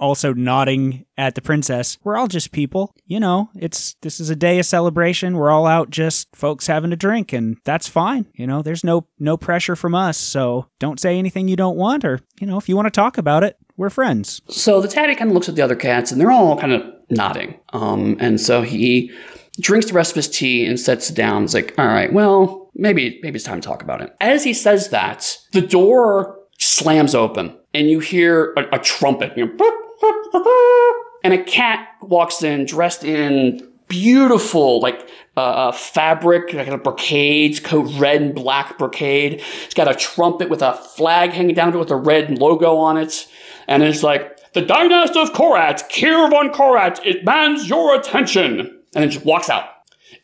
also 0.00 0.32
nodding 0.32 1.06
at 1.16 1.34
the 1.34 1.42
princess, 1.42 1.98
we're 2.02 2.16
all 2.16 2.26
just 2.26 2.52
people. 2.52 2.94
You 3.06 3.20
know, 3.20 3.50
it's 3.54 3.94
this 4.02 4.18
is 4.18 4.30
a 4.30 4.36
day 4.36 4.58
of 4.58 4.66
celebration. 4.66 5.36
We're 5.36 5.50
all 5.50 5.66
out 5.66 5.90
just 5.90 6.34
folks 6.34 6.66
having 6.66 6.92
a 6.92 6.96
drink 6.96 7.32
and 7.32 7.58
that's 7.64 7.86
fine. 7.88 8.26
You 8.34 8.46
know, 8.46 8.62
there's 8.62 8.82
no 8.82 9.06
no 9.18 9.36
pressure 9.36 9.76
from 9.76 9.94
us. 9.94 10.16
So 10.16 10.66
don't 10.78 10.98
say 10.98 11.18
anything 11.18 11.46
you 11.48 11.56
don't 11.56 11.76
want 11.76 12.04
or, 12.04 12.20
you 12.40 12.46
know, 12.46 12.56
if 12.56 12.68
you 12.68 12.76
want 12.76 12.86
to 12.86 12.90
talk 12.90 13.18
about 13.18 13.44
it, 13.44 13.56
we're 13.76 13.90
friends. 13.90 14.42
So 14.48 14.80
the 14.80 14.88
tabby 14.88 15.14
kind 15.14 15.30
of 15.30 15.34
looks 15.34 15.48
at 15.48 15.56
the 15.56 15.62
other 15.62 15.76
cats 15.76 16.10
and 16.10 16.20
they're 16.20 16.32
all 16.32 16.58
kind 16.58 16.72
of 16.72 16.82
nodding. 17.10 17.58
Um, 17.72 18.16
and 18.20 18.40
so 18.40 18.62
he 18.62 19.12
drinks 19.60 19.86
the 19.86 19.92
rest 19.94 20.12
of 20.12 20.16
his 20.16 20.28
tea 20.28 20.64
and 20.64 20.78
sets 20.80 21.10
down. 21.10 21.44
It's 21.44 21.54
like, 21.54 21.74
all 21.78 21.86
right, 21.86 22.12
well, 22.12 22.70
maybe 22.74 23.20
maybe 23.22 23.36
it's 23.36 23.44
time 23.44 23.60
to 23.60 23.66
talk 23.66 23.82
about 23.82 24.00
it. 24.00 24.14
As 24.20 24.44
he 24.44 24.54
says 24.54 24.88
that, 24.90 25.36
the 25.52 25.60
door 25.60 26.38
slams 26.58 27.14
open 27.14 27.56
and 27.74 27.88
you 27.88 28.00
hear 28.00 28.52
a, 28.56 28.76
a 28.76 28.78
trumpet. 28.78 29.36
You 29.36 29.46
know, 29.46 29.52
"Boop, 29.52 29.58
boop, 29.58 29.58
boop, 29.58 29.70
boop," 29.70 29.89
and 31.24 31.34
a 31.34 31.42
cat 31.44 31.88
walks 32.02 32.42
in 32.42 32.64
dressed 32.64 33.04
in 33.04 33.66
beautiful 33.88 34.80
like 34.80 35.08
uh, 35.36 35.40
uh, 35.40 35.72
fabric, 35.72 36.52
like 36.54 36.68
a 36.68 36.78
brocade 36.78 37.62
coat, 37.62 37.90
red 37.98 38.22
and 38.22 38.34
black 38.34 38.78
brocade. 38.78 39.42
It's 39.64 39.74
got 39.74 39.90
a 39.90 39.94
trumpet 39.94 40.48
with 40.48 40.62
a 40.62 40.74
flag 40.74 41.32
hanging 41.32 41.54
down 41.54 41.72
to 41.72 41.78
it 41.78 41.80
with 41.80 41.90
a 41.90 41.96
red 41.96 42.38
logo 42.38 42.76
on 42.76 42.96
it, 42.96 43.28
and 43.68 43.82
it's 43.82 44.02
like 44.02 44.38
the 44.52 44.62
dynasty 44.62 45.20
of 45.20 45.32
Korat, 45.32 45.88
Kir 45.88 46.28
von 46.28 46.50
Korat, 46.50 47.00
it 47.04 47.20
demands 47.20 47.68
your 47.68 47.94
attention, 47.94 48.80
and 48.94 49.04
it 49.04 49.08
just 49.08 49.24
walks 49.24 49.50
out. 49.50 49.68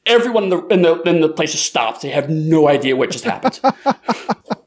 Everyone 0.04 0.44
in 0.44 0.50
the 0.50 0.66
in 0.66 0.82
the 0.82 1.02
in 1.02 1.20
the 1.20 1.28
place 1.28 1.52
just 1.52 1.66
stops. 1.66 2.02
They 2.02 2.10
have 2.10 2.30
no 2.30 2.68
idea 2.68 2.96
what 2.96 3.10
just 3.10 3.24
happened. 3.24 3.60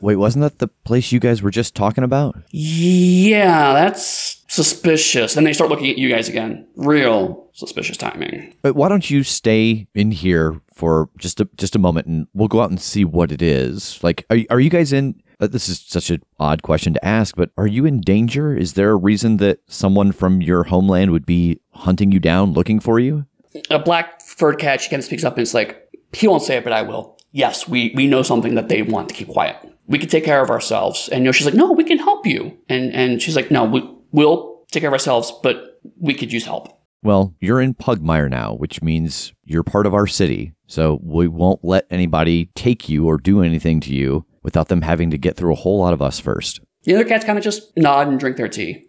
Wait, 0.00 0.16
wasn't 0.16 0.42
that 0.42 0.58
the 0.58 0.68
place 0.68 1.12
you 1.12 1.20
guys 1.20 1.42
were 1.42 1.50
just 1.50 1.74
talking 1.74 2.04
about? 2.04 2.36
yeah, 2.50 3.72
that's 3.72 4.42
suspicious. 4.48 5.36
And 5.36 5.46
they 5.46 5.52
start 5.52 5.70
looking 5.70 5.88
at 5.90 5.98
you 5.98 6.08
guys 6.08 6.28
again. 6.28 6.66
Real 6.76 7.48
suspicious 7.52 7.96
timing. 7.96 8.54
But 8.62 8.74
why 8.74 8.88
don't 8.88 9.10
you 9.10 9.22
stay 9.22 9.86
in 9.94 10.10
here 10.10 10.60
for 10.72 11.08
just 11.18 11.40
a 11.40 11.48
just 11.56 11.76
a 11.76 11.78
moment, 11.78 12.06
and 12.06 12.26
we'll 12.34 12.48
go 12.48 12.60
out 12.60 12.70
and 12.70 12.80
see 12.80 13.04
what 13.04 13.30
it 13.32 13.42
is. 13.42 14.02
Like, 14.02 14.24
are 14.30 14.38
are 14.50 14.60
you 14.60 14.70
guys 14.70 14.92
in? 14.92 15.22
Uh, 15.38 15.46
this 15.46 15.70
is 15.70 15.80
such 15.80 16.10
an 16.10 16.22
odd 16.38 16.62
question 16.62 16.92
to 16.92 17.02
ask, 17.04 17.34
but 17.34 17.50
are 17.56 17.66
you 17.66 17.86
in 17.86 18.02
danger? 18.02 18.54
Is 18.54 18.74
there 18.74 18.90
a 18.90 18.96
reason 18.96 19.38
that 19.38 19.60
someone 19.68 20.12
from 20.12 20.42
your 20.42 20.64
homeland 20.64 21.12
would 21.12 21.24
be 21.24 21.60
hunting 21.72 22.12
you 22.12 22.20
down, 22.20 22.52
looking 22.52 22.78
for 22.78 23.00
you? 23.00 23.24
a 23.70 23.78
black 23.78 24.22
furred 24.22 24.58
cat, 24.58 24.80
she 24.80 24.90
kind 24.90 25.00
of 25.00 25.04
speaks 25.04 25.24
up 25.24 25.34
and 25.34 25.42
it's 25.42 25.54
like, 25.54 25.88
he 26.12 26.28
won't 26.28 26.42
say 26.42 26.56
it, 26.56 26.64
but 26.64 26.72
I 26.72 26.82
will. 26.82 27.18
Yes, 27.32 27.68
we, 27.68 27.92
we 27.94 28.06
know 28.06 28.22
something 28.22 28.54
that 28.56 28.68
they 28.68 28.82
want 28.82 29.08
to 29.08 29.14
keep 29.14 29.28
quiet. 29.28 29.56
We 29.90 29.98
can 29.98 30.08
take 30.08 30.24
care 30.24 30.40
of 30.40 30.50
ourselves. 30.50 31.08
And 31.08 31.20
you 31.20 31.24
know, 31.26 31.32
she's 31.32 31.44
like, 31.44 31.54
no, 31.54 31.72
we 31.72 31.84
can 31.84 31.98
help 31.98 32.24
you. 32.24 32.56
And, 32.68 32.92
and 32.94 33.20
she's 33.20 33.36
like, 33.36 33.50
no, 33.50 33.64
we, 33.64 33.82
we'll 34.12 34.64
take 34.70 34.80
care 34.82 34.88
of 34.88 34.94
ourselves, 34.94 35.32
but 35.42 35.80
we 35.98 36.14
could 36.14 36.32
use 36.32 36.44
help. 36.44 36.80
Well, 37.02 37.34
you're 37.40 37.60
in 37.60 37.74
Pugmire 37.74 38.30
now, 38.30 38.54
which 38.54 38.82
means 38.82 39.32
you're 39.44 39.62
part 39.62 39.86
of 39.86 39.94
our 39.94 40.06
city. 40.06 40.52
So 40.66 41.00
we 41.02 41.28
won't 41.28 41.64
let 41.64 41.86
anybody 41.90 42.46
take 42.54 42.88
you 42.88 43.06
or 43.06 43.16
do 43.16 43.42
anything 43.42 43.80
to 43.80 43.94
you 43.94 44.24
without 44.42 44.68
them 44.68 44.82
having 44.82 45.10
to 45.10 45.18
get 45.18 45.36
through 45.36 45.52
a 45.52 45.56
whole 45.56 45.80
lot 45.80 45.92
of 45.92 46.00
us 46.00 46.20
first. 46.20 46.60
The 46.84 46.94
other 46.94 47.04
cats 47.04 47.24
kind 47.24 47.36
of 47.36 47.44
just 47.44 47.76
nod 47.76 48.08
and 48.08 48.18
drink 48.18 48.36
their 48.36 48.48
tea. 48.48 48.86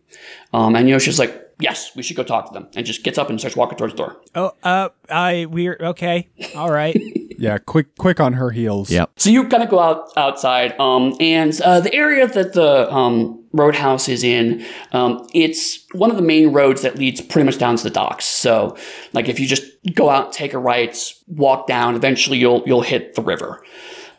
Um, 0.54 0.76
and 0.76 1.02
she's 1.02 1.20
like, 1.20 1.51
yes, 1.62 1.96
we 1.96 2.04
should 2.04 2.18
go 2.18 2.24
talk 2.24 2.48
to 2.48 2.54
them. 2.54 2.68
And 2.76 2.86
just 2.86 3.04
gets 3.04 3.18
up 3.18 3.30
and 3.30 3.40
starts 3.40 3.56
walking 3.56 3.78
towards 3.78 3.94
the 3.94 3.98
door. 3.98 4.22
Oh, 4.36 4.52
uh, 4.64 4.90
I 5.10 5.46
we're 5.50 5.78
okay. 5.82 6.30
All 6.56 6.72
right. 6.72 6.96
Yeah, 7.42 7.58
quick, 7.58 7.98
quick 7.98 8.20
on 8.20 8.34
her 8.34 8.52
heels. 8.52 8.92
Yep. 8.92 9.14
So 9.16 9.32
you 9.32 9.48
kind 9.48 9.64
of 9.64 9.70
go 9.70 9.80
out 9.80 10.12
outside, 10.16 10.80
um, 10.80 11.16
and 11.20 11.60
uh, 11.62 11.80
the 11.80 11.92
area 11.92 12.28
that 12.28 12.54
the 12.54 12.94
um, 12.94 13.44
roadhouse 13.52 14.08
is 14.08 14.24
in, 14.24 14.64
um, 14.92 15.28
it's 15.34 15.88
one 15.94 16.12
of 16.12 16.18
the 16.18 16.22
main 16.22 16.54
roads 16.54 16.84
that 16.84 17.00
leads 17.00 17.20
pretty 17.20 17.48
much 17.48 17.58
down 17.58 17.78
to 17.78 17.84
the 17.84 17.90
docks. 17.90 18.26
So, 18.26 18.78
like, 19.14 19.28
if 19.28 19.40
you 19.40 19.48
just 19.48 19.64
go 19.96 20.12
out, 20.12 20.32
take 20.32 20.54
a 20.54 20.60
right, 20.60 20.96
walk 21.26 21.66
down, 21.66 21.96
eventually 21.96 22.38
you'll 22.38 22.62
you'll 22.68 22.84
hit 22.84 23.16
the 23.16 23.24
river. 23.24 23.66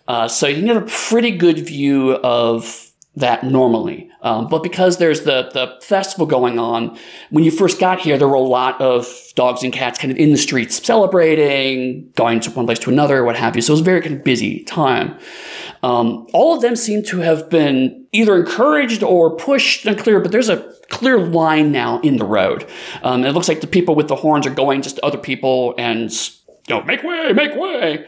Uh, 0.09 0.27
so 0.27 0.49
you 0.49 0.57
can 0.57 0.67
get 0.67 0.77
a 0.77 0.87
pretty 1.09 1.31
good 1.31 1.61
view 1.61 2.15
of 2.17 2.92
that 3.15 3.45
normally. 3.45 4.11
Um, 4.23 4.49
but 4.49 4.63
because 4.63 4.97
there's 4.97 5.23
the, 5.23 5.51
the 5.53 5.79
festival 5.83 6.27
going 6.27 6.59
on, 6.59 6.97
when 7.31 7.45
you 7.45 7.51
first 7.51 7.79
got 7.79 8.01
here, 8.01 8.17
there 8.17 8.29
were 8.29 8.35
a 8.35 8.41
lot 8.41 8.81
of 8.81 9.07
dogs 9.35 9.63
and 9.63 9.73
cats 9.73 9.99
kind 9.99 10.11
of 10.11 10.17
in 10.17 10.31
the 10.31 10.39
streets 10.39 10.85
celebrating, 10.85 12.11
going 12.15 12.41
to 12.41 12.51
one 12.53 12.65
place 12.65 12.79
to 12.81 12.91
another, 12.91 13.25
what 13.25 13.37
have 13.37 13.55
you. 13.57 13.63
So 13.63 13.73
it 13.73 13.75
was 13.75 13.81
a 13.81 13.85
very 13.85 14.01
kind 14.01 14.17
of 14.17 14.25
busy 14.25 14.65
time. 14.65 15.19
Um, 15.83 16.27
all 16.33 16.55
of 16.55 16.63
them 16.63 16.77
seem 16.77 17.03
to 17.05 17.19
have 17.19 17.51
been 17.51 18.07
either 18.13 18.37
encouraged 18.37 19.03
or 19.03 19.37
pushed, 19.37 19.85
unclear, 19.85 20.21
but 20.21 20.33
there's 20.33 20.49
a 20.49 20.73
clear 20.89 21.19
line 21.19 21.73
now 21.73 22.01
in 22.01 22.17
the 22.17 22.25
road. 22.25 22.67
Um, 23.03 23.25
it 23.25 23.33
looks 23.33 23.49
like 23.49 23.61
the 23.61 23.67
people 23.67 23.95
with 23.95 24.09
the 24.09 24.17
horns 24.17 24.47
are 24.47 24.55
going 24.55 24.83
just 24.83 24.97
to 24.97 25.05
other 25.05 25.19
people 25.19 25.75
and, 25.77 26.11
you 26.69 26.77
know, 26.77 26.83
make 26.85 27.03
way, 27.03 27.33
make 27.33 27.55
way. 27.57 28.07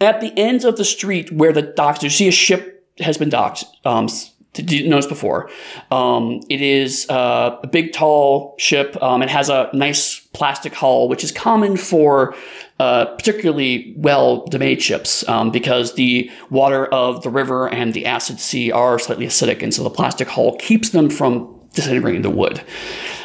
At 0.00 0.20
the 0.20 0.32
ends 0.38 0.64
of 0.64 0.76
the 0.76 0.84
street 0.84 1.32
where 1.32 1.52
the 1.52 1.62
docks, 1.62 2.02
you 2.02 2.10
see 2.10 2.28
a 2.28 2.32
ship 2.32 2.77
has 3.00 3.18
been 3.18 3.28
docked. 3.28 3.64
Um, 3.84 4.08
did 4.54 4.72
you 4.72 4.88
notice 4.88 5.06
before? 5.06 5.50
Um, 5.90 6.40
it 6.48 6.60
is 6.60 7.08
uh, 7.08 7.58
a 7.62 7.66
big, 7.66 7.92
tall 7.92 8.54
ship. 8.58 9.00
Um, 9.00 9.22
it 9.22 9.28
has 9.28 9.48
a 9.48 9.70
nice 9.72 10.20
plastic 10.32 10.74
hull, 10.74 11.08
which 11.08 11.22
is 11.22 11.30
common 11.30 11.76
for 11.76 12.34
uh, 12.80 13.06
particularly 13.06 13.94
well 13.96 14.48
made 14.58 14.82
ships 14.82 15.28
um, 15.28 15.50
because 15.50 15.94
the 15.94 16.30
water 16.50 16.86
of 16.86 17.22
the 17.22 17.30
river 17.30 17.68
and 17.68 17.94
the 17.94 18.06
acid 18.06 18.40
sea 18.40 18.72
are 18.72 18.98
slightly 18.98 19.26
acidic, 19.26 19.62
and 19.62 19.72
so 19.72 19.84
the 19.84 19.90
plastic 19.90 20.28
hull 20.28 20.56
keeps 20.56 20.90
them 20.90 21.10
from 21.10 21.54
disintegrating 21.74 22.22
the 22.22 22.30
wood. 22.30 22.60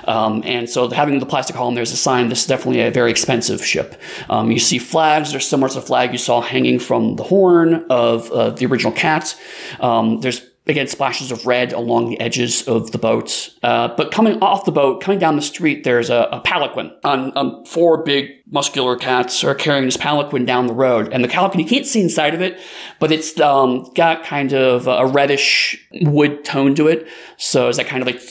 Um, 0.07 0.41
and 0.45 0.69
so 0.69 0.89
having 0.89 1.19
the 1.19 1.25
plastic 1.25 1.55
hull 1.55 1.69
in 1.69 1.73
there 1.73 1.83
is 1.83 1.91
a 1.91 1.97
sign 1.97 2.29
this 2.29 2.41
is 2.41 2.47
definitely 2.47 2.81
a 2.81 2.91
very 2.91 3.11
expensive 3.11 3.65
ship. 3.65 3.99
Um, 4.29 4.51
you 4.51 4.59
see 4.59 4.79
flags 4.79 5.31
There's 5.31 5.47
similar 5.47 5.69
to 5.69 5.75
the 5.75 5.81
flag 5.85 6.11
you 6.11 6.17
saw 6.17 6.41
hanging 6.41 6.79
from 6.79 7.15
the 7.15 7.23
horn 7.23 7.85
of 7.89 8.31
uh, 8.31 8.49
the 8.51 8.65
original 8.65 8.93
cat. 8.93 9.35
Um, 9.79 10.21
there's 10.21 10.41
again 10.65 10.87
splashes 10.87 11.31
of 11.31 11.45
red 11.45 11.73
along 11.73 12.09
the 12.09 12.19
edges 12.19 12.67
of 12.67 12.91
the 12.91 12.97
boat. 12.97 13.49
Uh, 13.61 13.89
but 13.95 14.11
coming 14.11 14.41
off 14.41 14.65
the 14.65 14.71
boat, 14.71 15.01
coming 15.01 15.19
down 15.19 15.35
the 15.35 15.41
street, 15.41 15.83
there's 15.83 16.09
a, 16.09 16.29
a 16.31 16.39
palanquin 16.41 16.91
on 17.03 17.35
um, 17.37 17.65
four 17.65 18.03
big 18.03 18.29
muscular 18.49 18.95
cats 18.95 19.43
are 19.43 19.55
carrying 19.55 19.85
this 19.85 19.97
palanquin 19.97 20.45
down 20.45 20.67
the 20.67 20.73
road, 20.73 21.11
and 21.11 21.23
the 21.23 21.27
palanquin 21.27 21.59
you 21.59 21.65
can't 21.65 21.85
see 21.85 22.01
inside 22.01 22.33
of 22.33 22.41
it, 22.41 22.59
but 22.99 23.11
it's 23.11 23.39
um, 23.39 23.91
got 23.95 24.23
kind 24.23 24.53
of 24.53 24.87
a 24.87 25.05
reddish 25.05 25.77
wood 26.01 26.45
tone 26.45 26.75
to 26.75 26.87
it. 26.87 27.07
So 27.37 27.67
it's 27.67 27.77
that 27.77 27.87
kind 27.87 28.01
of 28.01 28.07
like 28.07 28.21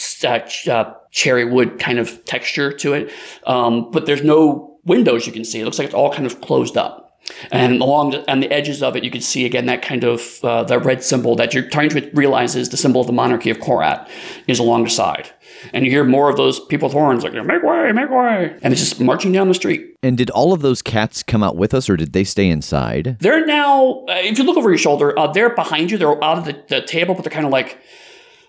uh, 0.68 0.94
cherry 1.12 1.44
wood 1.44 1.78
kind 1.78 1.98
of 1.98 2.24
texture 2.24 2.72
to 2.72 2.94
it. 2.94 3.12
Um, 3.46 3.90
but 3.90 4.06
there's 4.06 4.24
no 4.24 4.78
windows 4.84 5.26
you 5.26 5.32
can 5.32 5.44
see. 5.44 5.60
It 5.60 5.64
looks 5.64 5.78
like 5.78 5.86
it's 5.86 5.94
all 5.94 6.12
kind 6.12 6.26
of 6.26 6.40
closed 6.40 6.76
up. 6.76 6.98
And 7.52 7.80
along 7.80 8.10
the, 8.10 8.30
on 8.30 8.40
the 8.40 8.50
edges 8.50 8.82
of 8.82 8.96
it, 8.96 9.04
you 9.04 9.10
can 9.10 9.20
see 9.20 9.44
again 9.44 9.66
that 9.66 9.80
kind 9.80 10.02
of 10.02 10.40
uh, 10.42 10.64
the 10.64 10.80
red 10.80 11.04
symbol 11.04 11.36
that 11.36 11.54
you're 11.54 11.68
trying 11.68 11.88
to 11.90 12.10
realize 12.14 12.56
is 12.56 12.70
the 12.70 12.76
symbol 12.76 13.00
of 13.00 13.06
the 13.06 13.12
monarchy 13.12 13.48
of 13.48 13.58
Korat 13.58 14.08
is 14.48 14.58
along 14.58 14.84
the 14.84 14.90
side. 14.90 15.30
And 15.72 15.84
you 15.84 15.92
hear 15.92 16.02
more 16.02 16.28
of 16.28 16.36
those 16.36 16.58
people 16.58 16.88
with 16.88 16.94
horns 16.94 17.22
like 17.22 17.32
"Make 17.32 17.62
way, 17.62 17.92
make 17.92 18.10
way!" 18.10 18.58
and 18.62 18.72
it's 18.72 18.82
just 18.82 19.00
marching 19.00 19.30
down 19.30 19.46
the 19.46 19.54
street. 19.54 19.96
And 20.02 20.18
did 20.18 20.30
all 20.30 20.52
of 20.52 20.62
those 20.62 20.82
cats 20.82 21.22
come 21.22 21.44
out 21.44 21.56
with 21.56 21.72
us, 21.74 21.88
or 21.88 21.96
did 21.96 22.12
they 22.12 22.24
stay 22.24 22.48
inside? 22.48 23.18
They're 23.20 23.46
now, 23.46 24.04
uh, 24.08 24.14
if 24.16 24.38
you 24.38 24.44
look 24.44 24.56
over 24.56 24.70
your 24.70 24.78
shoulder, 24.78 25.16
uh, 25.16 25.28
they're 25.28 25.54
behind 25.54 25.92
you. 25.92 25.98
They're 25.98 26.22
out 26.24 26.38
of 26.38 26.44
the, 26.44 26.64
the 26.68 26.80
table, 26.82 27.14
but 27.14 27.22
they're 27.22 27.32
kind 27.32 27.46
of 27.46 27.52
like 27.52 27.78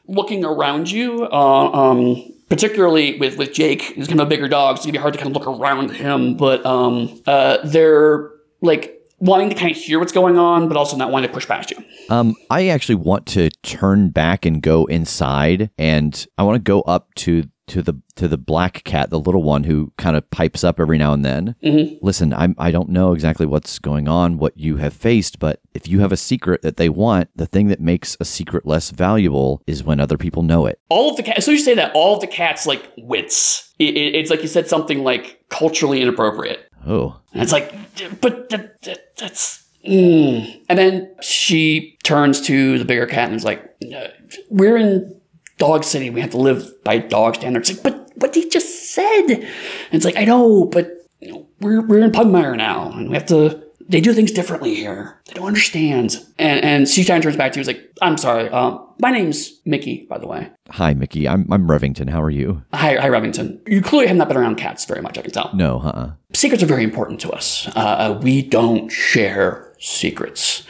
looking 0.08 0.44
around 0.44 0.90
you. 0.90 1.28
Uh, 1.32 1.72
um, 1.72 2.33
particularly 2.54 3.18
with 3.18 3.36
with 3.36 3.52
Jake, 3.52 3.82
he's 3.82 4.08
kind 4.08 4.22
of 4.22 4.28
a 4.28 4.30
bigger 4.30 4.48
dog, 4.48 4.76
so 4.76 4.82
it's 4.82 4.86
gonna 4.86 4.94
be 4.94 5.00
hard 5.00 5.14
to 5.14 5.20
kind 5.20 5.36
of 5.36 5.42
look 5.42 5.60
around 5.60 5.90
him. 5.90 6.38
But 6.38 6.64
um, 6.68 7.20
uh, 7.26 7.58
they're 7.64 8.30
like 8.62 9.02
wanting 9.18 9.50
to 9.50 9.56
kind 9.56 9.72
of 9.72 9.78
hear 9.78 9.98
what's 9.98 10.12
going 10.12 10.38
on, 10.38 10.68
but 10.68 10.78
also 10.78 10.96
not 10.96 11.10
wanting 11.10 11.30
to 11.30 11.34
push 11.34 11.48
past 11.48 11.72
you. 11.72 11.84
Um, 12.12 12.36
I 12.52 12.68
actually 12.68 12.96
want 12.96 13.26
to 13.28 13.50
turn 13.64 14.10
back 14.10 14.46
and 14.46 14.62
go 14.62 14.86
inside, 14.86 15.72
and 15.80 16.28
I 16.38 16.44
want 16.44 16.58
to 16.58 16.62
go 16.62 16.82
up 16.82 17.12
to 17.16 17.44
to 17.74 17.82
the 17.82 18.00
to 18.16 18.28
the 18.28 18.38
black 18.38 18.84
cat, 18.84 19.10
the 19.10 19.20
little 19.20 19.42
one 19.42 19.64
who 19.64 19.92
kind 19.98 20.16
of 20.16 20.30
pipes 20.30 20.64
up 20.64 20.80
every 20.80 21.00
now 21.00 21.12
and 21.12 21.26
then. 21.26 21.56
Mm-hmm. 21.64 22.06
Listen, 22.06 22.32
I'm 22.32 22.56
I 22.60 22.70
don't 22.70 22.90
know 22.90 23.14
exactly 23.14 23.48
what's 23.48 23.80
going 23.80 24.08
on, 24.08 24.38
what 24.38 24.56
you 24.56 24.78
have 24.78 24.94
faced, 24.94 25.40
but 25.40 25.60
if 25.74 25.88
you 25.88 26.00
have 26.00 26.12
a 26.12 26.18
secret 26.18 26.62
that 26.62 26.78
they 26.78 26.88
want, 26.88 27.32
the 27.36 27.48
thing 27.48 27.68
that 27.70 27.82
makes 27.82 28.16
a 28.20 28.26
secret 28.26 28.68
less 28.68 28.92
valuable 28.92 29.64
is 29.66 29.84
when 29.84 30.00
other 30.00 30.18
people 30.18 30.44
know 30.44 30.68
it. 30.68 30.80
All 30.90 31.10
of 31.10 31.18
the 31.18 31.24
cats. 31.24 31.46
So 31.46 31.52
you 31.52 31.58
say 31.58 31.74
that 31.74 31.92
all 31.96 32.14
of 32.16 32.22
the 32.22 32.28
cats 32.28 32.68
like 32.68 32.88
wince. 32.98 33.74
It, 33.80 33.98
it, 33.98 34.14
it's 34.14 34.30
like 34.30 34.44
you 34.44 34.48
said 34.48 34.68
something 34.68 35.04
like 35.04 35.44
culturally 35.50 36.00
inappropriate. 36.00 36.70
Oh, 36.86 37.20
And 37.34 37.42
it's 37.42 37.52
like, 37.52 37.74
but 38.22 38.50
that, 38.50 38.82
that, 38.84 39.16
that's. 39.18 39.64
Mm. 39.88 40.62
And 40.70 40.78
then 40.78 41.16
she 41.22 41.98
turns 42.04 42.40
to 42.42 42.78
the 42.78 42.86
bigger 42.86 43.06
cat 43.08 43.28
and 43.28 43.36
is 43.36 43.44
like, 43.44 43.76
"Uh, 43.94 44.08
"We're 44.50 44.78
in 44.78 45.20
Dog 45.66 45.84
City. 45.84 46.10
We 46.10 46.22
have 46.22 46.32
to 46.32 46.38
live 46.50 46.60
by 46.84 46.96
dog 46.98 47.36
standards." 47.36 47.70
Like, 47.72 47.84
but 47.84 47.96
what 48.16 48.36
he 48.36 48.50
just 48.50 48.94
said. 48.94 49.26
And 49.30 49.46
it's 49.92 50.06
like, 50.06 50.18
I 50.18 50.26
know, 50.26 50.66
but 50.66 50.86
you 51.20 51.32
know, 51.32 51.48
we're 51.62 51.82
we're 51.88 52.02
in 52.02 52.12
Pugmire 52.12 52.56
now, 52.56 52.92
and 52.92 53.10
we 53.10 53.16
have 53.16 53.28
to. 53.28 53.62
They 53.90 54.00
do 54.00 54.14
things 54.14 54.32
differently 54.32 54.76
here. 54.76 55.20
They 55.28 55.34
don't 55.34 55.48
understand. 55.48 56.18
And 56.40 56.64
and 56.64 56.88
of 56.88 57.06
turns 57.22 57.36
back 57.36 57.52
to 57.52 57.60
you. 57.60 57.62
is 57.62 57.68
like, 57.68 57.82
"I'm 58.02 58.18
sorry. 58.18 58.50
Um, 58.50 58.72
my 59.00 59.12
name's 59.12 59.60
Mickey, 59.66 60.06
by 60.10 60.18
the 60.18 60.28
way. 60.28 60.50
hi, 60.70 60.94
Mickey. 60.94 61.28
I'm 61.28 61.52
I'm 61.52 61.68
Revington. 61.68 62.10
How 62.10 62.22
are 62.22 62.30
you? 62.30 62.64
Hi, 62.74 62.96
hi, 62.96 63.10
Remington. 63.10 63.62
You 63.68 63.82
clearly 63.82 64.08
have 64.08 64.18
not 64.18 64.30
been 64.30 64.38
around 64.38 64.56
cats 64.56 64.86
very 64.86 65.02
much. 65.02 65.18
I 65.18 65.22
can 65.22 65.32
tell." 65.32 65.50
No, 65.54 65.80
huh? 65.80 66.12
secrets 66.34 66.64
are 66.64 66.72
very 66.76 66.84
important 66.84 67.20
to 67.22 67.32
us. 67.32 67.68
Uh, 67.76 68.20
we 68.22 68.42
don't 68.42 68.90
share 68.90 69.74
secrets. 69.80 70.64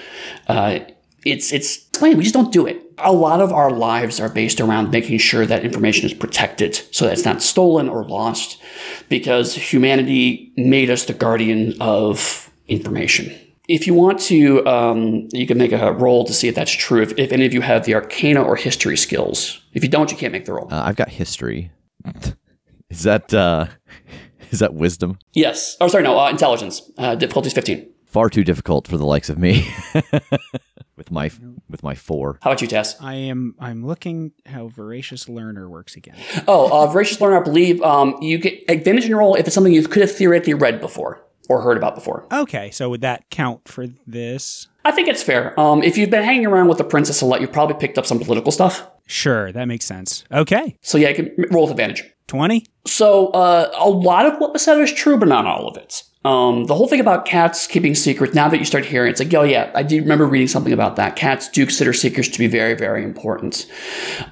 Uh, 0.48 0.80
it's 1.26 1.52
it's 1.52 1.78
plain. 1.78 2.18
We 2.18 2.24
just 2.24 2.34
don't 2.34 2.52
do 2.52 2.66
it. 2.66 2.82
A 2.98 3.12
lot 3.12 3.42
of 3.42 3.52
our 3.52 3.72
lives 3.72 4.20
are 4.20 4.30
based 4.30 4.62
around 4.62 4.92
making 4.92 5.18
sure 5.18 5.46
that 5.46 5.64
information 5.66 6.06
is 6.06 6.14
protected, 6.14 6.76
so 6.92 7.06
that 7.06 7.14
it's 7.14 7.26
not 7.26 7.42
stolen 7.42 7.90
or 7.90 8.04
lost, 8.06 8.62
because 9.10 9.56
humanity 9.56 10.52
made 10.58 10.90
us 10.90 11.06
the 11.06 11.14
guardian 11.14 11.76
of 11.82 12.52
information. 12.68 13.34
If 13.70 13.88
you 13.88 13.94
want 13.94 14.20
to, 14.22 14.66
um, 14.68 15.30
you 15.32 15.48
can 15.48 15.58
make 15.58 15.72
a 15.72 15.94
roll 15.94 16.26
to 16.26 16.34
see 16.34 16.50
if 16.50 16.56
that's 16.56 16.72
true. 16.72 17.02
If, 17.02 17.18
if 17.18 17.32
any 17.32 17.46
of 17.46 17.54
you 17.54 17.62
have 17.62 17.86
the 17.86 17.96
Arcana 17.96 18.44
or 18.44 18.58
History 18.58 18.98
skills. 18.98 19.62
If 19.74 19.84
you 19.84 19.90
don't, 19.90 20.12
you 20.12 20.18
can't 20.18 20.34
make 20.34 20.46
the 20.46 20.54
roll. 20.54 20.68
Uh, 20.72 20.84
I've 20.84 20.98
got 20.98 21.10
history. 21.10 21.72
is 22.90 23.04
that 23.04 23.34
uh, 23.34 23.68
is 24.52 24.60
that 24.60 24.74
wisdom? 24.74 25.18
yes. 25.34 25.78
Oh, 25.80 25.88
sorry, 25.88 26.04
no. 26.04 26.20
Uh, 26.20 26.30
intelligence. 26.30 26.82
Uh, 26.98 27.16
difficulty 27.16 27.48
is 27.48 27.54
fifteen. 27.54 27.93
Far 28.14 28.30
too 28.30 28.44
difficult 28.44 28.88
for 28.88 28.96
the 28.96 29.08
likes 29.08 29.28
of 29.32 29.40
me. 29.40 29.68
with 30.96 31.10
my 31.10 31.32
with 31.68 31.82
my 31.82 31.96
four. 31.96 32.38
How 32.44 32.52
about 32.52 32.62
you, 32.62 32.68
Tess? 32.68 32.96
I 33.02 33.16
am 33.16 33.56
I'm 33.60 33.84
looking 33.84 34.34
how 34.46 34.68
voracious 34.68 35.28
learner 35.28 35.68
works 35.68 35.96
again. 35.96 36.18
Oh, 36.48 36.70
uh, 36.72 36.92
voracious 36.92 37.20
learner, 37.20 37.42
I 37.42 37.44
believe 37.44 37.82
um, 37.82 38.16
you 38.22 38.38
get 38.38 38.66
advantage 38.70 39.06
in 39.06 39.10
your 39.10 39.18
roll 39.18 39.34
if 39.34 39.48
it's 39.48 39.56
something 39.56 39.74
you 39.74 39.82
could 39.88 40.04
have 40.04 40.16
theoretically 40.16 40.54
read 40.54 40.80
before 40.80 41.26
or 41.50 41.62
heard 41.62 41.76
about 41.76 41.96
before. 41.96 42.28
Okay, 42.32 42.70
so 42.70 42.88
would 42.92 43.02
that 43.02 43.28
count 43.32 43.68
for 43.68 43.88
this? 44.06 44.68
I 44.86 44.92
think 44.92 45.08
it's 45.08 45.24
fair. 45.24 45.60
Um, 45.60 45.82
if 45.82 45.98
you've 45.98 46.12
been 46.12 46.24
hanging 46.24 46.46
around 46.46 46.68
with 46.68 46.78
the 46.78 46.84
Princess 46.84 47.20
a 47.22 47.26
lot, 47.26 47.42
you've 47.42 47.52
probably 47.52 47.78
picked 47.80 47.98
up 47.98 48.06
some 48.06 48.20
political 48.20 48.52
stuff. 48.52 48.88
Sure, 49.08 49.52
that 49.52 49.66
makes 49.66 49.86
sense. 49.86 50.24
Okay, 50.32 50.78
So 50.82 51.00
yeah, 51.00 51.10
you 51.10 51.16
can 51.16 51.46
roll 51.50 51.64
with 51.64 51.72
advantage. 51.72 52.04
20? 52.28 52.64
So 52.86 53.30
uh, 53.30 53.72
a 53.76 53.90
lot 53.90 54.28
of 54.28 54.38
what 54.40 54.54
was 54.54 54.62
said 54.62 54.80
is 54.80 54.94
true, 54.94 55.18
but 55.18 55.28
not 55.28 55.48
all 55.48 55.68
of 55.68 55.78
it. 55.78 56.04
Um, 56.26 56.66
the 56.66 56.76
whole 56.76 56.88
thing 56.88 57.00
about 57.00 57.26
cats 57.26 57.68
keeping 57.68 57.96
secrets, 57.96 58.34
now 58.34 58.48
that 58.48 58.58
you 58.58 58.66
start 58.66 58.86
hearing, 58.86 59.12
it's 59.12 59.20
like, 59.20 59.34
oh 59.34 59.44
yeah, 59.44 59.72
I 59.76 59.84
do 59.84 60.00
remember 60.02 60.26
reading 60.26 60.48
something 60.48 60.74
about 60.74 60.96
that. 60.96 61.16
Cats 61.16 61.50
do 61.50 61.66
consider 61.66 61.92
secrets 61.94 62.30
to 62.30 62.40
be 62.40 62.48
very, 62.48 62.76
very 62.76 63.04
important. 63.04 63.66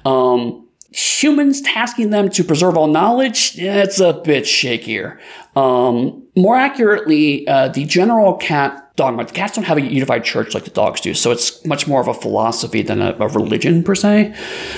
Um, 0.04 0.66
humans 0.90 1.60
tasking 1.60 2.10
them 2.10 2.28
to 2.30 2.44
preserve 2.44 2.76
all 2.76 2.86
knowledge, 2.86 3.56
yeah, 3.56 3.82
it's 3.82 4.00
a 4.00 4.14
bit 4.14 4.44
shakier. 4.44 5.18
Um, 5.54 6.21
more 6.34 6.56
accurately, 6.56 7.46
uh, 7.46 7.68
the 7.68 7.84
general 7.84 8.34
cat 8.34 8.78
dogma, 8.96 9.24
the 9.24 9.32
cats 9.32 9.54
don't 9.54 9.64
have 9.64 9.78
a 9.78 9.82
unified 9.82 10.24
church 10.24 10.54
like 10.54 10.64
the 10.64 10.70
dogs 10.70 11.00
do, 11.00 11.14
so 11.14 11.30
it's 11.30 11.64
much 11.64 11.86
more 11.86 12.00
of 12.00 12.08
a 12.08 12.14
philosophy 12.14 12.82
than 12.82 13.00
a, 13.00 13.16
a 13.18 13.28
religion 13.28 13.82
per 13.82 13.94
se. 13.94 14.34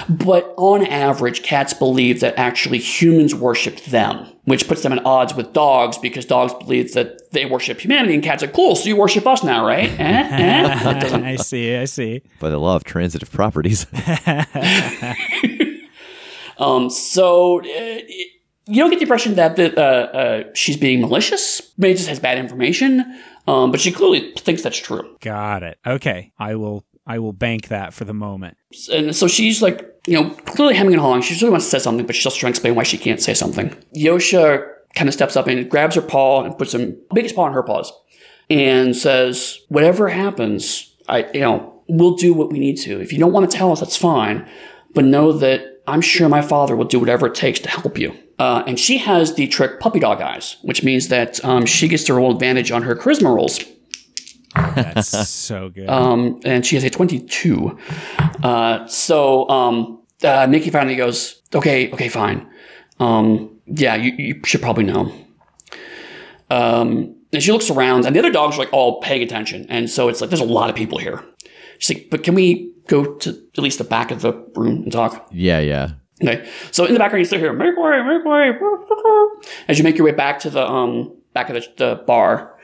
But 0.08 0.52
on 0.56 0.86
average, 0.86 1.42
cats 1.42 1.72
believe 1.74 2.20
that 2.20 2.36
actually 2.38 2.78
humans 2.78 3.34
worship 3.34 3.80
them, 3.84 4.26
which 4.44 4.68
puts 4.68 4.82
them 4.82 4.92
at 4.92 5.04
odds 5.04 5.34
with 5.34 5.52
dogs 5.52 5.98
because 5.98 6.24
dogs 6.24 6.54
believe 6.54 6.92
that 6.94 7.30
they 7.32 7.46
worship 7.46 7.80
humanity, 7.80 8.14
and 8.14 8.22
cats 8.22 8.42
are 8.42 8.48
cool, 8.48 8.76
so 8.76 8.88
you 8.88 8.96
worship 8.96 9.26
us 9.26 9.42
now, 9.44 9.66
right? 9.66 9.90
Eh? 9.98 10.28
Eh? 10.30 11.22
I 11.24 11.36
see, 11.36 11.76
I 11.76 11.84
see. 11.84 12.22
By 12.40 12.50
the 12.50 12.58
law 12.58 12.76
of 12.76 12.84
transitive 12.84 13.30
properties. 13.30 13.86
Um, 16.58 16.90
so 16.90 17.60
uh, 17.60 17.98
you 18.66 18.76
don't 18.76 18.90
get 18.90 18.98
the 18.98 19.02
impression 19.02 19.34
that 19.34 19.56
the, 19.56 19.78
uh, 19.78 19.82
uh, 19.82 20.44
she's 20.54 20.76
being 20.76 21.00
malicious. 21.00 21.60
Maybe 21.76 21.94
just 21.94 22.08
has 22.08 22.18
bad 22.18 22.38
information, 22.38 23.20
um, 23.46 23.70
but 23.70 23.80
she 23.80 23.92
clearly 23.92 24.32
thinks 24.38 24.62
that's 24.62 24.78
true. 24.78 25.16
Got 25.20 25.62
it. 25.62 25.78
Okay, 25.86 26.32
I 26.38 26.54
will 26.54 26.84
I 27.06 27.18
will 27.18 27.32
bank 27.32 27.68
that 27.68 27.92
for 27.92 28.04
the 28.04 28.14
moment. 28.14 28.56
And 28.90 29.14
so 29.14 29.28
she's 29.28 29.60
like, 29.60 29.86
you 30.06 30.14
know, 30.14 30.30
clearly 30.30 30.74
hemming 30.74 30.94
and 30.94 31.02
hawing. 31.02 31.20
She 31.20 31.34
really 31.34 31.50
wants 31.50 31.66
to 31.66 31.70
say 31.70 31.78
something, 31.78 32.06
but 32.06 32.16
she's 32.16 32.24
also 32.24 32.38
trying 32.38 32.52
to 32.52 32.56
explain 32.56 32.74
why 32.74 32.82
she 32.82 32.96
can't 32.96 33.20
say 33.20 33.34
something. 33.34 33.76
Yosha 33.94 34.66
kind 34.94 35.08
of 35.08 35.14
steps 35.14 35.36
up 35.36 35.46
and 35.46 35.70
grabs 35.70 35.96
her 35.96 36.02
paw 36.02 36.44
and 36.44 36.56
puts 36.56 36.72
him 36.72 36.96
biggest 37.12 37.34
paw 37.34 37.44
on 37.44 37.52
her 37.52 37.62
paws 37.62 37.92
and 38.48 38.96
says, 38.96 39.58
"Whatever 39.68 40.08
happens, 40.08 40.94
I, 41.08 41.30
you 41.34 41.40
know, 41.40 41.82
we'll 41.88 42.16
do 42.16 42.32
what 42.32 42.50
we 42.50 42.58
need 42.58 42.76
to. 42.78 43.00
If 43.00 43.12
you 43.12 43.18
don't 43.18 43.32
want 43.32 43.50
to 43.50 43.56
tell 43.56 43.72
us, 43.72 43.80
that's 43.80 43.96
fine, 43.96 44.48
but 44.94 45.04
know 45.04 45.32
that 45.32 45.82
I'm 45.86 46.00
sure 46.00 46.28
my 46.30 46.40
father 46.40 46.74
will 46.74 46.86
do 46.86 46.98
whatever 46.98 47.26
it 47.26 47.34
takes 47.34 47.60
to 47.60 47.68
help 47.68 47.98
you." 47.98 48.14
Uh, 48.38 48.64
and 48.66 48.78
she 48.78 48.98
has 48.98 49.34
the 49.34 49.46
trick 49.46 49.80
puppy 49.80 50.00
dog 50.00 50.20
eyes, 50.20 50.56
which 50.62 50.82
means 50.82 51.08
that 51.08 51.44
um, 51.44 51.66
she 51.66 51.88
gets 51.88 52.04
to 52.04 52.14
roll 52.14 52.32
advantage 52.32 52.70
on 52.70 52.82
her 52.82 52.96
charisma 52.96 53.34
rolls. 53.34 53.60
That's 54.54 55.08
so 55.28 55.68
good. 55.68 55.88
Um, 55.88 56.40
and 56.44 56.64
she 56.66 56.76
has 56.76 56.84
a 56.84 56.90
22. 56.90 57.78
Uh, 58.42 58.86
so 58.86 59.48
um, 59.48 60.02
uh, 60.22 60.46
Nikki 60.46 60.70
finally 60.70 60.96
goes, 60.96 61.42
okay, 61.54 61.90
okay, 61.92 62.08
fine. 62.08 62.48
Um, 62.98 63.60
yeah, 63.66 63.94
you, 63.94 64.12
you 64.12 64.40
should 64.44 64.62
probably 64.62 64.84
know. 64.84 65.12
Um, 66.50 67.16
and 67.32 67.42
she 67.42 67.50
looks 67.50 67.70
around, 67.70 68.06
and 68.06 68.14
the 68.14 68.20
other 68.20 68.30
dogs 68.30 68.56
are 68.56 68.60
like 68.60 68.72
all 68.72 69.00
paying 69.00 69.22
attention. 69.22 69.66
And 69.68 69.90
so 69.90 70.08
it's 70.08 70.20
like, 70.20 70.30
there's 70.30 70.40
a 70.40 70.44
lot 70.44 70.70
of 70.70 70.76
people 70.76 70.98
here. 70.98 71.24
She's 71.78 71.96
like, 71.96 72.10
but 72.10 72.22
can 72.22 72.34
we 72.34 72.72
go 72.86 73.14
to 73.14 73.30
at 73.30 73.62
least 73.62 73.78
the 73.78 73.84
back 73.84 74.10
of 74.10 74.22
the 74.22 74.32
room 74.54 74.82
and 74.82 74.92
talk? 74.92 75.28
yeah, 75.32 75.58
yeah. 75.58 75.90
Okay, 76.22 76.48
so 76.70 76.84
in 76.84 76.92
the 76.92 76.98
background 76.98 77.20
you 77.20 77.24
still 77.24 77.40
hear 77.40 77.52
"Make 77.52 77.76
way, 77.76 78.02
make 78.02 78.24
way," 78.24 78.52
as 79.68 79.78
you 79.78 79.84
make 79.84 79.96
your 79.96 80.04
way 80.04 80.12
back 80.12 80.38
to 80.40 80.50
the 80.50 80.64
um 80.64 81.16
back 81.32 81.50
of 81.50 81.56
the, 81.56 81.68
the 81.76 82.02
bar, 82.06 82.56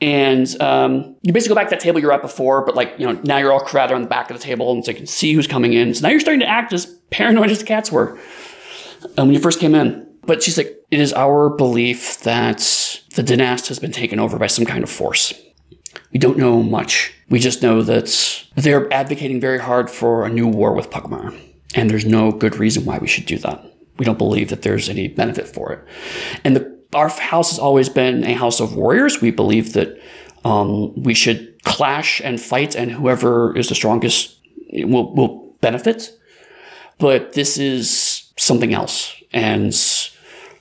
and 0.00 0.60
um, 0.62 1.16
you 1.22 1.32
basically 1.32 1.54
go 1.54 1.60
back 1.60 1.68
to 1.68 1.70
that 1.70 1.80
table 1.80 1.98
you 1.98 2.06
were 2.06 2.12
at 2.12 2.22
before, 2.22 2.64
but 2.64 2.76
like 2.76 2.94
you 2.98 3.06
know 3.06 3.20
now 3.24 3.38
you're 3.38 3.52
all 3.52 3.60
crowded 3.60 3.94
on 3.94 4.02
the 4.02 4.08
back 4.08 4.30
of 4.30 4.36
the 4.36 4.42
table, 4.42 4.72
and 4.72 4.84
so 4.84 4.92
you 4.92 4.96
can 4.96 5.06
see 5.06 5.32
who's 5.32 5.48
coming 5.48 5.72
in. 5.72 5.92
So 5.92 6.02
now 6.02 6.10
you're 6.10 6.20
starting 6.20 6.40
to 6.40 6.48
act 6.48 6.72
as 6.72 6.86
paranoid 7.10 7.50
as 7.50 7.58
the 7.58 7.64
cats 7.64 7.90
were 7.90 8.18
um, 9.16 9.26
when 9.26 9.32
you 9.32 9.40
first 9.40 9.58
came 9.58 9.74
in. 9.74 10.06
But 10.22 10.42
she's 10.42 10.56
like, 10.56 10.76
"It 10.92 11.00
is 11.00 11.12
our 11.14 11.50
belief 11.50 12.20
that 12.20 12.58
the 13.16 13.24
dynast 13.24 13.66
has 13.68 13.80
been 13.80 13.92
taken 13.92 14.20
over 14.20 14.38
by 14.38 14.46
some 14.46 14.64
kind 14.64 14.84
of 14.84 14.90
force. 14.90 15.32
We 16.12 16.20
don't 16.20 16.38
know 16.38 16.62
much. 16.62 17.12
We 17.28 17.40
just 17.40 17.60
know 17.60 17.82
that 17.82 18.44
they're 18.54 18.92
advocating 18.92 19.40
very 19.40 19.58
hard 19.58 19.90
for 19.90 20.24
a 20.24 20.28
new 20.28 20.46
war 20.46 20.74
with 20.74 20.90
Pugmire." 20.90 21.47
And 21.74 21.90
there's 21.90 22.06
no 22.06 22.32
good 22.32 22.56
reason 22.56 22.84
why 22.84 22.98
we 22.98 23.06
should 23.06 23.26
do 23.26 23.38
that. 23.38 23.64
We 23.98 24.04
don't 24.04 24.18
believe 24.18 24.48
that 24.48 24.62
there's 24.62 24.88
any 24.88 25.08
benefit 25.08 25.48
for 25.48 25.72
it. 25.72 25.84
And 26.44 26.56
the, 26.56 26.78
our 26.94 27.08
house 27.08 27.50
has 27.50 27.58
always 27.58 27.88
been 27.88 28.24
a 28.24 28.34
house 28.34 28.60
of 28.60 28.74
warriors. 28.74 29.20
We 29.20 29.30
believe 29.30 29.72
that 29.74 30.00
um, 30.44 30.94
we 31.02 31.14
should 31.14 31.62
clash 31.64 32.20
and 32.20 32.40
fight, 32.40 32.74
and 32.74 32.90
whoever 32.90 33.56
is 33.56 33.68
the 33.68 33.74
strongest 33.74 34.38
will, 34.70 35.14
will 35.14 35.56
benefit. 35.60 36.18
But 36.98 37.32
this 37.32 37.58
is 37.58 38.32
something 38.36 38.72
else. 38.72 39.14
And 39.32 39.72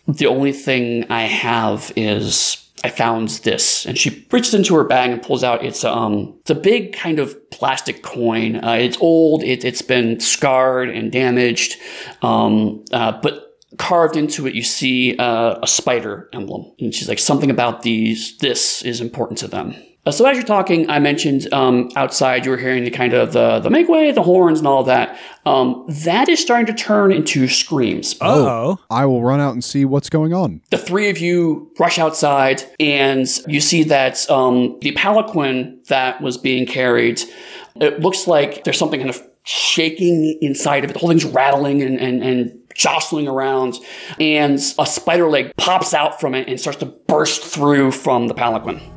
the 0.07 0.27
only 0.27 0.51
thing 0.51 1.05
I 1.09 1.23
have 1.23 1.91
is 1.95 2.66
I 2.84 2.89
found 2.89 3.30
this, 3.30 3.86
and 3.86 3.97
she 3.97 4.28
reaches 4.32 4.53
into 4.53 4.75
her 4.75 4.84
bag 4.84 5.09
and 5.09 5.21
pulls 5.21 5.43
out. 5.43 5.65
It's 5.65 5.84
um, 5.84 6.36
it's 6.41 6.51
a 6.51 6.55
big 6.55 6.93
kind 6.93 7.17
of 7.17 7.49
plastic 7.49 8.03
coin. 8.03 8.63
Uh, 8.63 8.73
it's 8.73 8.97
old. 9.01 9.43
It, 9.43 9.63
has 9.63 9.82
been 9.82 10.19
scarred 10.19 10.89
and 10.89 11.11
damaged, 11.11 11.78
um, 12.21 12.86
uh, 12.93 13.19
but 13.21 13.47
carved 13.78 14.15
into 14.15 14.47
it, 14.47 14.55
you 14.55 14.63
see 14.63 15.15
uh, 15.17 15.59
a 15.61 15.67
spider 15.67 16.30
emblem. 16.34 16.71
And 16.80 16.93
she's 16.93 17.09
like, 17.09 17.19
something 17.19 17.51
about 17.51 17.82
these. 17.82 18.38
This 18.38 18.82
is 18.84 19.01
important 19.01 19.39
to 19.39 19.47
them. 19.47 19.75
Uh, 20.07 20.11
so 20.11 20.25
as 20.25 20.37
you're 20.37 20.45
talking, 20.45 20.89
I 20.89 20.99
mentioned 20.99 21.53
um, 21.53 21.89
outside 21.97 22.45
you 22.45 22.51
were 22.51 22.57
hearing 22.57 22.85
the 22.85 22.89
kind 22.89 23.11
of 23.11 23.33
the 23.33 23.59
the 23.59 23.69
make 23.69 23.89
way, 23.89 24.13
the 24.13 24.23
horns, 24.23 24.59
and 24.59 24.65
all 24.65 24.85
that. 24.85 25.19
Um, 25.45 25.83
that 25.89 26.29
is 26.29 26.39
starting 26.39 26.65
to 26.67 26.73
turn 26.73 27.11
into 27.11 27.49
screams. 27.49 28.15
Oh, 28.21 28.79
I 28.89 29.05
will 29.05 29.21
run 29.21 29.41
out 29.41 29.51
and 29.51 29.61
see 29.61 29.83
what's 29.83 30.09
going 30.09 30.33
on. 30.33 30.61
The 30.69 30.77
three 30.77 31.09
of 31.09 31.17
you 31.17 31.73
rush 31.77 31.99
outside, 31.99 32.63
and 32.79 33.27
you 33.47 33.59
see 33.59 33.83
that 33.83 34.29
um, 34.31 34.79
the 34.79 34.93
palanquin 34.93 35.79
that 35.89 36.21
was 36.21 36.37
being 36.37 36.65
carried. 36.65 37.21
It 37.75 37.99
looks 37.99 38.27
like 38.27 38.63
there's 38.63 38.79
something 38.79 39.01
kind 39.01 39.09
of 39.09 39.21
shaking 39.43 40.37
inside 40.41 40.85
of 40.85 40.89
it. 40.89 40.93
The 40.93 40.99
whole 40.99 41.09
thing's 41.09 41.25
rattling 41.25 41.81
and, 41.81 41.99
and, 41.99 42.23
and 42.23 42.57
jostling 42.73 43.27
around, 43.27 43.75
and 44.21 44.57
a 44.79 44.85
spider 44.85 45.27
leg 45.27 45.51
pops 45.57 45.93
out 45.93 46.21
from 46.21 46.33
it 46.33 46.47
and 46.47 46.57
starts 46.57 46.79
to 46.79 46.85
burst 46.85 47.43
through 47.43 47.91
from 47.91 48.29
the 48.29 48.33
palanquin. 48.33 48.96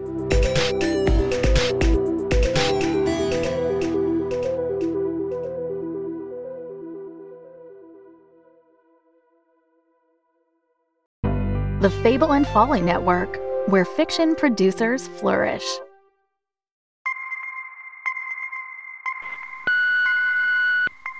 The 11.81 11.89
Fable 11.89 12.33
and 12.33 12.45
Folly 12.45 12.79
Network, 12.79 13.39
where 13.65 13.85
fiction 13.85 14.35
producers 14.35 15.07
flourish. 15.07 15.65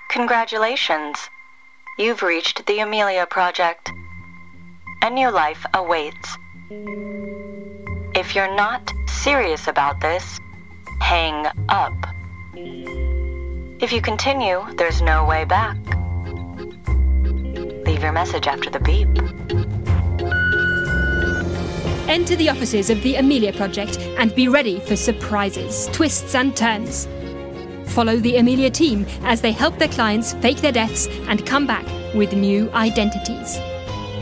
Congratulations. 0.08 1.18
You've 1.98 2.22
reached 2.22 2.64
the 2.66 2.78
Amelia 2.78 3.26
Project. 3.26 3.90
A 5.02 5.10
new 5.10 5.32
life 5.32 5.66
awaits. 5.74 6.38
If 8.14 8.36
you're 8.36 8.54
not 8.54 8.94
serious 9.08 9.66
about 9.66 10.00
this, 10.00 10.38
hang 11.00 11.44
up. 11.70 12.06
If 13.82 13.92
you 13.92 14.00
continue, 14.00 14.64
there's 14.76 15.02
no 15.02 15.24
way 15.24 15.44
back. 15.44 15.76
Leave 17.84 18.04
your 18.04 18.12
message 18.12 18.46
after 18.46 18.70
the 18.70 18.78
beep. 18.78 19.71
Enter 22.12 22.36
the 22.36 22.50
offices 22.50 22.90
of 22.90 23.02
the 23.02 23.14
Amelia 23.14 23.54
Project 23.54 23.98
and 24.18 24.34
be 24.34 24.46
ready 24.46 24.80
for 24.80 24.96
surprises, 24.96 25.88
twists, 25.92 26.34
and 26.34 26.54
turns. 26.54 27.08
Follow 27.86 28.18
the 28.18 28.36
Amelia 28.36 28.68
team 28.68 29.06
as 29.22 29.40
they 29.40 29.50
help 29.50 29.78
their 29.78 29.88
clients 29.88 30.34
fake 30.34 30.58
their 30.58 30.72
deaths 30.72 31.06
and 31.26 31.46
come 31.46 31.66
back 31.66 31.86
with 32.14 32.34
new 32.34 32.70
identities. 32.72 33.56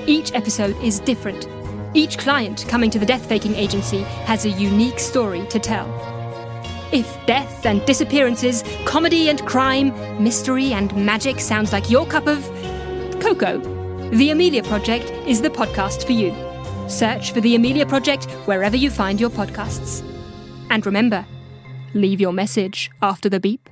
Each 0.09 0.33
episode 0.35 0.77
is 0.85 1.01
different. 1.01 1.49
Each 1.93 2.17
client 2.17 2.65
coming 2.69 2.91
to 2.91 3.01
the 3.01 3.07
death 3.07 3.29
faking 3.29 3.57
agency 3.57 4.03
has 4.25 4.45
a 4.45 4.51
unique 4.51 5.01
story 5.01 5.45
to 5.49 5.59
tell. 5.59 5.89
If 6.93 7.09
death 7.27 7.67
and 7.67 7.85
disappearances, 7.87 8.63
comedy 8.85 9.31
and 9.31 9.45
crime, 9.45 10.23
mystery 10.23 10.75
and 10.75 10.95
magic 10.95 11.41
sounds 11.41 11.73
like 11.73 11.91
your 11.91 12.07
cup 12.07 12.29
of 12.29 12.39
cocoa, 13.21 13.59
The 14.11 14.31
Amelia 14.31 14.63
Project 14.63 15.11
is 15.27 15.43
the 15.43 15.51
podcast 15.51 16.07
for 16.07 16.13
you. 16.13 16.50
Search 16.91 17.31
for 17.31 17.41
The 17.41 17.55
Amelia 17.55 17.87
Project 17.87 18.25
wherever 18.47 18.77
you 18.77 18.91
find 18.91 19.21
your 19.21 19.31
podcasts. 19.31 20.03
And 20.71 20.85
remember, 20.85 21.25
leave 21.95 22.21
your 22.21 22.33
message 22.33 22.91
after 23.01 23.29
the 23.29 23.39
beep. 23.39 23.71